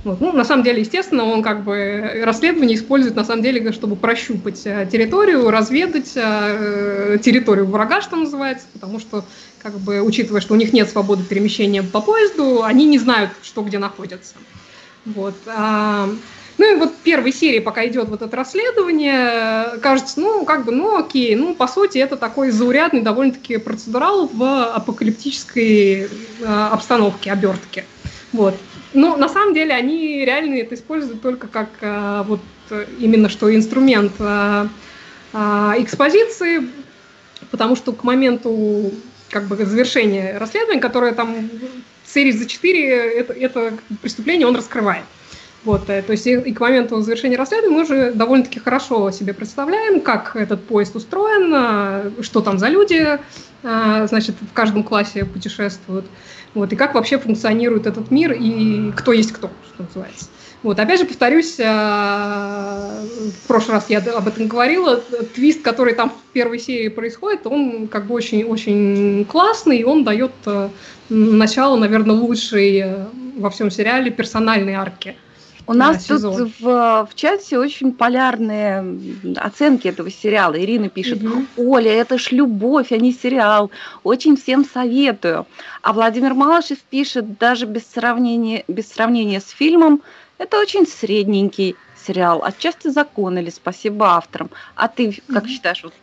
Вот. 0.05 0.21
Ну, 0.21 0.31
на 0.31 0.45
самом 0.45 0.63
деле, 0.63 0.81
естественно, 0.81 1.25
он 1.25 1.41
как 1.41 1.63
бы 1.63 2.21
расследование 2.23 2.77
использует, 2.77 3.15
на 3.15 3.25
самом 3.25 3.41
деле, 3.41 3.71
чтобы 3.71 3.95
прощупать 3.95 4.61
э, 4.65 4.87
территорию, 4.89 5.49
разведать 5.49 6.11
э, 6.15 7.17
территорию 7.23 7.65
врага, 7.65 8.01
что 8.01 8.15
называется, 8.15 8.67
потому 8.71 8.99
что, 8.99 9.25
как 9.63 9.73
бы, 9.79 10.01
учитывая, 10.01 10.41
что 10.41 10.53
у 10.53 10.57
них 10.57 10.73
нет 10.73 10.87
свободы 10.87 11.23
перемещения 11.23 11.81
по 11.81 12.01
поезду, 12.01 12.61
они 12.63 12.85
не 12.85 12.99
знают, 12.99 13.31
что 13.41 13.63
где 13.63 13.79
находится. 13.79 14.35
Вот. 15.05 15.33
А, 15.47 16.07
ну 16.59 16.71
и 16.71 16.77
вот 16.77 16.91
в 16.91 16.97
первой 16.97 17.33
серии, 17.33 17.59
пока 17.59 17.87
идет 17.87 18.07
вот 18.07 18.21
это 18.21 18.37
расследование, 18.37 19.79
кажется, 19.79 20.19
ну, 20.19 20.45
как 20.45 20.65
бы, 20.65 20.71
ну, 20.71 20.99
окей, 20.99 21.35
ну, 21.35 21.55
по 21.55 21.67
сути, 21.67 21.97
это 21.97 22.15
такой 22.15 22.51
заурядный 22.51 23.01
довольно-таки 23.01 23.57
процедурал 23.57 24.29
в 24.31 24.65
апокалиптической 24.75 26.03
э, 26.03 26.07
обстановке, 26.45 27.31
обертке. 27.31 27.85
Вот. 28.31 28.53
Но 28.95 29.17
на 29.17 29.27
самом 29.27 29.53
деле 29.53 29.73
они 29.73 30.23
реально 30.23 30.55
это 30.55 30.75
используют 30.75 31.21
только 31.21 31.47
как 31.47 31.67
э, 31.81 32.23
вот 32.25 32.39
именно 32.97 33.29
что 33.29 33.53
инструмент 33.53 34.13
э, 34.19 34.67
экспозиции, 35.33 36.69
потому 37.51 37.75
что 37.75 37.91
к 37.91 38.03
моменту 38.03 38.91
как 39.29 39.47
бы 39.47 39.57
завершения 39.57 40.37
расследования, 40.37 40.79
которое 40.79 41.13
там 41.13 41.49
серии 42.05 42.31
за 42.31 42.45
4, 42.45 42.89
это, 43.19 43.33
это 43.33 43.73
преступление 44.01 44.47
он 44.47 44.55
раскрывает. 44.55 45.03
Вот, 45.65 45.87
то 45.87 46.05
есть 46.07 46.25
и, 46.27 46.53
к 46.53 46.59
моменту 46.59 47.01
завершения 47.01 47.35
расследования 47.37 47.75
мы 47.75 47.81
уже 47.81 48.13
довольно-таки 48.13 48.59
хорошо 48.59 49.09
себе 49.09 49.33
представляем, 49.33 49.99
как 49.99 50.35
этот 50.35 50.63
поезд 50.63 50.95
устроен, 50.95 52.23
что 52.23 52.41
там 52.41 52.59
за 52.59 52.69
люди, 52.69 53.19
значит, 53.63 54.35
в 54.39 54.53
каждом 54.53 54.83
классе 54.83 55.25
путешествуют, 55.25 56.05
вот, 56.55 56.73
и 56.73 56.75
как 56.75 56.95
вообще 56.95 57.19
функционирует 57.19 57.85
этот 57.85 58.09
мир 58.09 58.31
и 58.31 58.91
кто 58.93 59.11
есть 59.13 59.31
кто, 59.31 59.51
что 59.73 59.83
называется. 59.83 60.25
Вот, 60.63 60.79
опять 60.79 60.99
же, 60.99 61.05
повторюсь, 61.05 61.59
в 61.59 63.47
прошлый 63.47 63.75
раз 63.75 63.87
я 63.89 63.99
об 63.99 64.27
этом 64.27 64.47
говорила, 64.47 64.99
твист, 65.35 65.61
который 65.61 65.93
там 65.93 66.09
в 66.09 66.33
первой 66.33 66.57
серии 66.57 66.87
происходит, 66.87 67.45
он 67.45 67.87
как 67.87 68.07
бы 68.07 68.15
очень-очень 68.15 69.25
классный, 69.25 69.77
и 69.77 69.83
он 69.83 70.03
дает 70.03 70.31
начало, 71.09 71.77
наверное, 71.77 72.15
лучшей 72.15 72.83
во 73.37 73.51
всем 73.51 73.69
сериале 73.69 74.09
персональной 74.09 74.73
арки 74.73 75.15
у 75.67 75.73
нас 75.73 76.05
тут 76.05 76.21
в, 76.21 76.59
в 76.61 77.09
чате 77.15 77.57
очень 77.57 77.91
полярные 77.91 78.83
оценки 79.37 79.87
этого 79.87 80.11
сериала. 80.11 80.59
Ирина 80.59 80.89
пишет, 80.89 81.23
угу. 81.23 81.45
Оля, 81.57 81.91
это 81.91 82.17
ж 82.17 82.31
любовь, 82.31 82.91
а 82.91 82.97
не 82.97 83.11
сериал. 83.11 83.71
Очень 84.03 84.37
всем 84.37 84.65
советую. 84.65 85.47
А 85.81 85.93
Владимир 85.93 86.33
Малышев 86.33 86.79
пишет, 86.79 87.37
даже 87.37 87.65
без 87.65 87.85
сравнения, 87.87 88.63
без 88.67 88.89
сравнения 88.91 89.39
с 89.39 89.49
фильмом, 89.49 90.01
это 90.37 90.59
очень 90.59 90.85
средненький 90.85 91.75
сериал. 92.05 92.43
Отчасти 92.43 92.89
законали, 92.89 93.49
спасибо 93.49 94.15
авторам. 94.15 94.49
А 94.75 94.87
ты 94.87 95.21
как 95.27 95.43
угу. 95.43 95.49
считаешь, 95.49 95.83
вот, 95.83 95.93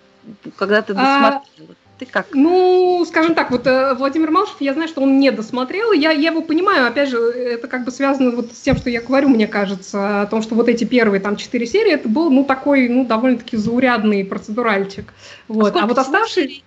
когда 0.56 0.82
ты 0.82 0.94
досмотрела? 0.94 1.42
А... 1.68 1.81
Ты 2.02 2.08
как? 2.10 2.26
Ну, 2.32 3.04
скажем 3.06 3.36
так, 3.36 3.52
вот 3.52 3.64
э, 3.64 3.94
Владимир 3.94 4.32
Малышев, 4.32 4.56
я 4.58 4.74
знаю, 4.74 4.88
что 4.88 5.02
он 5.02 5.20
не 5.20 5.30
досмотрел. 5.30 5.92
Я, 5.92 6.10
я 6.10 6.30
его 6.30 6.42
понимаю, 6.42 6.88
опять 6.88 7.10
же, 7.10 7.16
это 7.16 7.68
как 7.68 7.84
бы 7.84 7.92
связано 7.92 8.32
вот 8.32 8.50
с 8.52 8.60
тем, 8.60 8.76
что 8.76 8.90
я 8.90 9.00
говорю, 9.00 9.28
мне 9.28 9.46
кажется, 9.46 10.22
о 10.22 10.26
том, 10.26 10.42
что 10.42 10.56
вот 10.56 10.68
эти 10.68 10.82
первые 10.82 11.20
там 11.20 11.36
четыре 11.36 11.64
серии, 11.64 11.92
это 11.92 12.08
был, 12.08 12.28
ну, 12.28 12.42
такой, 12.42 12.88
ну, 12.88 13.04
довольно-таки 13.04 13.56
заурядный 13.56 14.24
процедуральчик. 14.24 15.14
Вот. 15.46 15.76
А, 15.76 15.84
а 15.84 15.86
вот 15.86 15.96
оставшиеся... 15.96 16.62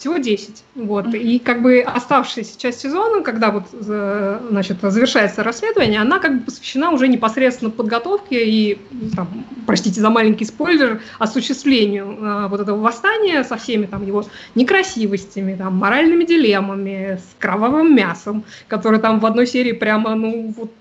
Всего 0.00 0.16
10. 0.16 0.64
Вот. 0.76 1.08
Mm-hmm. 1.08 1.18
И 1.18 1.38
как 1.38 1.60
бы 1.60 1.80
оставшаяся 1.80 2.58
часть 2.58 2.80
сезона, 2.80 3.22
когда 3.22 3.50
вот 3.50 3.64
значит, 3.70 4.78
завершается 4.80 5.42
расследование, 5.42 6.00
она 6.00 6.18
как 6.18 6.38
бы 6.38 6.44
посвящена 6.46 6.90
уже 6.90 7.06
непосредственно 7.06 7.70
подготовке 7.70 8.48
и, 8.48 8.78
там, 9.14 9.44
простите 9.66 10.00
за 10.00 10.08
маленький 10.08 10.46
спойлер, 10.46 11.02
осуществлению 11.18 12.16
э, 12.18 12.46
вот 12.48 12.62
этого 12.62 12.80
восстания 12.80 13.44
со 13.44 13.58
всеми 13.58 13.84
там 13.84 14.06
его 14.06 14.24
некрасивостями, 14.54 15.54
там, 15.54 15.76
моральными 15.76 16.24
дилеммами, 16.24 17.18
с 17.18 17.36
кровавым 17.38 17.94
мясом, 17.94 18.44
которое 18.68 19.00
там 19.00 19.20
в 19.20 19.26
одной 19.26 19.46
серии 19.46 19.72
прямо, 19.72 20.14
ну, 20.14 20.54
вот 20.56 20.72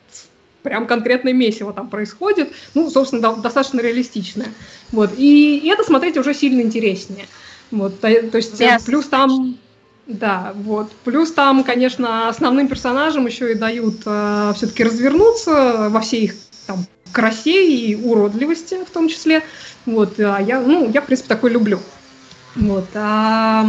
прям 0.63 0.87
конкретное 0.87 1.33
месиво 1.33 1.73
там 1.73 1.89
происходит, 1.89 2.53
ну, 2.73 2.89
собственно, 2.89 3.21
до, 3.21 3.35
достаточно 3.35 3.81
реалистичное. 3.81 4.47
Вот. 4.93 5.11
И, 5.17 5.57
и 5.57 5.67
это 5.67 5.83
смотреть 5.83 6.17
уже 6.17 6.33
сильно 6.33 6.61
интереснее. 6.61 7.25
Вот, 7.71 7.99
то, 7.99 8.07
то 8.29 8.37
есть 8.37 8.59
yes. 8.59 8.85
плюс 8.85 9.05
там, 9.07 9.57
да, 10.07 10.53
вот, 10.55 10.91
плюс 11.03 11.31
там, 11.31 11.63
конечно, 11.63 12.29
основным 12.29 12.67
персонажам 12.67 13.27
еще 13.27 13.51
и 13.51 13.55
дают 13.55 14.01
э, 14.05 14.53
все-таки 14.55 14.83
развернуться 14.83 15.89
во 15.89 16.01
всей 16.01 16.25
их 16.25 16.35
там 16.65 16.85
красе 17.11 17.67
и 17.75 17.95
уродливости 17.95 18.83
в 18.83 18.89
том 18.89 19.07
числе. 19.07 19.43
Вот, 19.85 20.19
а 20.19 20.39
я, 20.39 20.61
ну, 20.61 20.89
я, 20.91 21.01
в 21.01 21.05
принципе, 21.05 21.29
такой 21.29 21.51
люблю. 21.51 21.79
Вот, 22.55 22.87
а, 22.95 23.67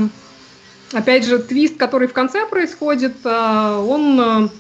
опять 0.93 1.27
же, 1.27 1.39
твист, 1.39 1.77
который 1.77 2.09
в 2.09 2.13
конце 2.13 2.47
происходит, 2.47 3.17
э, 3.25 3.85
он 3.89 4.51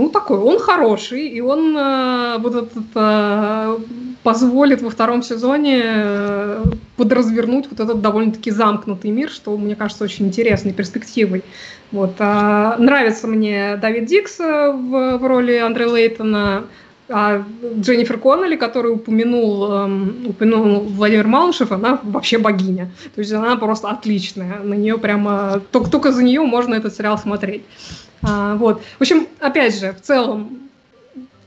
ну, 0.00 0.08
такой, 0.08 0.38
он 0.38 0.58
хороший, 0.58 1.28
и 1.28 1.40
он 1.42 1.76
э, 1.76 2.38
вот 2.38 2.54
этот, 2.54 2.84
э, 2.94 3.78
позволит 4.22 4.82
во 4.82 4.90
втором 4.90 5.22
сезоне 5.22 5.82
э, 5.84 6.64
подразвернуть 6.96 7.66
вот 7.70 7.80
этот 7.80 8.00
довольно-таки 8.00 8.50
замкнутый 8.50 9.10
мир, 9.10 9.30
что, 9.30 9.56
мне 9.56 9.74
кажется, 9.74 10.04
очень 10.04 10.26
интересной 10.26 10.72
перспективой. 10.72 11.42
Вот. 11.90 12.14
А, 12.18 12.76
нравится 12.78 13.26
мне 13.26 13.76
Давид 13.76 14.06
Дикс 14.06 14.38
э, 14.38 14.72
в, 14.72 15.18
в 15.18 15.26
роли 15.26 15.56
Андре 15.56 15.86
Лейтона, 15.86 16.64
а 17.08 17.44
Дженнифер 17.80 18.18
Коннелли, 18.18 18.56
который 18.56 18.92
упомянул, 18.92 19.72
эм, 19.72 20.26
упомянул 20.28 20.80
Владимир 20.80 21.26
Малышев, 21.26 21.72
она 21.72 21.98
вообще 22.04 22.38
богиня. 22.38 22.90
То 23.14 23.20
есть 23.20 23.32
она 23.32 23.56
просто 23.56 23.88
отличная. 23.88 24.60
На 24.60 24.74
нее 24.74 24.96
прямо... 24.96 25.60
Только, 25.72 25.90
только 25.90 26.12
за 26.12 26.22
нее 26.22 26.42
можно 26.42 26.74
этот 26.74 26.94
сериал 26.94 27.18
смотреть. 27.18 27.62
А, 28.22 28.54
вот. 28.54 28.80
В 28.98 29.00
общем, 29.00 29.26
опять 29.40 29.80
же, 29.80 29.92
в 29.92 30.00
целом, 30.02 30.69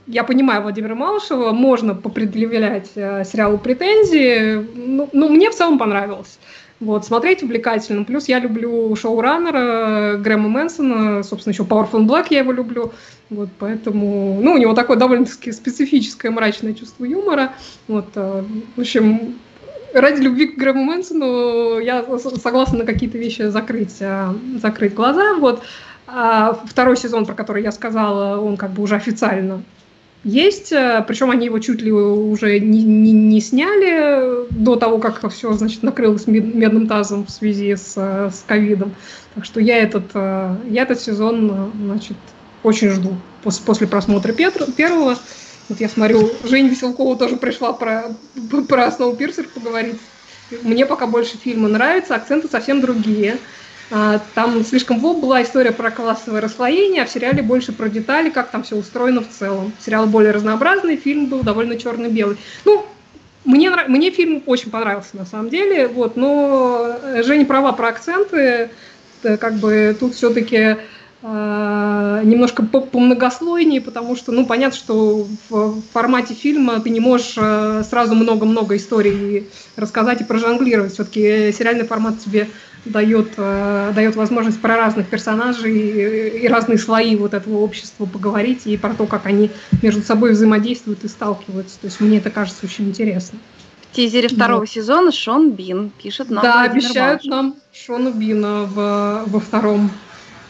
я 0.08 0.24
понимаю 0.24 0.62
Владимира 0.62 0.96
Малышева, 0.96 1.52
можно 1.52 1.96
попредъявлять 1.96 2.92
э, 2.96 3.24
сериалу 3.26 3.58
претензии, 3.58 4.56
ну, 4.76 5.10
ну, 5.14 5.30
мне 5.30 5.50
в 5.50 5.56
целом 5.56 5.78
понравилось. 5.78 6.40
Вот, 6.80 7.06
смотреть 7.06 7.44
увлекательно. 7.44 8.04
Плюс 8.04 8.28
я 8.28 8.40
люблю 8.40 8.94
шоураннера 8.96 10.18
Грэма 10.18 10.50
Мэнсона, 10.50 11.24
собственно, 11.24 11.54
еще 11.54 11.64
Powerful 11.64 12.06
Black 12.06 12.28
я 12.32 12.40
его 12.40 12.52
люблю. 12.52 12.92
Вот, 13.30 13.50
поэтому, 13.58 14.40
ну, 14.42 14.54
у 14.54 14.58
него 14.58 14.74
такое 14.74 14.98
довольно-таки 14.98 15.54
специфическое 15.54 16.32
мрачное 16.32 16.74
чувство 16.74 17.06
юмора. 17.06 17.54
Вот, 17.88 18.08
э, 18.16 18.44
в 18.76 18.82
общем, 18.82 19.36
ради 19.94 20.22
любви 20.22 20.48
к 20.48 20.58
Грэму 20.58 20.84
Мэнсону 20.84 21.80
я 21.80 22.06
согласна 22.18 22.80
на 22.80 22.86
какие-то 22.86 23.18
вещи 23.18 23.44
закрыть, 23.44 23.98
э, 24.02 24.34
закрыть 24.62 24.94
глаза. 24.94 25.36
Вот. 25.36 25.64
А 26.06 26.54
второй 26.66 26.98
сезон, 26.98 27.26
про 27.26 27.34
который 27.34 27.64
я 27.64 27.72
сказала, 27.72 28.42
он 28.42 28.58
как 28.58 28.72
бы 28.72 28.84
уже 28.84 28.96
официально 28.96 29.64
есть, 30.24 30.72
э, 30.72 31.04
причем 31.08 31.32
они 31.32 31.46
его 31.46 31.60
чуть 31.60 31.82
ли 31.82 31.92
уже 31.92 32.60
не, 32.60 32.84
не, 32.84 33.12
не 33.12 33.42
сняли 33.42 34.48
до 34.52 34.76
того, 34.76 35.00
как 35.00 35.30
все, 35.32 35.52
значит, 35.54 35.84
накрылось 35.84 36.28
медным 36.28 36.88
тазом 36.88 37.26
в 37.26 37.30
связи 37.30 37.76
с, 37.76 37.94
э, 37.98 38.30
с 38.34 38.44
ковидом. 38.48 38.96
Так 39.36 39.44
что 39.44 39.60
я 39.60 39.78
этот, 39.78 40.06
э, 40.14 40.56
я 40.70 40.84
этот 40.84 41.02
сезон, 41.02 41.72
значит, 41.84 42.18
очень 42.64 42.90
жду 42.90 43.18
после, 43.44 43.66
после 43.66 43.88
просмотра 43.88 44.32
Петр, 44.32 44.72
первого. 44.72 45.18
Вот 45.70 45.80
я 45.80 45.90
смотрю, 45.90 46.30
Женя 46.44 46.70
Веселкова 46.70 47.18
тоже 47.18 47.36
пришла 47.36 47.74
про, 47.74 48.06
про 48.68 48.92
Сноупирсер 48.92 49.48
поговорить. 49.54 49.98
Мне 50.62 50.86
пока 50.86 51.08
больше 51.08 51.38
фильма 51.38 51.68
нравится, 51.68 52.16
акценты 52.16 52.48
совсем 52.48 52.80
другие. 52.80 53.38
А, 53.92 54.20
там 54.34 54.64
слишком 54.64 55.00
в 55.00 55.20
была 55.20 55.44
история 55.44 55.72
про 55.72 55.92
классовое 55.92 56.42
расслоение, 56.42 57.04
а 57.04 57.06
в 57.06 57.10
сериале 57.10 57.42
больше 57.42 57.74
про 57.74 57.90
детали, 57.90 58.30
как 58.30 58.50
там 58.50 58.64
все 58.64 58.76
устроено 58.76 59.22
в 59.22 59.30
целом. 59.30 59.74
Сериал 59.80 60.08
более 60.08 60.32
разнообразный, 60.32 60.96
фильм 60.96 61.28
был 61.28 61.44
довольно 61.44 61.78
черно-белый. 61.78 62.38
Ну, 62.66 62.86
мне, 63.46 63.70
мне 63.88 64.12
фильм 64.12 64.42
очень 64.46 64.72
понравился 64.72 65.18
на 65.18 65.26
самом 65.26 65.50
деле, 65.50 65.88
вот, 65.88 66.16
но 66.16 66.98
Женя 67.24 67.46
права 67.46 67.74
про 67.74 67.90
акценты, 67.90 68.70
как 69.22 69.56
бы 69.56 69.96
тут 70.00 70.16
все-таки 70.16 70.78
э, 71.22 72.22
немножко 72.24 72.64
помногослойнее, 72.64 73.82
потому 73.82 74.16
что, 74.16 74.32
ну, 74.32 74.46
понятно, 74.46 74.78
что 74.78 75.28
в 75.50 75.82
формате 75.94 76.34
фильма 76.34 76.80
ты 76.80 76.90
не 76.90 77.00
можешь 77.00 77.34
э, 77.38 77.84
сразу 77.90 78.16
много-много 78.16 78.78
историй 78.78 79.50
рассказать 79.76 80.22
и 80.22 80.26
прожонглировать. 80.26 80.94
Все-таки 80.94 81.52
сериальный 81.52 81.86
формат 81.86 82.20
тебе 82.20 82.50
дает, 82.86 83.34
э, 83.38 83.92
дает 83.96 84.16
возможность 84.16 84.62
про 84.62 84.78
разных 84.78 85.08
персонажей 85.08 86.42
и, 86.44 86.48
разные 86.48 86.78
слои 86.78 87.16
вот 87.16 87.34
этого 87.34 87.58
общества 87.58 88.06
поговорить 88.06 88.66
и 88.66 88.78
про 88.78 88.94
то, 88.94 89.06
как 89.06 89.26
они 89.26 89.52
между 89.82 90.02
собой 90.02 90.32
взаимодействуют 90.32 91.04
и 91.04 91.08
сталкиваются. 91.08 91.80
То 91.80 91.88
есть 91.88 92.00
мне 92.00 92.18
это 92.18 92.30
кажется 92.30 92.66
очень 92.66 92.90
интересно. 92.90 93.40
В 93.92 93.96
тизере 93.96 94.28
второго 94.28 94.62
вот. 94.62 94.70
сезона 94.70 95.12
Шон 95.12 95.52
Бин 95.52 95.92
пишет 96.02 96.30
нам. 96.30 96.44
Да, 96.44 96.64
обещают 96.64 97.24
нам 97.26 97.56
Шона 97.72 98.10
Бина 98.10 98.64
в, 98.64 99.24
во 99.28 99.40
втором 99.40 99.92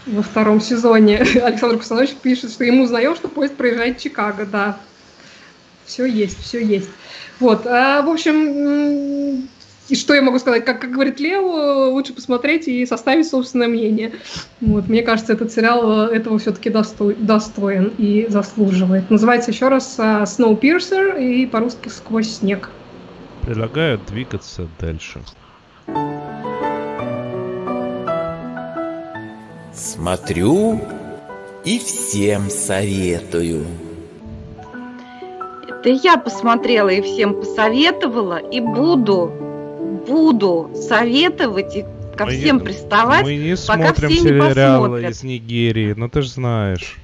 во 0.05 0.21
втором 0.21 0.59
сезоне. 0.59 1.17
Александр 1.43 1.77
Кусанович 1.77 2.11
пишет, 2.21 2.51
что 2.51 2.63
ему 2.63 2.83
узнаем, 2.83 3.15
что 3.15 3.27
поезд 3.27 3.55
проезжает 3.55 3.99
Чикаго, 3.99 4.45
да. 4.45 4.77
Все 5.85 6.05
есть, 6.05 6.41
все 6.41 6.63
есть. 6.63 6.89
Вот, 7.39 7.65
а, 7.65 8.01
в 8.01 8.09
общем, 8.09 9.47
и 9.89 9.95
что 9.95 10.13
я 10.13 10.21
могу 10.21 10.39
сказать? 10.39 10.63
Как, 10.65 10.79
как 10.79 10.91
говорит 10.91 11.19
Лео, 11.19 11.89
лучше 11.89 12.13
посмотреть 12.13 12.67
и 12.67 12.85
составить 12.85 13.27
собственное 13.27 13.67
мнение. 13.67 14.13
Вот, 14.61 14.87
мне 14.87 15.03
кажется, 15.03 15.33
этот 15.33 15.51
сериал 15.51 16.07
этого 16.07 16.39
все-таки 16.39 16.69
достой, 16.69 17.15
достоин 17.15 17.93
и 17.97 18.27
заслуживает. 18.29 19.09
Называется 19.09 19.51
еще 19.51 19.67
раз 19.67 19.99
Snowpiercer 19.99 21.21
и 21.21 21.45
по-русски 21.45 21.89
«Сквозь 21.89 22.37
снег». 22.37 22.69
Предлагаю 23.41 23.99
двигаться 24.07 24.67
дальше. 24.79 25.21
Смотрю 29.73 30.79
и 31.65 31.77
всем 31.79 32.49
советую. 32.49 33.65
Это 35.67 35.89
я 35.89 36.15
посмотрела 36.15 36.87
и 36.87 37.01
всем 37.01 37.33
посоветовала, 37.33 38.37
и 38.37 38.61
буду 38.61 39.42
буду 40.07 40.71
советовать 40.75 41.75
и 41.75 41.85
ко 42.15 42.25
мы 42.25 42.31
всем 42.31 42.57
не, 42.57 42.63
приставать, 42.63 43.23
мы 43.23 43.35
не 43.35 43.55
пока 43.55 43.93
смотрим 43.93 44.09
все 44.09 44.19
сериалы 44.19 45.01
не 45.01 45.09
из 45.09 45.23
Нигерии, 45.23 45.93
ну 45.97 46.09
ты 46.09 46.21
же 46.21 46.29
знаешь. 46.29 46.97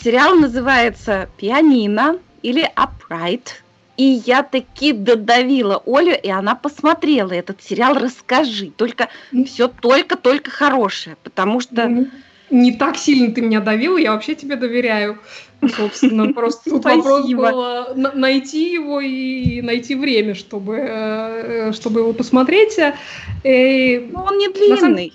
Сериал 0.00 0.36
называется 0.36 1.28
«Пианино» 1.36 2.18
или 2.42 2.70
«Upright». 2.76 3.48
И 3.96 4.22
я 4.26 4.42
таки 4.42 4.92
додавила 4.92 5.82
Олю, 5.86 6.14
и 6.14 6.28
она 6.28 6.54
посмотрела 6.54 7.32
этот 7.32 7.62
сериал. 7.62 7.94
Расскажи. 7.94 8.70
Только 8.76 9.08
все 9.46 9.68
только-только 9.68 10.50
хорошее, 10.50 11.16
потому 11.22 11.60
что... 11.60 12.06
Не 12.50 12.72
так 12.72 12.96
сильно 12.96 13.32
ты 13.32 13.40
меня 13.40 13.60
давила, 13.60 13.98
я 13.98 14.12
вообще 14.12 14.34
тебе 14.34 14.56
доверяю. 14.56 15.18
Собственно, 15.76 16.32
просто 16.34 16.70
тут 16.70 16.84
вопрос 16.84 17.28
было 17.32 17.92
найти 17.94 18.72
его 18.72 19.00
и 19.00 19.62
найти 19.62 19.94
время, 19.94 20.34
чтобы, 20.34 20.76
э, 20.78 21.72
чтобы 21.72 22.00
его 22.00 22.12
посмотреть. 22.12 22.78
И, 23.42 24.08
Но 24.12 24.24
он 24.24 24.38
не 24.38 24.48
длинный. 24.48 25.12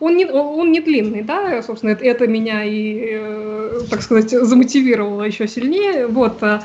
Он 0.00 0.16
не, 0.16 0.26
он 0.26 0.70
не 0.70 0.80
длинный, 0.80 1.22
да, 1.22 1.60
собственно, 1.60 1.90
это, 1.90 2.04
это 2.04 2.28
меня 2.28 2.62
и, 2.62 3.00
э, 3.14 3.80
так 3.90 4.02
сказать, 4.02 4.30
замотивировало 4.30 5.24
еще 5.24 5.48
сильнее. 5.48 6.06
Вот. 6.06 6.40
Э, 6.40 6.60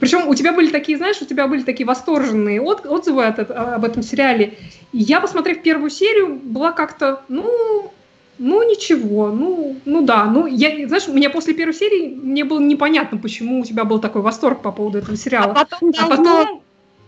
Причем 0.00 0.28
у 0.28 0.34
тебя 0.34 0.52
были 0.52 0.68
такие, 0.68 0.98
знаешь, 0.98 1.16
у 1.22 1.24
тебя 1.24 1.46
были 1.46 1.62
такие 1.62 1.86
восторженные 1.86 2.60
от, 2.60 2.84
отзывы 2.84 3.24
от, 3.24 3.50
об 3.50 3.84
этом 3.86 4.02
сериале. 4.02 4.58
И 4.92 4.98
я, 4.98 5.20
посмотрев 5.20 5.62
первую 5.62 5.88
серию, 5.88 6.36
была 6.36 6.72
как-то, 6.72 7.22
ну, 7.28 7.90
ну, 8.38 8.68
ничего, 8.68 9.30
ну, 9.30 9.76
ну 9.84 10.02
да, 10.02 10.24
ну, 10.24 10.46
я, 10.46 10.86
знаешь, 10.88 11.08
у 11.08 11.12
меня 11.12 11.30
после 11.30 11.54
первой 11.54 11.74
серии 11.74 12.14
мне 12.14 12.44
было 12.44 12.60
непонятно, 12.60 13.18
почему 13.18 13.60
у 13.60 13.64
тебя 13.64 13.84
был 13.84 13.98
такой 13.98 14.22
восторг 14.22 14.62
по 14.62 14.72
поводу 14.72 14.98
этого 14.98 15.16
сериала. 15.16 15.52
А 15.52 15.64
потом, 15.64 15.92
а 15.98 16.06
потом 16.08 16.62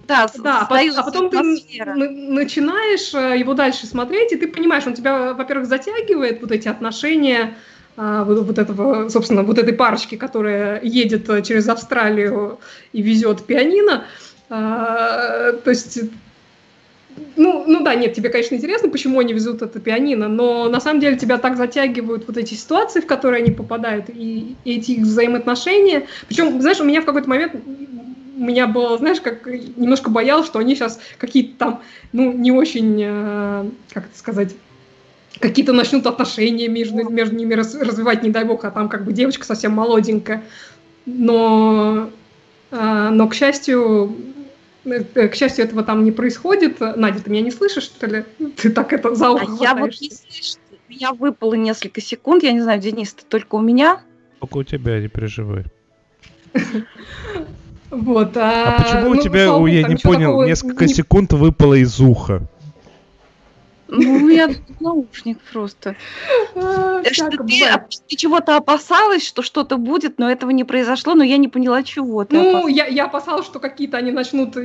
да, 0.07 0.27
да 0.39 0.61
а, 0.61 0.81
а 0.97 1.03
потом 1.03 1.29
ты 1.29 1.43
начинаешь 1.43 3.13
э, 3.13 3.39
его 3.39 3.53
дальше 3.53 3.87
смотреть, 3.87 4.33
и 4.33 4.37
ты 4.37 4.49
понимаешь, 4.49 4.87
он 4.87 4.95
тебя, 4.95 5.35
во-первых, 5.35 5.69
затягивает 5.69 6.41
вот 6.41 6.51
эти 6.51 6.67
отношения, 6.67 7.57
а, 7.99 8.25
вот, 8.25 8.39
вот 8.47 8.59
этого, 8.59 9.11
собственно, 9.11 9.43
вот 9.43 9.59
этой 9.59 9.75
парочки, 9.75 10.15
которая 10.15 10.81
едет 10.83 11.29
э, 11.29 11.43
через 11.43 11.69
Австралию 11.69 12.59
и 12.95 13.03
везет 13.03 13.45
пианино. 13.45 14.05
А, 14.49 15.53
то 15.53 15.69
есть 15.69 16.01
ну, 17.37 17.65
ну 17.67 17.83
да, 17.83 17.95
нет, 17.95 18.15
тебе, 18.15 18.29
конечно, 18.29 18.55
интересно, 18.55 18.89
почему 18.89 19.21
они 19.21 19.33
везут 19.33 19.63
это 19.63 19.81
пианино, 19.81 20.29
но 20.29 20.69
на 20.69 20.81
самом 20.81 21.01
деле 21.01 21.17
тебя 21.17 21.39
так 21.39 21.57
затягивают 21.57 22.27
вот 22.27 22.37
эти 22.37 22.55
ситуации, 22.55 23.01
в 23.01 23.07
которые 23.07 23.43
они 23.43 23.53
попадают, 23.53 24.09
и, 24.09 24.57
и 24.65 24.79
эти 24.79 24.93
их 24.93 25.03
взаимоотношения. 25.03 26.07
Причем, 26.29 26.61
знаешь, 26.61 26.81
у 26.81 26.85
меня 26.85 27.03
в 27.03 27.05
какой-то 27.05 27.29
момент 27.29 27.55
у 27.55 28.45
меня 28.45 28.67
было, 28.69 28.97
знаешь, 28.99 29.21
как 29.21 29.47
немножко 29.47 30.11
боялся, 30.11 30.49
что 30.49 30.59
они 30.61 30.75
сейчас 30.75 31.01
какие-то 31.19 31.59
там, 31.59 31.83
ну, 32.13 32.33
не 32.33 32.53
очень, 32.53 33.01
э, 33.03 33.71
как 33.93 34.07
это 34.07 34.19
сказать, 34.19 34.55
какие-то 35.41 35.73
начнут 35.73 36.07
отношения 36.07 36.69
между, 36.69 37.09
между 37.11 37.35
ними 37.35 37.55
раз, 37.55 37.75
развивать, 37.75 38.23
не 38.23 38.31
дай 38.31 38.45
бог, 38.45 38.65
а 38.65 38.71
там 38.71 38.89
как 38.89 39.05
бы 39.05 39.13
девочка 39.13 39.45
совсем 39.45 39.73
молоденькая. 39.73 40.45
Но, 41.05 42.11
э, 42.71 43.09
но 43.11 43.29
к 43.29 43.35
счастью, 43.35 44.15
к 45.15 45.35
счастью, 45.35 45.65
этого 45.65 45.83
там 45.83 46.05
не 46.05 46.13
происходит. 46.13 46.81
Надя, 46.81 47.23
ты 47.23 47.31
меня 47.31 47.43
не 47.43 47.51
слышишь, 47.51 47.85
что 47.85 48.07
ли? 48.07 48.25
Ты 48.57 48.71
так 48.71 48.93
это 48.93 49.15
за 49.15 49.31
ухо 49.31 49.47
а 49.49 49.63
Я 49.63 49.75
вот 49.75 49.91
не 50.01 50.11
слышу. 50.11 50.59
У 50.89 50.93
меня 50.93 51.13
выпало 51.13 51.55
несколько 51.55 52.01
секунд. 52.01 52.43
Я 52.43 52.53
не 52.53 52.61
знаю, 52.61 52.81
Денис, 52.81 53.15
это 53.15 53.27
только 53.27 53.57
у 53.57 53.61
меня? 53.61 54.01
Только 54.41 54.57
у 54.59 54.63
тебя, 54.63 55.01
не 55.01 55.09
переживай. 55.09 55.65
Вот. 57.91 58.37
А, 58.37 58.77
а 58.77 58.83
почему 58.83 59.15
ну, 59.15 59.19
у 59.19 59.23
тебя, 59.23 59.45
я 59.45 59.89
не 59.89 59.97
понял, 59.97 60.43
несколько 60.43 60.85
не... 60.85 60.93
секунд 60.93 61.33
выпало 61.33 61.73
из 61.73 61.99
уха? 62.01 62.47
Ну, 63.89 64.15
у 64.15 64.19
меня 64.19 64.51
наушник 64.81 65.39
просто. 65.51 65.97
А, 66.55 67.03
что 67.11 67.31
ты, 67.31 67.39
ты 68.09 68.17
чего-то 68.17 68.57
опасалась, 68.57 69.27
что 69.27 69.43
что-то 69.43 69.79
будет, 69.79 70.19
но 70.19 70.31
этого 70.31 70.51
не 70.51 70.65
произошло, 70.65 71.15
но 71.15 71.25
я 71.25 71.39
не 71.39 71.49
поняла, 71.49 71.83
чего 71.83 72.25
ты 72.25 72.37
Ну, 72.37 72.69
я, 72.69 72.87
я 72.87 73.07
опасалась, 73.07 73.47
что 73.47 73.61
какие-то 73.61 73.97
они 73.97 74.13
начнут 74.13 74.57
э, 74.57 74.61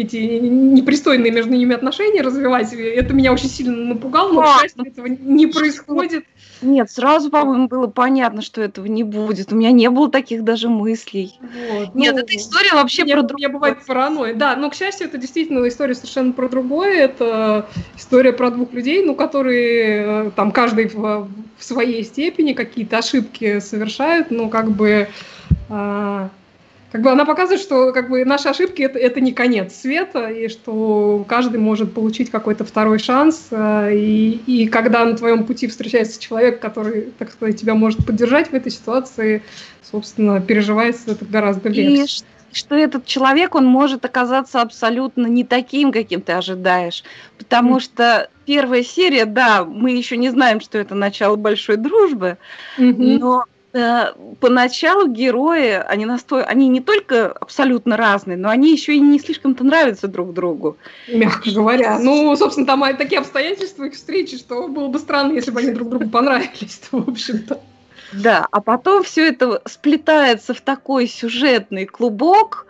эти 0.00 0.16
непристойные 0.16 1.30
между 1.30 1.52
ними 1.52 1.74
отношения 1.74 2.22
развивать. 2.22 2.72
Это 2.72 3.14
меня 3.14 3.32
очень 3.32 3.48
сильно 3.48 3.94
напугало, 3.94 4.32
но, 4.32 4.42
к 4.42 4.60
счастью, 4.62 4.86
этого 4.86 5.06
не 5.06 5.46
происходит. 5.46 6.24
Нет, 6.62 6.90
сразу, 6.90 7.30
по-моему, 7.30 7.68
было 7.68 7.86
понятно, 7.86 8.42
что 8.42 8.62
этого 8.62 8.86
не 8.86 9.04
будет. 9.04 9.52
У 9.52 9.56
меня 9.56 9.72
не 9.72 9.90
было 9.90 10.10
таких 10.10 10.42
даже 10.42 10.68
мыслей. 10.68 11.38
Вот, 11.40 11.94
Нет, 11.94 12.14
ну, 12.14 12.20
эта 12.20 12.36
история 12.36 12.72
вообще 12.72 13.04
мне, 13.04 13.14
про 13.14 13.22
другое. 13.22 13.48
Мне 13.48 13.54
бывает 13.54 13.86
паранойя. 13.86 14.34
Да, 14.34 14.56
но, 14.56 14.70
к 14.70 14.74
счастью, 14.74 15.06
это 15.06 15.18
действительно 15.18 15.66
история 15.68 15.94
совершенно 15.94 16.32
про 16.32 16.48
другое. 16.48 16.94
Это 16.94 17.68
история 17.96 18.32
про 18.32 18.50
двух 18.56 18.72
людей, 18.72 19.04
ну, 19.04 19.14
которые 19.14 20.26
э, 20.26 20.30
там 20.34 20.50
каждый 20.50 20.88
в, 20.88 21.28
в 21.56 21.64
своей 21.64 22.02
степени 22.04 22.52
какие-то 22.52 22.98
ошибки 22.98 23.60
совершают, 23.60 24.30
но 24.30 24.48
как 24.48 24.70
бы... 24.70 25.08
А, 25.68 26.30
как 26.92 27.02
бы 27.02 27.10
она 27.10 27.26
показывает, 27.26 27.60
что 27.60 27.92
как 27.92 28.08
бы 28.08 28.24
наши 28.24 28.48
ошибки 28.48 28.80
это, 28.80 28.98
это 28.98 29.20
не 29.20 29.32
конец 29.32 29.74
света, 29.74 30.28
и 30.28 30.48
что 30.48 31.26
каждый 31.28 31.60
может 31.60 31.92
получить 31.92 32.30
какой-то 32.30 32.64
второй 32.64 32.98
шанс. 32.98 33.48
Э, 33.50 33.90
и, 33.92 34.40
и 34.46 34.66
когда 34.68 35.04
на 35.04 35.16
твоем 35.16 35.44
пути 35.44 35.66
встречается 35.66 36.20
человек, 36.20 36.58
который, 36.60 37.12
так 37.18 37.30
сказать, 37.32 37.60
тебя 37.60 37.74
может 37.74 38.06
поддержать 38.06 38.50
в 38.50 38.54
этой 38.54 38.72
ситуации, 38.72 39.42
собственно, 39.82 40.40
переживается 40.40 41.12
это 41.12 41.24
гораздо 41.24 41.68
легче. 41.68 42.04
И 42.04 42.35
что 42.52 42.74
этот 42.74 43.06
человек, 43.06 43.54
он 43.54 43.66
может 43.66 44.04
оказаться 44.04 44.62
абсолютно 44.62 45.26
не 45.26 45.44
таким, 45.44 45.92
каким 45.92 46.20
ты 46.20 46.32
ожидаешь. 46.32 47.04
Потому 47.38 47.76
mm. 47.76 47.80
что 47.80 48.30
первая 48.44 48.82
серия, 48.82 49.24
да, 49.24 49.64
мы 49.64 49.90
еще 49.92 50.16
не 50.16 50.30
знаем, 50.30 50.60
что 50.60 50.78
это 50.78 50.94
начало 50.94 51.36
большой 51.36 51.76
дружбы, 51.76 52.38
mm-hmm. 52.78 53.18
но 53.18 53.44
Э, 53.76 54.14
поначалу 54.40 55.06
герои, 55.06 55.72
они, 55.72 56.06
настой... 56.06 56.42
они 56.44 56.68
не 56.68 56.80
только 56.80 57.30
абсолютно 57.32 57.98
разные, 57.98 58.38
но 58.38 58.48
они 58.48 58.72
еще 58.72 58.94
и 58.94 59.00
не 59.00 59.18
слишком-то 59.18 59.64
нравятся 59.64 60.08
друг 60.08 60.32
другу. 60.32 60.78
Мягко 61.08 61.50
говоря. 61.50 61.98
Ну, 61.98 62.34
собственно, 62.36 62.66
там 62.66 62.82
такие 62.96 63.20
обстоятельства 63.20 63.84
их 63.84 63.92
встречи, 63.92 64.38
что 64.38 64.68
было 64.68 64.88
бы 64.88 64.98
странно, 64.98 65.32
если 65.32 65.50
бы 65.50 65.60
они 65.60 65.72
друг 65.72 65.90
другу 65.90 66.08
понравились, 66.10 66.80
в 66.90 67.10
общем-то. 67.10 67.60
Да, 68.12 68.46
а 68.50 68.60
потом 68.60 69.02
все 69.02 69.28
это 69.28 69.60
сплетается 69.66 70.54
в 70.54 70.60
такой 70.60 71.06
сюжетный 71.08 71.86
клубок, 71.86 72.66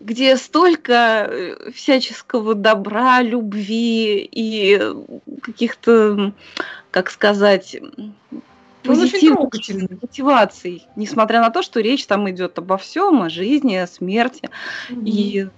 где 0.00 0.36
столько 0.36 1.28
э, 1.28 1.70
всяческого 1.72 2.54
добра, 2.54 3.22
любви 3.22 4.28
и 4.30 4.80
каких-то, 5.42 6.32
как 6.90 7.10
сказать, 7.10 7.76
позитивных 8.82 9.50
мотиваций, 10.02 10.86
несмотря 10.96 11.40
на 11.40 11.50
то, 11.50 11.62
что 11.62 11.80
речь 11.80 12.06
там 12.06 12.30
идет 12.30 12.58
обо 12.58 12.78
всем, 12.78 13.22
о 13.22 13.28
жизни, 13.28 13.74
о 13.76 13.86
смерти. 13.86 14.48
Mm-hmm. 14.88 15.02
И 15.04 15.48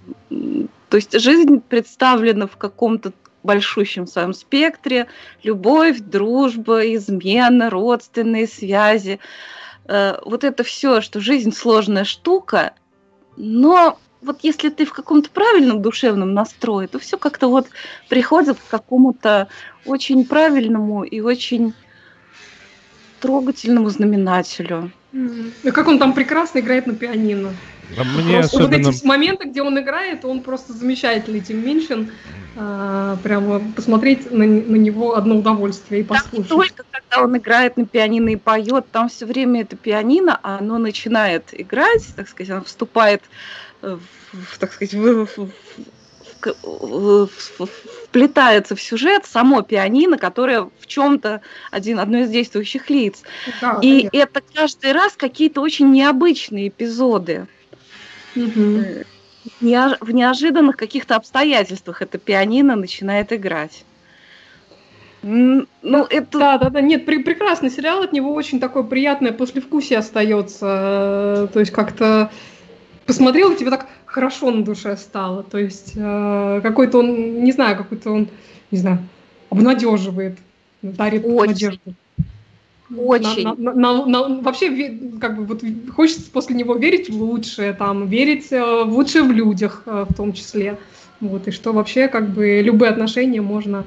то 0.89 0.97
есть 0.97 1.17
жизнь 1.19 1.61
представлена 1.61 2.47
в 2.47 2.57
каком-то 2.57 3.13
большущем 3.43 4.07
своем 4.07 4.33
спектре. 4.33 5.07
Любовь, 5.43 5.99
дружба, 5.99 6.93
измена, 6.95 7.69
родственные 7.69 8.47
связи. 8.47 9.19
Э, 9.85 10.17
вот 10.25 10.43
это 10.43 10.63
все, 10.63 11.01
что 11.01 11.19
жизнь 11.19 11.51
сложная 11.51 12.03
штука, 12.03 12.73
но 13.37 13.97
вот 14.21 14.39
если 14.43 14.69
ты 14.69 14.85
в 14.85 14.93
каком-то 14.93 15.29
правильном 15.29 15.81
душевном 15.81 16.33
настрое, 16.33 16.87
то 16.87 16.99
все 16.99 17.17
как-то 17.17 17.47
вот 17.47 17.67
приходит 18.07 18.57
к 18.59 18.69
какому-то 18.69 19.47
очень 19.85 20.25
правильному 20.25 21.03
и 21.03 21.21
очень 21.21 21.73
трогательному 23.19 23.89
знаменателю. 23.89 24.91
Mm. 25.13 25.71
как 25.71 25.87
он 25.87 25.99
там 25.99 26.13
прекрасно 26.13 26.59
играет 26.59 26.87
на 26.87 26.93
пианино. 26.93 27.53
А 27.97 28.03
мне 28.03 28.39
просто 28.39 28.57
особенно... 28.57 28.85
Вот 28.85 28.95
эти 28.95 29.05
моменты, 29.05 29.47
где 29.49 29.61
он 29.61 29.79
играет, 29.79 30.25
он 30.25 30.41
просто 30.41 30.73
замечательный, 30.73 31.41
Тим 31.41 31.65
Минчин. 31.65 32.11
А, 32.57 33.17
прямо 33.23 33.61
посмотреть 33.75 34.29
на, 34.29 34.45
на 34.45 34.75
него 34.75 35.15
одно 35.15 35.37
удовольствие 35.37 36.01
и 36.01 36.03
послушать. 36.03 36.49
Там 36.49 36.57
только 36.57 36.83
когда 36.91 37.23
он 37.23 37.37
играет 37.37 37.77
на 37.77 37.85
пианино 37.85 38.29
и 38.29 38.35
поет, 38.35 38.85
там 38.91 39.07
все 39.07 39.25
время 39.25 39.61
это 39.61 39.77
пианино, 39.77 40.37
а 40.43 40.57
оно 40.57 40.77
начинает 40.77 41.45
играть, 41.53 42.05
так 42.15 42.27
сказать, 42.27 42.49
оно 42.51 42.63
вступает, 42.65 43.21
в, 43.81 43.99
так 44.59 44.73
сказать, 44.73 44.93
в, 44.93 45.27
в, 45.27 45.49
в, 46.63 47.29
в, 47.57 47.69
вплетается 48.05 48.75
в 48.75 48.81
сюжет 48.81 49.25
само 49.25 49.61
пианино, 49.61 50.17
которое 50.17 50.69
в 50.77 50.87
чем-то 50.87 51.41
один, 51.71 51.99
одно 51.99 52.19
из 52.19 52.29
действующих 52.29 52.89
лиц. 52.89 53.21
Да, 53.61 53.79
и 53.81 54.09
конечно. 54.09 54.17
это 54.17 54.41
каждый 54.53 54.91
раз 54.91 55.13
какие-то 55.15 55.61
очень 55.61 55.89
необычные 55.91 56.67
эпизоды. 56.67 57.47
Угу. 58.35 59.05
В 59.59 60.11
неожиданных 60.11 60.77
каких-то 60.77 61.15
обстоятельствах 61.15 62.01
это 62.01 62.17
пианино 62.17 62.75
начинает 62.75 63.33
играть. 63.33 63.85
Ну, 65.23 65.67
это... 65.81 66.39
Да, 66.39 66.57
да, 66.57 66.69
да. 66.69 66.81
Нет, 66.81 67.05
при, 67.05 67.21
прекрасный 67.21 67.69
сериал, 67.69 68.03
от 68.03 68.13
него 68.13 68.33
очень 68.33 68.59
такое 68.59 68.83
приятное 68.83 69.31
послевкусие 69.31 69.99
остается. 69.99 71.49
То 71.53 71.59
есть 71.59 71.71
как-то 71.71 72.31
посмотрел, 73.05 73.51
и 73.51 73.57
тебе 73.57 73.69
так 73.69 73.87
хорошо 74.05 74.51
на 74.51 74.63
душе 74.63 74.97
стало. 74.97 75.43
То 75.43 75.57
есть 75.57 75.93
э, 75.95 76.59
какой-то 76.63 76.99
он, 76.99 77.43
не 77.43 77.51
знаю, 77.51 77.77
какой-то 77.77 78.11
он, 78.11 78.29
не 78.71 78.77
знаю, 78.77 78.99
обнадеживает, 79.49 80.37
дарит 80.81 81.25
очень. 81.25 81.51
надежду. 81.51 81.93
Очень. 82.97 83.43
На, 83.43 83.73
на, 83.73 84.05
на, 84.05 84.27
на, 84.27 84.41
вообще, 84.41 84.99
как 85.19 85.37
бы, 85.37 85.45
вот 85.45 85.63
хочется 85.95 86.29
после 86.31 86.55
него 86.55 86.75
верить 86.75 87.09
в 87.09 87.21
лучшее, 87.21 87.73
там, 87.73 88.07
верить 88.07 88.51
э, 88.51 88.83
в 88.83 88.93
лучшее 88.93 89.23
в 89.23 89.31
людях 89.31 89.83
э, 89.85 90.05
в 90.09 90.13
том 90.13 90.33
числе. 90.33 90.77
Вот, 91.19 91.47
и 91.47 91.51
что 91.51 91.71
вообще, 91.71 92.07
как 92.07 92.29
бы, 92.29 92.61
любые 92.61 92.91
отношения 92.91 93.41
можно, 93.41 93.85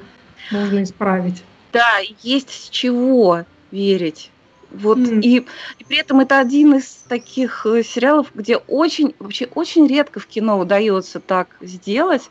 можно 0.51 0.81
исправить. 0.83 1.43
Да, 1.73 1.99
есть 2.23 2.49
с 2.49 2.69
чего 2.69 3.43
верить. 3.71 4.31
Вот 4.71 4.97
mm. 4.97 5.21
и, 5.21 5.45
и 5.79 5.83
при 5.83 5.97
этом 5.97 6.19
это 6.19 6.39
один 6.39 6.75
из 6.75 7.03
таких 7.07 7.65
э, 7.65 7.83
сериалов, 7.83 8.27
где 8.33 8.57
очень 8.57 9.13
вообще 9.19 9.47
очень 9.53 9.87
редко 9.87 10.19
в 10.19 10.27
кино 10.27 10.59
удается 10.59 11.19
так 11.19 11.55
сделать, 11.61 12.29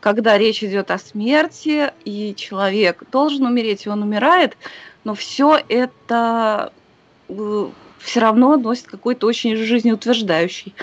когда 0.00 0.36
речь 0.38 0.62
идет 0.62 0.90
о 0.90 0.98
смерти 0.98 1.92
и 2.04 2.34
человек 2.34 3.02
должен 3.10 3.46
умереть, 3.46 3.86
и 3.86 3.88
он 3.88 4.02
умирает, 4.02 4.56
но 5.04 5.14
все 5.14 5.58
это 5.68 6.72
э, 7.28 7.66
все 7.98 8.20
равно 8.20 8.56
носит 8.56 8.86
какой-то 8.86 9.26
очень 9.26 9.56
жизнеутверждающий 9.56 10.74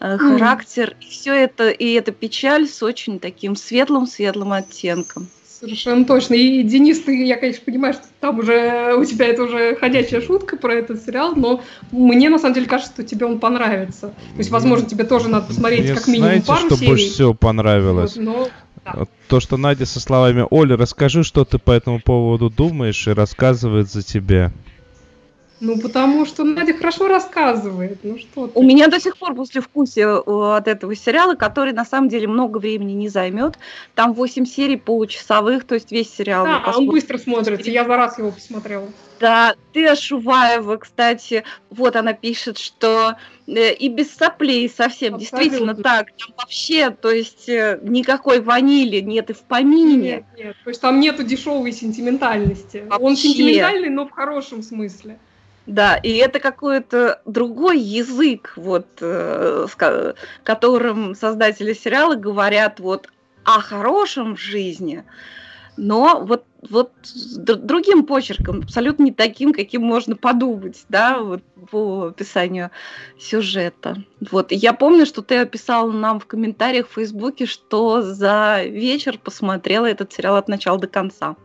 э, 0.00 0.18
характер. 0.18 0.96
Mm. 0.98 1.04
И 1.04 1.10
все 1.10 1.34
это, 1.34 1.70
и 1.70 1.92
эта 1.92 2.12
печаль 2.12 2.68
с 2.68 2.82
очень 2.82 3.18
таким 3.18 3.56
светлым-светлым 3.56 4.52
оттенком. 4.52 5.28
Совершенно 5.60 6.06
точно. 6.06 6.34
И, 6.34 6.62
Денис, 6.62 7.00
ты, 7.02 7.22
я, 7.22 7.36
конечно, 7.36 7.62
понимаю, 7.66 7.92
что 7.92 8.04
там 8.20 8.38
уже 8.38 8.94
у 8.96 9.04
тебя 9.04 9.26
это 9.26 9.42
уже 9.42 9.76
ходячая 9.76 10.22
шутка 10.22 10.56
про 10.56 10.72
этот 10.72 11.04
сериал, 11.04 11.34
но 11.36 11.62
мне, 11.90 12.30
на 12.30 12.38
самом 12.38 12.54
деле, 12.54 12.66
кажется, 12.66 12.94
что 12.94 13.04
тебе 13.04 13.26
он 13.26 13.38
понравится. 13.38 14.08
То 14.08 14.38
есть, 14.38 14.48
возможно, 14.48 14.88
тебе 14.88 15.04
тоже 15.04 15.28
надо 15.28 15.48
посмотреть 15.48 15.82
мне 15.82 15.94
как 15.94 16.06
минимум 16.06 16.28
знаете, 16.28 16.46
пару 16.46 16.66
что 16.66 16.76
серий. 16.76 16.88
больше 16.88 17.10
всего 17.10 17.34
понравилось? 17.34 18.16
Вот, 18.16 18.24
но. 18.24 18.48
То, 19.28 19.40
что 19.40 19.56
Надя 19.56 19.86
со 19.86 20.00
словами 20.00 20.44
«Оля, 20.50 20.76
расскажи, 20.76 21.22
что 21.22 21.44
ты 21.44 21.58
по 21.58 21.72
этому 21.72 22.00
поводу 22.00 22.50
думаешь» 22.50 23.06
и 23.06 23.12
рассказывает 23.12 23.90
за 23.90 24.02
тебя. 24.02 24.52
Ну, 25.60 25.78
потому 25.78 26.24
что 26.24 26.42
Надя 26.42 26.72
хорошо 26.72 27.06
рассказывает. 27.06 27.98
Ну 28.02 28.18
что 28.18 28.46
ты. 28.46 28.58
У 28.58 28.62
меня 28.62 28.88
до 28.88 28.98
сих 28.98 29.18
пор 29.18 29.34
после 29.34 29.60
вкусия 29.60 30.08
э, 30.08 30.56
от 30.56 30.66
этого 30.66 30.96
сериала, 30.96 31.34
который 31.34 31.74
на 31.74 31.84
самом 31.84 32.08
деле 32.08 32.26
много 32.26 32.58
времени 32.58 32.92
не 32.92 33.08
займет. 33.08 33.58
Там 33.94 34.14
8 34.14 34.46
серий 34.46 34.76
получасовых, 34.76 35.64
то 35.64 35.74
есть 35.74 35.92
весь 35.92 36.12
сериал. 36.12 36.46
Да, 36.46 36.72
он 36.76 36.86
быстро 36.86 37.18
смотрится. 37.18 37.70
Я 37.70 37.84
за 37.84 37.96
раз 37.96 38.18
его 38.18 38.30
посмотрела. 38.32 38.88
Да, 39.20 39.54
ты 39.74 39.94
Шуваева, 39.94 40.78
кстати, 40.78 41.44
вот 41.68 41.94
она 41.94 42.14
пишет, 42.14 42.56
что 42.56 43.16
э, 43.46 43.74
и 43.74 43.90
без 43.90 44.10
соплей 44.14 44.66
совсем, 44.66 45.16
Абсолютно. 45.16 45.38
действительно 45.38 45.74
так. 45.74 46.06
Там 46.16 46.34
вообще, 46.38 46.88
то 46.88 47.10
есть 47.10 47.46
э, 47.50 47.78
никакой 47.82 48.40
ванили 48.40 49.00
нет 49.00 49.28
и 49.28 49.34
в 49.34 49.40
помине. 49.40 49.96
Нет, 49.98 50.24
нет, 50.38 50.56
то 50.64 50.70
есть 50.70 50.80
там 50.80 51.00
нету 51.00 51.22
дешевой 51.22 51.72
сентиментальности. 51.72 52.78
Вообще. 52.88 53.04
Он 53.04 53.14
сентиментальный, 53.14 53.90
но 53.90 54.06
в 54.06 54.10
хорошем 54.10 54.62
смысле. 54.62 55.18
Да, 55.66 55.96
и 55.96 56.14
это 56.16 56.40
какой-то 56.40 57.20
другой 57.26 57.78
язык, 57.78 58.54
вот, 58.56 58.86
э, 59.00 59.66
с 59.68 60.14
которым 60.42 61.14
создатели 61.14 61.74
сериала 61.74 62.14
говорят 62.14 62.80
вот 62.80 63.08
о 63.44 63.60
хорошем 63.60 64.36
в 64.36 64.40
жизни, 64.40 65.04
но 65.76 66.22
вот, 66.24 66.44
вот 66.68 66.92
другим 67.36 68.04
почерком, 68.04 68.60
абсолютно 68.60 69.04
не 69.04 69.12
таким, 69.12 69.52
каким 69.52 69.82
можно 69.82 70.16
подумать, 70.16 70.84
да, 70.88 71.18
вот 71.20 71.42
по 71.70 72.08
описанию 72.08 72.70
сюжета. 73.18 73.96
Вот, 74.30 74.52
и 74.52 74.56
я 74.56 74.72
помню, 74.72 75.06
что 75.06 75.22
ты 75.22 75.38
описал 75.38 75.90
нам 75.90 76.20
в 76.20 76.26
комментариях 76.26 76.88
в 76.88 76.94
Фейсбуке, 76.94 77.46
что 77.46 78.02
за 78.02 78.62
вечер 78.64 79.18
посмотрела 79.18 79.86
этот 79.86 80.12
сериал 80.12 80.36
от 80.36 80.48
начала 80.48 80.78
до 80.78 80.88
конца. 80.88 81.36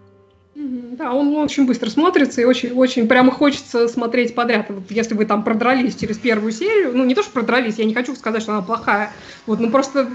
Да, 0.55 1.13
он 1.13 1.35
очень 1.35 1.65
быстро 1.65 1.89
смотрится 1.89 2.39
и 2.39 2.45
очень, 2.45 2.71
очень 2.71 3.09
прямо 3.09 3.29
хочется 3.29 3.89
смотреть 3.89 4.33
подряд. 4.35 4.67
Вот 4.69 4.89
если 4.89 5.13
вы 5.13 5.25
там 5.25 5.43
продрались 5.43 5.95
через 5.95 6.17
первую 6.17 6.53
серию, 6.53 6.95
ну 6.95 7.03
не 7.03 7.13
то, 7.13 7.23
что 7.23 7.33
продрались, 7.33 7.75
я 7.75 7.83
не 7.83 7.93
хочу 7.93 8.15
сказать, 8.15 8.41
что 8.41 8.53
она 8.53 8.61
плохая, 8.61 9.11
вот, 9.45 9.59
ну 9.59 9.69
просто 9.69 10.09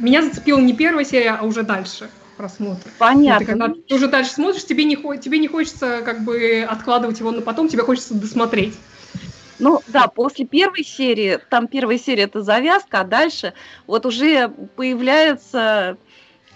меня 0.00 0.22
зацепила 0.22 0.58
не 0.58 0.72
первая 0.72 1.04
серия, 1.04 1.36
а 1.38 1.44
уже 1.44 1.64
дальше 1.64 2.08
просмотр. 2.38 2.90
Понятно. 2.98 3.38
Вот, 3.38 3.46
когда 3.46 3.68
ты 3.68 3.94
уже 3.94 4.08
дальше 4.08 4.32
смотришь, 4.32 4.64
тебе 4.64 4.84
не, 4.84 4.96
тебе 5.18 5.38
не 5.38 5.48
хочется 5.48 6.00
как 6.02 6.24
бы 6.24 6.66
откладывать 6.66 7.20
его 7.20 7.30
на 7.30 7.42
потом, 7.42 7.68
тебе 7.68 7.82
хочется 7.82 8.14
досмотреть. 8.14 8.74
Ну 9.58 9.80
да, 9.86 10.08
после 10.08 10.46
первой 10.46 10.82
серии, 10.82 11.38
там 11.50 11.68
первая 11.68 11.98
серия 11.98 12.24
это 12.24 12.40
завязка, 12.40 13.00
а 13.00 13.04
дальше 13.04 13.52
вот 13.86 14.06
уже 14.06 14.48
появляется 14.48 15.98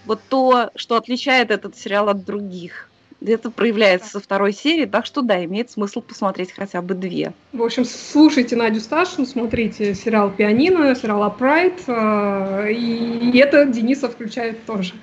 вот 0.05 0.19
то, 0.29 0.71
что 0.75 0.95
отличает 0.95 1.51
этот 1.51 1.77
сериал 1.77 2.09
от 2.09 2.25
других. 2.25 2.86
Это 3.27 3.51
проявляется 3.51 4.11
со 4.11 4.19
второй 4.19 4.53
серии, 4.53 4.85
так 4.85 5.05
что 5.05 5.21
да, 5.21 5.43
имеет 5.45 5.71
смысл 5.71 6.01
посмотреть 6.01 6.51
хотя 6.51 6.81
бы 6.81 6.93
две. 6.93 7.33
В 7.53 7.61
общем, 7.61 7.85
слушайте 7.85 8.55
Надю 8.55 8.79
Сташину, 8.79 9.25
смотрите 9.25 9.93
сериал 9.95 10.31
«Пианино», 10.31 10.95
сериал 10.95 11.23
«Апрайт», 11.23 11.81
э, 11.87 12.71
и 12.71 13.37
это 13.37 13.65
Дениса 13.65 14.09
включает 14.09 14.65
тоже. 14.65 14.93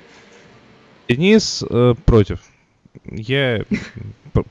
Денис 1.09 1.63
э, 1.69 1.95
против. 2.05 2.41
Я 3.05 3.65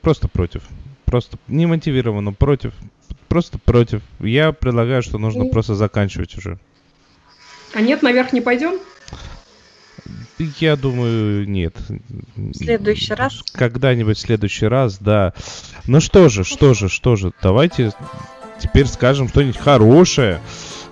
просто 0.00 0.28
против. 0.28 0.62
Просто 1.04 1.38
не 1.48 1.66
мотивированно 1.66 2.32
против. 2.32 2.72
Просто 3.28 3.58
против. 3.58 4.02
Я 4.20 4.52
предлагаю, 4.52 5.02
что 5.02 5.18
нужно 5.18 5.46
просто 5.46 5.74
заканчивать 5.74 6.36
уже. 6.36 6.58
А 7.74 7.80
нет, 7.80 8.02
наверх 8.02 8.32
не 8.32 8.40
пойдем? 8.40 8.78
Я 10.38 10.76
думаю, 10.76 11.48
нет. 11.48 11.76
В 12.36 12.54
следующий 12.54 13.14
раз? 13.14 13.42
Когда-нибудь 13.52 14.16
в 14.16 14.20
следующий 14.20 14.66
раз, 14.66 14.98
да. 14.98 15.32
Ну 15.86 16.00
что 16.00 16.28
же, 16.28 16.44
что 16.44 16.74
же, 16.74 16.88
что 16.88 17.16
же, 17.16 17.32
давайте 17.42 17.92
теперь 18.58 18.86
скажем 18.86 19.28
что-нибудь 19.28 19.58
хорошее. 19.58 20.40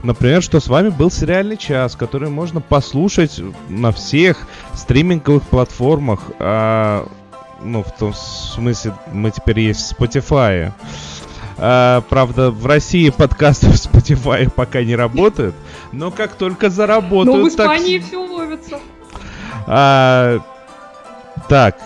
Например, 0.02 0.42
что 0.42 0.60
с 0.60 0.66
вами 0.66 0.88
был 0.88 1.10
сериальный 1.10 1.56
час, 1.56 1.94
который 1.94 2.28
можно 2.28 2.60
послушать 2.60 3.40
на 3.68 3.92
всех 3.92 4.48
стриминговых 4.74 5.44
платформах. 5.44 6.20
А, 6.40 7.08
ну, 7.62 7.84
в 7.84 7.96
том 7.96 8.12
смысле, 8.12 8.94
мы 9.12 9.30
теперь 9.30 9.60
есть 9.60 9.80
в 9.80 10.00
Spotify. 10.00 10.72
А, 11.56 12.00
правда, 12.08 12.50
в 12.50 12.66
России 12.66 13.10
подкасты 13.10 13.68
в 13.68 13.74
Spotify 13.74 14.50
пока 14.50 14.82
не 14.82 14.96
работают, 14.96 15.54
но 15.92 16.10
как 16.10 16.34
только 16.34 16.70
заработают... 16.70 17.38
Но 17.38 17.44
в 17.44 17.48
Испании 17.48 17.98
так... 17.98 18.08
все 18.08 18.26
ловится. 18.26 18.80
А, 19.66 20.38
так, 21.48 21.76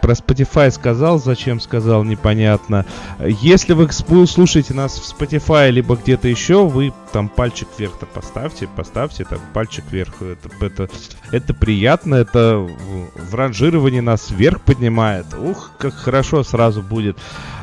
про 0.00 0.12
Spotify 0.12 0.70
сказал, 0.70 1.18
зачем 1.18 1.60
сказал, 1.60 2.04
непонятно. 2.04 2.86
Если 3.20 3.72
вы 3.72 3.90
слушаете 4.26 4.74
нас 4.74 4.98
в 4.98 5.14
Spotify, 5.14 5.70
либо 5.70 5.96
где-то 5.96 6.28
еще, 6.28 6.66
вы 6.66 6.92
там 7.12 7.28
пальчик 7.28 7.68
вверх-то 7.76 8.06
поставьте, 8.06 8.68
поставьте 8.68 9.24
там 9.24 9.40
пальчик 9.52 9.84
вверх. 9.90 10.14
Это, 10.20 10.64
это, 10.64 10.88
это 11.30 11.54
приятно, 11.54 12.14
это 12.14 12.58
в 12.58 13.34
ранжировании 13.34 14.00
нас 14.00 14.30
вверх 14.30 14.62
поднимает. 14.62 15.26
Ух, 15.34 15.72
как 15.78 15.94
хорошо 15.94 16.42
сразу 16.42 16.82
будет. 16.82 17.18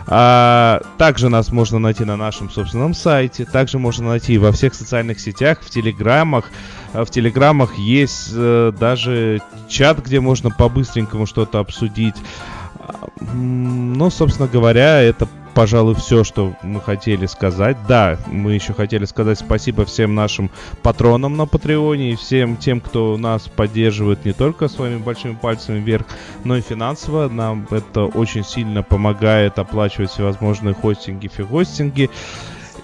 А, 0.07 0.81
также 0.97 1.29
нас 1.29 1.51
можно 1.51 1.79
найти 1.79 2.05
на 2.05 2.15
нашем 2.15 2.51
собственном 2.51 2.93
сайте, 2.93 3.45
также 3.45 3.79
можно 3.79 4.09
найти 4.09 4.37
во 4.37 4.51
всех 4.51 4.75
социальных 4.75 5.19
сетях, 5.19 5.59
в 5.61 5.69
телеграммах. 5.69 6.51
А 6.95 7.03
в 7.03 7.09
телеграммах 7.09 7.77
есть 7.77 8.31
э, 8.33 8.71
даже 8.79 9.41
чат, 9.67 9.99
где 9.99 10.19
можно 10.19 10.49
по-быстренькому 10.49 11.25
что-то 11.25 11.59
обсудить. 11.59 12.15
Ну, 13.33 14.09
собственно 14.09 14.47
говоря, 14.47 15.01
это 15.01 15.27
пожалуй, 15.55 15.95
все, 15.95 16.23
что 16.23 16.53
мы 16.61 16.81
хотели 16.81 17.25
сказать. 17.25 17.77
Да, 17.87 18.17
мы 18.27 18.53
еще 18.53 18.73
хотели 18.73 19.05
сказать 19.05 19.39
спасибо 19.39 19.85
всем 19.85 20.13
нашим 20.13 20.51
патронам 20.83 21.37
на 21.37 21.47
Патреоне 21.47 22.11
и 22.11 22.15
всем 22.15 22.57
тем, 22.57 22.81
кто 22.81 23.17
нас 23.17 23.47
поддерживает 23.47 24.25
не 24.25 24.33
только 24.33 24.67
своими 24.67 24.97
большими 24.97 25.33
пальцами 25.33 25.79
вверх, 25.79 26.05
но 26.43 26.57
и 26.57 26.61
финансово. 26.61 27.29
Нам 27.29 27.65
это 27.71 28.03
очень 28.03 28.43
сильно 28.43 28.83
помогает 28.83 29.57
оплачивать 29.57 30.11
всевозможные 30.11 30.75
хостинги, 30.75 31.29
фигостинги. 31.29 32.11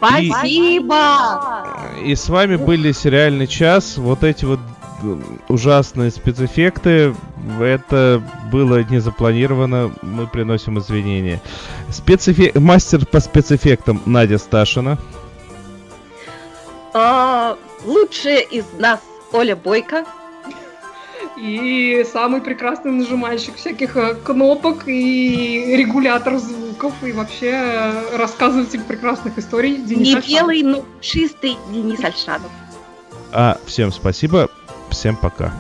Спасибо! 0.01 1.67
И, 2.03 2.11
и 2.11 2.15
с 2.15 2.27
вами 2.27 2.55
были 2.55 2.91
сериальный 2.91 3.45
час. 3.45 3.97
Вот 3.97 4.23
эти 4.23 4.45
вот 4.45 4.59
ужасные 5.47 6.09
спецэффекты. 6.11 7.13
Это 7.59 8.21
было 8.51 8.83
не 8.83 8.99
запланировано. 8.99 9.91
Мы 10.01 10.27
приносим 10.27 10.79
извинения. 10.79 11.41
Спецэффе... 11.89 12.51
Мастер 12.59 13.05
по 13.05 13.19
спецэффектам 13.19 14.01
Надя 14.05 14.37
Сташина. 14.37 14.97
А, 16.93 17.57
лучшая 17.85 18.39
из 18.39 18.65
нас 18.77 19.01
Оля 19.31 19.55
Бойко. 19.55 20.05
И 21.37 22.05
самый 22.11 22.41
прекрасный 22.41 22.91
нажимальщик 22.91 23.55
всяких 23.55 23.95
э, 23.95 24.15
кнопок 24.15 24.87
и 24.87 25.75
регулятор 25.77 26.37
звуков 26.72 26.93
и 27.03 27.11
вообще 27.11 27.51
э, 27.51 28.17
рассказыватель 28.17 28.82
прекрасных 28.82 29.38
историй 29.38 29.78
Денис 29.78 30.07
Не 30.07 30.15
Альшанов. 30.15 30.30
белый, 30.30 30.63
но 30.63 30.86
чистый 31.01 31.57
Денис 31.72 32.03
Альшанов. 32.03 32.51
А, 33.32 33.57
всем 33.65 33.91
спасибо. 33.91 34.49
Всем 34.89 35.15
пока. 35.15 35.53